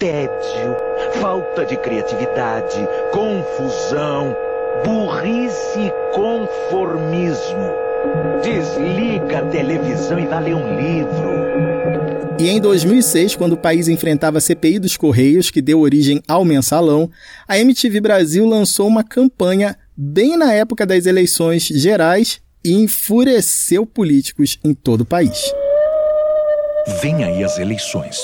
Tédio, 0.00 0.76
falta 1.20 1.64
de 1.64 1.76
criatividade, 1.76 2.88
confusão, 3.12 4.34
burrice 4.84 5.78
e 5.78 5.92
conformismo. 6.12 7.93
Desliga 8.42 9.38
a 9.38 9.46
televisão 9.46 10.18
e 10.18 10.26
vá 10.26 10.38
ler 10.38 10.54
um 10.54 10.76
livro. 10.76 11.34
E 12.38 12.48
em 12.48 12.60
2006, 12.60 13.36
quando 13.36 13.52
o 13.52 13.56
país 13.56 13.88
enfrentava 13.88 14.38
a 14.38 14.40
CPI 14.40 14.78
dos 14.78 14.96
Correios, 14.96 15.50
que 15.50 15.62
deu 15.62 15.80
origem 15.80 16.20
ao 16.26 16.44
mensalão, 16.44 17.10
a 17.46 17.58
MTV 17.58 18.00
Brasil 18.00 18.44
lançou 18.44 18.88
uma 18.88 19.04
campanha 19.04 19.76
bem 19.96 20.36
na 20.36 20.52
época 20.52 20.84
das 20.84 21.06
eleições 21.06 21.62
gerais 21.64 22.40
e 22.64 22.72
enfureceu 22.72 23.86
políticos 23.86 24.58
em 24.64 24.74
todo 24.74 25.02
o 25.02 25.06
país. 25.06 25.52
Vem 27.00 27.24
aí 27.24 27.42
as 27.44 27.58
eleições. 27.58 28.18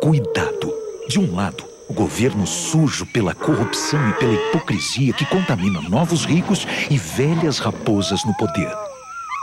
Cuidado! 0.00 0.72
De 1.08 1.18
um 1.18 1.34
lado, 1.34 1.64
o 1.88 1.92
governo 1.92 2.46
sujo 2.46 3.06
pela 3.06 3.34
corrupção 3.34 3.98
e 4.10 4.12
pela 4.14 4.32
hipocrisia 4.32 5.12
que 5.12 5.26
contamina 5.26 5.80
novos 5.82 6.24
ricos 6.24 6.66
e 6.90 6.96
velhas 6.96 7.58
raposas 7.58 8.24
no 8.24 8.34
poder. 8.36 8.87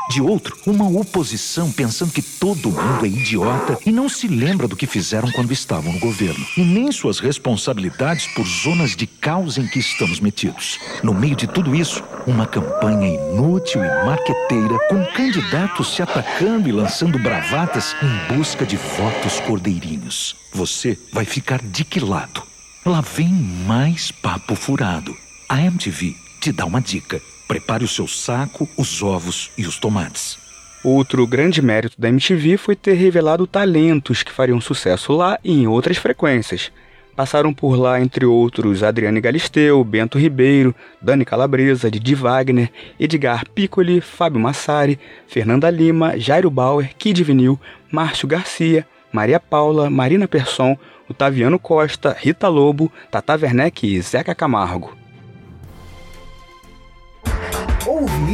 De 0.10 0.22
outro, 0.22 0.56
uma 0.68 0.88
oposição 0.88 1.72
pensando 1.72 2.12
que 2.12 2.22
todo 2.22 2.70
mundo 2.70 3.06
é 3.06 3.08
idiota 3.08 3.78
e 3.86 3.92
não 3.92 4.08
se 4.08 4.28
lembra 4.28 4.68
do 4.68 4.76
que 4.76 4.86
fizeram 4.86 5.32
quando 5.32 5.52
estavam 5.52 5.92
no 5.92 6.00
governo. 6.00 6.46
E 6.56 6.62
nem 6.62 6.92
suas 6.92 7.20
responsabilidades 7.20 8.28
por 8.28 8.46
zonas 8.46 8.96
de 8.96 9.08
caos 9.08 9.58
em 9.58 9.68
que 9.68 9.80
estamos 9.80 10.20
metidos. 10.20 10.80
No 11.04 11.14
meio 11.14 11.36
de 11.36 11.48
tudo 11.48 11.76
isso, 11.76 12.04
uma 12.28 12.46
campanha 12.46 13.16
inútil 13.16 13.84
e 13.84 14.06
marqueteira, 14.06 14.78
com 14.90 15.04
candidatos 15.16 15.96
se 15.96 16.04
atacando 16.04 16.70
e 16.70 16.72
lançando 16.72 17.18
bravatas 17.18 17.96
em 18.02 18.36
busca 18.38 18.64
de 18.64 18.78
votos 18.78 19.40
cordeirinhos. 19.40 20.36
Você 20.54 21.00
vai 21.12 21.26
ficar 21.26 21.62
de 21.62 21.84
que 21.84 22.00
lado? 22.00 22.44
Lá 22.86 23.02
vem 23.02 23.34
mais 23.66 24.12
papo 24.12 24.56
furado. 24.56 25.16
A 25.50 25.60
MTV 25.60 26.16
te 26.40 26.52
dá 26.52 26.66
uma 26.66 26.80
dica. 26.80 27.20
Prepare 27.48 27.84
o 27.84 27.88
seu 27.88 28.08
saco, 28.08 28.68
os 28.78 29.04
ovos 29.04 29.52
e 29.58 29.66
os 29.66 29.78
tomates. 29.78 30.38
Outro 30.84 31.26
grande 31.26 31.62
mérito 31.62 32.00
da 32.00 32.10
MTV 32.10 32.58
foi 32.58 32.76
ter 32.76 32.94
revelado 32.94 33.48
talentos 33.48 34.24
que 34.24 34.32
fariam 34.32 34.62
sucesso 34.62 35.14
lá 35.14 35.40
e 35.44 35.52
em 35.52 35.68
outras 35.68 35.98
frequências. 35.98 36.72
Passaram 37.16 37.54
por 37.54 37.76
lá, 37.76 38.02
entre 38.02 38.26
outros, 38.26 38.84
Adriane 38.84 39.22
Galisteu, 39.22 39.84
Bento 39.84 40.20
Ribeiro, 40.20 40.76
Dani 41.02 41.24
Calabresa, 41.24 41.90
Didi 41.90 42.14
Wagner, 42.14 42.70
Edgar 43.00 43.48
Piccoli, 43.50 44.02
Fábio 44.02 44.40
Massari, 44.40 45.00
Fernanda 45.26 45.70
Lima, 45.70 46.20
Jairo 46.20 46.50
Bauer, 46.50 46.94
Kid 46.98 47.24
Vinil, 47.24 47.60
Márcio 47.90 48.28
Garcia, 48.28 48.86
Maria 49.12 49.40
Paula, 49.40 49.90
Marina 49.90 50.28
Persson, 50.28 50.78
Otaviano 51.10 51.58
Costa, 51.58 52.16
Rita 52.20 52.50
Lobo, 52.50 52.92
Tata 53.10 53.34
Werneck 53.36 53.88
e 53.88 54.02
Zeca 54.02 54.36
Camargo. 54.36 55.05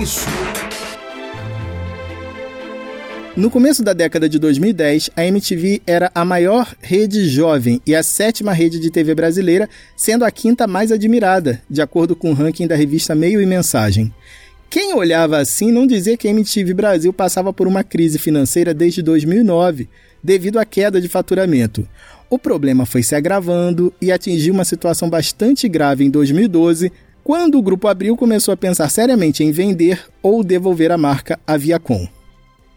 Isso. 0.02 0.26
No 3.38 3.50
começo 3.50 3.82
da 3.84 3.94
década 3.94 4.28
de 4.28 4.38
2010, 4.40 5.12
a 5.16 5.26
MTV 5.26 5.82
era 5.88 6.12
a 6.14 6.26
maior 6.26 6.76
rede 6.82 7.30
jovem 7.30 7.82
e 7.86 7.96
a 7.96 8.04
sétima 8.04 8.52
rede 8.52 8.80
de 8.80 8.90
TV 8.90 9.16
brasileira, 9.16 9.70
sendo 9.96 10.26
a 10.26 10.32
quinta 10.32 10.68
mais 10.68 10.92
admirada, 10.92 11.62
de 11.70 11.82
acordo 11.82 12.16
com 12.16 12.32
o 12.32 12.34
ranking 12.34 12.68
da 12.68 12.76
revista 12.76 13.16
Meio 13.16 13.42
e 13.42 13.46
Mensagem. 13.46 14.14
Quem 14.70 14.94
olhava 14.94 15.38
assim 15.38 15.72
não 15.72 15.86
dizia 15.86 16.18
que 16.18 16.28
a 16.28 16.32
MTV 16.32 16.74
Brasil 16.74 17.14
passava 17.14 17.54
por 17.54 17.68
uma 17.68 17.84
crise 17.84 18.18
financeira 18.18 18.74
desde 18.74 19.02
2009, 19.02 19.88
devido 20.24 20.60
à 20.60 20.66
queda 20.66 21.00
de 21.00 21.08
faturamento. 21.08 21.88
O 22.30 22.40
problema 22.40 22.86
foi 22.86 23.04
se 23.04 23.14
agravando 23.14 23.94
e 24.02 24.12
atingiu 24.12 24.54
uma 24.54 24.64
situação 24.66 25.10
bastante 25.10 25.68
grave 25.68 26.06
em 26.06 26.10
2012, 26.10 26.92
quando 27.24 27.58
o 27.58 27.62
Grupo 27.62 27.88
Abril 27.88 28.18
começou 28.18 28.54
a 28.54 28.58
pensar 28.58 28.90
seriamente 28.90 29.44
em 29.44 29.52
vender 29.52 30.04
ou 30.22 30.44
devolver 30.44 30.92
a 30.92 30.98
marca 30.98 31.40
à 31.46 31.58
Viacom. 31.58 32.08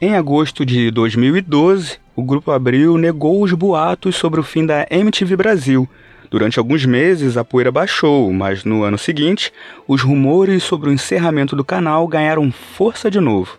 Em 0.00 0.14
agosto 0.14 0.66
de 0.66 0.90
2012, 0.90 1.98
o 2.14 2.22
Grupo 2.22 2.50
Abril 2.50 2.98
negou 2.98 3.42
os 3.42 3.52
boatos 3.52 4.16
sobre 4.16 4.40
o 4.40 4.42
fim 4.42 4.66
da 4.66 4.86
MTV 4.90 5.36
Brasil. 5.36 5.88
Durante 6.30 6.58
alguns 6.58 6.84
meses, 6.84 7.36
a 7.36 7.44
poeira 7.44 7.70
baixou, 7.70 8.32
mas 8.32 8.64
no 8.64 8.82
ano 8.82 8.98
seguinte, 8.98 9.52
os 9.86 10.02
rumores 10.02 10.62
sobre 10.62 10.90
o 10.90 10.92
encerramento 10.92 11.54
do 11.56 11.64
canal 11.64 12.06
ganharam 12.06 12.50
força 12.50 13.10
de 13.10 13.20
novo. 13.20 13.58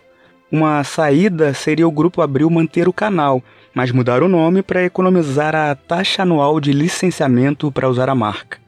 Uma 0.52 0.84
saída 0.84 1.52
seria 1.52 1.88
o 1.88 1.90
Grupo 1.90 2.22
Abril 2.22 2.48
manter 2.48 2.86
o 2.86 2.92
canal, 2.92 3.42
mas 3.74 3.90
mudar 3.90 4.22
o 4.22 4.28
nome 4.28 4.62
para 4.62 4.84
economizar 4.84 5.54
a 5.54 5.74
taxa 5.74 6.22
anual 6.22 6.60
de 6.60 6.72
licenciamento 6.72 7.72
para 7.72 7.88
usar 7.88 8.08
a 8.08 8.14
marca. 8.14 8.58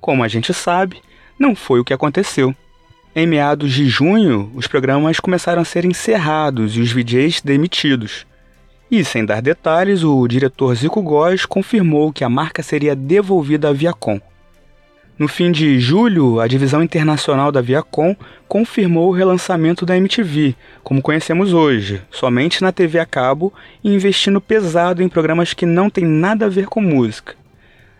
Como 0.00 0.22
a 0.22 0.28
gente 0.28 0.54
sabe, 0.54 1.00
não 1.38 1.54
foi 1.54 1.80
o 1.80 1.84
que 1.84 1.92
aconteceu. 1.92 2.54
Em 3.14 3.26
meados 3.26 3.72
de 3.72 3.88
junho, 3.88 4.50
os 4.54 4.66
programas 4.66 5.20
começaram 5.20 5.62
a 5.62 5.64
ser 5.64 5.84
encerrados 5.84 6.76
e 6.76 6.80
os 6.80 6.92
VJs 6.92 7.40
demitidos. 7.42 8.26
E, 8.90 9.02
sem 9.04 9.24
dar 9.24 9.42
detalhes, 9.42 10.04
o 10.04 10.26
diretor 10.28 10.74
Zico 10.74 11.02
Góes 11.02 11.44
confirmou 11.44 12.12
que 12.12 12.22
a 12.22 12.28
marca 12.28 12.62
seria 12.62 12.94
devolvida 12.94 13.70
à 13.70 13.72
Viacom. 13.72 14.20
No 15.18 15.28
fim 15.28 15.50
de 15.50 15.80
julho, 15.80 16.40
a 16.40 16.46
divisão 16.46 16.82
internacional 16.82 17.50
da 17.50 17.62
Viacom 17.62 18.14
confirmou 18.46 19.08
o 19.08 19.14
relançamento 19.14 19.86
da 19.86 19.96
MTV, 19.96 20.54
como 20.84 21.00
conhecemos 21.00 21.54
hoje, 21.54 22.02
somente 22.10 22.60
na 22.60 22.70
TV 22.70 22.98
a 22.98 23.06
cabo 23.06 23.52
e 23.82 23.94
investindo 23.94 24.42
pesado 24.42 25.02
em 25.02 25.08
programas 25.08 25.54
que 25.54 25.64
não 25.64 25.88
têm 25.88 26.04
nada 26.04 26.46
a 26.46 26.50
ver 26.50 26.66
com 26.66 26.82
música 26.82 27.34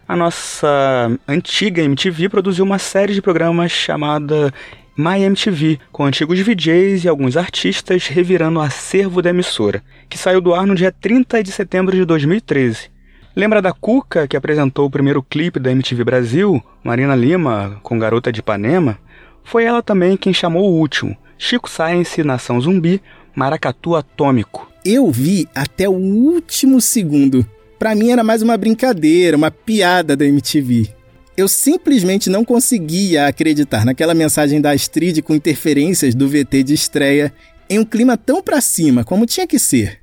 a 0.09 0.17
nossa 0.17 1.11
antiga 1.27 1.83
MTV 1.83 2.29
produziu 2.29 2.65
uma 2.65 2.79
série 2.79 3.13
de 3.13 3.21
programas 3.21 3.73
chamada 3.73 4.53
My 4.97 5.23
MTV, 5.23 5.79
com 5.93 6.05
antigos 6.05 6.39
VJs 6.41 7.05
e 7.05 7.09
alguns 7.09 7.37
artistas 7.37 8.07
revirando 8.07 8.59
o 8.59 8.63
acervo 8.63 9.21
da 9.21 9.31
emissora, 9.31 9.83
que 10.09 10.17
saiu 10.17 10.41
do 10.41 10.55
ar 10.55 10.67
no 10.67 10.75
dia 10.75 10.93
30 10.93 11.43
de 11.43 11.51
setembro 11.51 11.95
de 11.95 12.05
2013. 12.05 12.91
Lembra 13.35 13.61
da 13.61 13.73
Cuca, 13.73 14.27
que 14.27 14.37
apresentou 14.37 14.87
o 14.87 14.91
primeiro 14.91 15.23
clipe 15.23 15.61
da 15.61 15.71
MTV 15.71 16.05
Brasil, 16.05 16.63
Marina 16.83 17.15
Lima, 17.15 17.79
com 17.83 17.99
Garota 17.99 18.33
de 18.33 18.41
Ipanema? 18.41 18.99
Foi 19.45 19.65
ela 19.65 19.83
também 19.83 20.17
quem 20.17 20.33
chamou 20.33 20.71
o 20.71 20.79
último, 20.79 21.15
Chico 21.37 21.69
Science, 21.69 22.23
Nação 22.23 22.59
Zumbi, 22.61 23.03
Maracatu 23.35 23.95
Atômico. 23.95 24.71
Eu 24.83 25.11
vi 25.11 25.47
até 25.55 25.87
o 25.87 25.93
último 25.93 26.81
segundo. 26.81 27.45
Para 27.79 27.95
mim 27.95 28.11
era 28.11 28.25
mais 28.25 28.41
uma 28.41 28.57
brincadeira, 28.57 29.37
uma 29.37 29.51
piada 29.51 30.17
da 30.17 30.25
MTV. 30.25 30.89
Eu 31.37 31.47
simplesmente 31.47 32.31
não 32.31 32.43
conseguia 32.43 33.27
acreditar 33.27 33.85
naquela 33.85 34.15
mensagem 34.15 34.63
da 34.63 34.71
Astrid 34.71 35.21
com 35.21 35.35
interferências 35.35 36.15
do 36.15 36.27
VT 36.27 36.63
de 36.63 36.73
estreia 36.73 37.33
em 37.69 37.79
um 37.79 37.85
clima 37.85 38.17
tão 38.17 38.43
pra 38.43 38.63
cima 38.63 39.05
como 39.05 39.27
tinha 39.27 39.47
que 39.47 39.59
ser. 39.59 40.01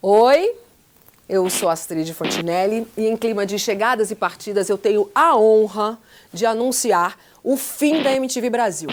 Oi, 0.00 0.52
eu 1.28 1.50
sou 1.50 1.68
Astrid 1.68 2.12
Fontinelli 2.12 2.86
e 2.96 3.08
em 3.08 3.16
clima 3.16 3.44
de 3.44 3.58
chegadas 3.58 4.12
e 4.12 4.14
partidas 4.14 4.68
eu 4.68 4.78
tenho 4.78 5.10
a 5.12 5.36
honra 5.36 5.98
de 6.32 6.46
anunciar 6.46 7.18
o 7.42 7.56
fim 7.56 8.04
da 8.04 8.12
MTV 8.12 8.50
Brasil. 8.50 8.88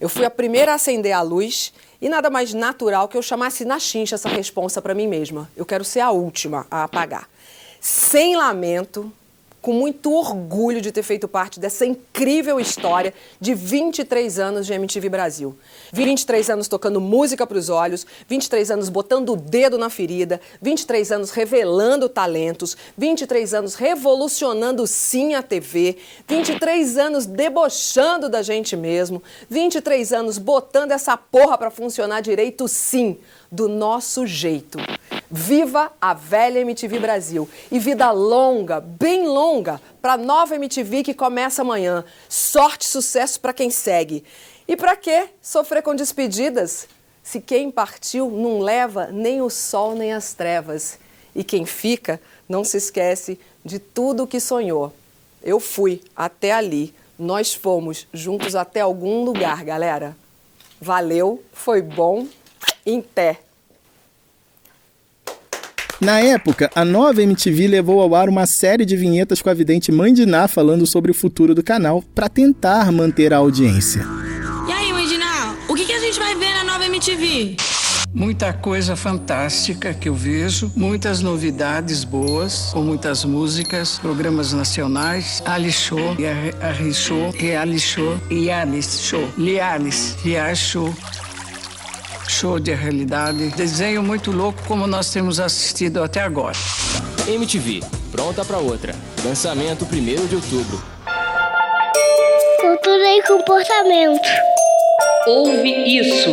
Eu 0.00 0.08
fui 0.08 0.24
a 0.24 0.30
primeira 0.30 0.72
a 0.72 0.74
acender 0.74 1.12
a 1.12 1.22
luz 1.22 1.72
e 2.00 2.08
nada 2.08 2.30
mais 2.30 2.54
natural 2.54 3.08
que 3.08 3.16
eu 3.16 3.22
chamasse 3.22 3.64
na 3.64 3.78
chincha 3.78 4.14
essa 4.14 4.28
responsa 4.28 4.80
para 4.80 4.94
mim 4.94 5.06
mesma. 5.06 5.50
Eu 5.56 5.66
quero 5.66 5.84
ser 5.84 6.00
a 6.00 6.10
última 6.10 6.66
a 6.70 6.84
apagar. 6.84 7.28
Sem 7.80 8.36
lamento, 8.36 9.12
com 9.60 9.72
muito 9.72 10.12
orgulho 10.12 10.80
de 10.80 10.92
ter 10.92 11.02
feito 11.02 11.26
parte 11.26 11.58
dessa 11.58 11.84
incrível 11.84 12.60
história 12.60 13.12
de 13.40 13.54
23 13.54 14.38
anos 14.38 14.66
de 14.66 14.72
MTV 14.72 15.08
Brasil. 15.08 15.56
23 15.92 16.50
anos 16.50 16.68
tocando 16.68 17.00
música 17.00 17.46
para 17.46 17.58
os 17.58 17.68
olhos, 17.68 18.06
23 18.28 18.70
anos 18.70 18.88
botando 18.88 19.32
o 19.32 19.36
dedo 19.36 19.76
na 19.76 19.90
ferida, 19.90 20.40
23 20.62 21.12
anos 21.12 21.30
revelando 21.30 22.08
talentos, 22.08 22.76
23 22.96 23.54
anos 23.54 23.74
revolucionando 23.74 24.86
sim 24.86 25.34
a 25.34 25.42
TV, 25.42 25.96
23 26.26 26.96
anos 26.98 27.26
debochando 27.26 28.28
da 28.28 28.42
gente 28.42 28.76
mesmo, 28.76 29.22
23 29.50 30.12
anos 30.12 30.38
botando 30.38 30.92
essa 30.92 31.16
porra 31.16 31.58
para 31.58 31.70
funcionar 31.70 32.20
direito 32.20 32.68
sim, 32.68 33.18
do 33.50 33.68
nosso 33.68 34.26
jeito. 34.26 34.78
Viva 35.30 35.92
a 36.00 36.14
velha 36.14 36.60
MTV 36.60 36.98
Brasil 36.98 37.48
e 37.70 37.78
vida 37.78 38.10
longa, 38.10 38.80
bem 38.80 39.26
longa, 39.26 39.78
para 40.00 40.14
a 40.14 40.16
nova 40.16 40.54
MTV 40.54 41.02
que 41.02 41.12
começa 41.12 41.60
amanhã. 41.60 42.02
Sorte 42.28 42.82
e 42.82 42.88
sucesso 42.88 43.38
para 43.38 43.52
quem 43.52 43.70
segue. 43.70 44.24
E 44.66 44.74
para 44.74 44.96
que 44.96 45.28
sofrer 45.42 45.82
com 45.82 45.94
despedidas? 45.94 46.88
Se 47.22 47.40
quem 47.40 47.70
partiu 47.70 48.30
não 48.30 48.60
leva 48.60 49.08
nem 49.08 49.42
o 49.42 49.50
sol 49.50 49.94
nem 49.94 50.14
as 50.14 50.32
trevas. 50.32 50.98
E 51.34 51.44
quem 51.44 51.66
fica 51.66 52.18
não 52.48 52.64
se 52.64 52.78
esquece 52.78 53.38
de 53.62 53.78
tudo 53.78 54.22
o 54.22 54.26
que 54.26 54.40
sonhou. 54.40 54.94
Eu 55.42 55.60
fui 55.60 56.02
até 56.16 56.52
ali, 56.52 56.94
nós 57.18 57.52
fomos 57.52 58.06
juntos 58.14 58.56
até 58.56 58.80
algum 58.80 59.24
lugar, 59.24 59.62
galera. 59.62 60.16
Valeu, 60.80 61.42
foi 61.52 61.82
bom, 61.82 62.26
em 62.86 63.02
pé. 63.02 63.40
Na 66.00 66.20
época, 66.20 66.70
a 66.76 66.84
nova 66.84 67.20
MTV 67.20 67.66
levou 67.66 68.00
ao 68.00 68.14
ar 68.14 68.28
uma 68.28 68.46
série 68.46 68.84
de 68.84 68.96
vinhetas 68.96 69.42
com 69.42 69.50
a 69.50 69.54
vidente 69.54 69.90
Mãe 69.90 70.14
de 70.14 70.24
Ná 70.24 70.46
falando 70.46 70.86
sobre 70.86 71.10
o 71.10 71.14
futuro 71.14 71.56
do 71.56 71.62
canal 71.62 72.04
para 72.14 72.28
tentar 72.28 72.92
manter 72.92 73.34
a 73.34 73.38
audiência. 73.38 74.06
E 74.68 74.72
aí, 74.72 74.92
Mãe 74.92 75.08
de 75.08 75.18
Ná, 75.18 75.56
o 75.68 75.74
que, 75.74 75.84
que 75.84 75.92
a 75.92 75.98
gente 75.98 76.16
vai 76.20 76.36
ver 76.36 76.52
na 76.52 76.62
nova 76.62 76.86
MTV? 76.86 77.56
Muita 78.14 78.52
coisa 78.52 78.94
fantástica 78.94 79.92
que 79.92 80.08
eu 80.08 80.14
vejo, 80.14 80.72
muitas 80.76 81.20
novidades 81.20 82.04
boas, 82.04 82.70
com 82.72 82.80
muitas 82.80 83.24
músicas, 83.24 83.98
programas 83.98 84.52
nacionais, 84.52 85.42
Ali 85.44 85.72
Show, 85.72 86.16
Ali 86.60 86.94
Show, 86.94 87.30
Reali 87.36 87.78
Show, 87.78 88.18
Yalis 88.30 89.00
Show, 89.00 89.28
Lialis, 89.36 90.16
Lialis 90.24 90.58
Show, 90.58 90.94
show 92.28 92.58
de 92.60 92.74
realidade, 92.74 93.48
desenho 93.56 94.02
muito 94.02 94.30
louco 94.30 94.62
como 94.66 94.86
nós 94.86 95.10
temos 95.12 95.40
assistido 95.40 96.02
até 96.02 96.20
agora. 96.20 96.56
MTV, 97.26 97.80
pronta 98.12 98.44
para 98.44 98.58
outra. 98.58 98.94
Lançamento 99.24 99.84
1 99.84 100.26
de 100.26 100.36
outubro. 100.36 100.82
Cultura 102.60 103.16
e 103.16 103.22
comportamento. 103.22 104.28
Ouve 105.26 105.98
isso. 105.98 106.30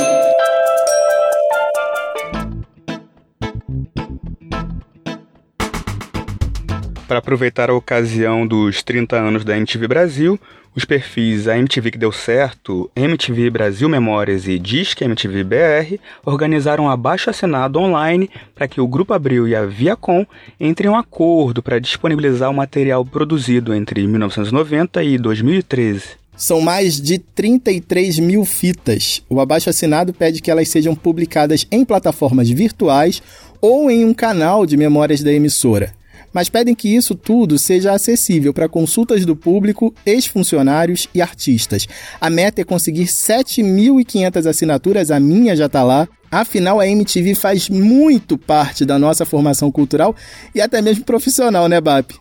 Para 7.08 7.20
aproveitar 7.20 7.70
a 7.70 7.74
ocasião 7.76 8.48
dos 8.48 8.82
30 8.82 9.16
anos 9.16 9.46
da 9.46 9.56
MTV 9.56 9.88
Brasil, 9.88 10.40
os 10.76 10.86
perfis 10.86 11.48
A 11.48 11.56
MTV 11.56 11.92
que 11.92 11.98
deu 12.00 12.12
certo, 12.12 12.90
MTV 12.96 13.52
Brasil 13.52 13.88
Memórias 13.88 14.48
e 14.48 14.58
Disque 14.58 15.04
MTV 15.04 15.44
BR 15.44 16.00
organizaram 16.26 16.86
um 16.86 16.90
abaixo 16.90 17.30
assinado 17.30 17.80
online 17.80 18.28
para 18.56 18.68
que 18.68 18.82
o 18.82 18.88
Grupo 18.88 19.14
Abril 19.14 19.48
e 19.48 19.56
a 19.56 19.68
Viacom 19.68 20.26
entrem 20.60 20.90
em 20.90 20.96
um 20.96 20.98
acordo 20.98 21.62
para 21.62 21.80
disponibilizar 21.80 22.50
o 22.50 22.56
material 22.56 23.06
produzido 23.06 23.72
entre 23.72 24.08
1990 24.08 25.04
e 25.04 25.20
2013. 25.20 26.04
São 26.36 26.60
mais 26.60 27.00
de 27.00 27.20
33 27.20 28.18
mil 28.18 28.44
fitas. 28.46 29.24
O 29.30 29.40
abaixo 29.40 29.70
assinado 29.70 30.12
pede 30.12 30.42
que 30.42 30.50
elas 30.50 30.70
sejam 30.70 30.96
publicadas 30.96 31.68
em 31.72 31.86
plataformas 31.86 32.50
virtuais 32.50 33.22
ou 33.62 33.92
em 33.92 34.04
um 34.04 34.14
canal 34.14 34.66
de 34.66 34.76
memórias 34.76 35.22
da 35.22 35.32
emissora 35.32 35.94
mas 36.36 36.50
pedem 36.50 36.76
que 36.76 36.94
isso 36.94 37.16
tudo 37.16 37.58
seja 37.58 37.94
acessível 37.94 38.54
para 38.54 38.68
consultas 38.68 39.26
do 39.26 39.38
público, 39.38 39.96
ex-funcionários 40.06 41.08
e 41.16 41.22
artistas. 41.22 41.88
A 42.20 42.30
meta 42.30 42.60
é 42.60 42.66
conseguir 42.66 43.06
7.500 43.06 44.46
assinaturas, 44.46 45.12
a 45.12 45.18
minha 45.18 45.56
já 45.56 45.68
está 45.68 45.82
lá. 45.82 46.06
Afinal, 46.30 46.82
a 46.82 46.88
MTV 46.88 47.36
faz 47.36 47.70
muito 47.70 48.38
parte 48.38 48.84
da 48.84 49.00
nossa 49.00 49.24
formação 49.24 49.72
cultural 49.72 50.14
e 50.54 50.60
até 50.60 50.82
mesmo 50.82 51.06
profissional, 51.06 51.70
né, 51.70 51.80
BAP? 51.80 52.12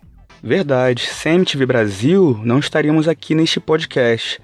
Verdade. 0.41 1.09
Sem 1.12 1.35
MTV 1.35 1.67
Brasil, 1.67 2.41
não 2.45 2.61
estaríamos 2.61 3.09
aqui 3.09 3.35
neste 3.35 3.59
podcast. 3.59 4.41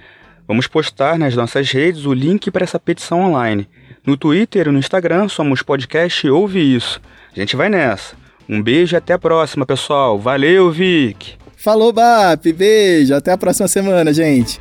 Vamos 0.48 0.66
postar 0.66 1.16
nas 1.16 1.36
nossas 1.36 1.70
redes 1.70 2.06
o 2.06 2.12
link 2.12 2.50
para 2.50 2.64
essa 2.64 2.80
petição 2.80 3.20
online. 3.20 3.68
No 4.04 4.16
Twitter 4.16 4.66
e 4.66 4.72
no 4.72 4.80
Instagram 4.80 5.28
somos 5.28 5.62
podcast 5.62 6.28
Ouve 6.28 6.58
Isso. 6.74 7.00
A 7.32 7.38
gente 7.38 7.54
vai 7.54 7.68
nessa. 7.68 8.19
Um 8.50 8.60
beijo 8.60 8.96
e 8.96 8.98
até 8.98 9.12
a 9.12 9.18
próxima, 9.18 9.64
pessoal. 9.64 10.18
Valeu, 10.18 10.72
Vic! 10.72 11.34
Falou, 11.56 11.92
BAP! 11.92 12.46
Beijo! 12.52 13.14
Até 13.14 13.30
a 13.30 13.38
próxima 13.38 13.68
semana, 13.68 14.12
gente! 14.12 14.60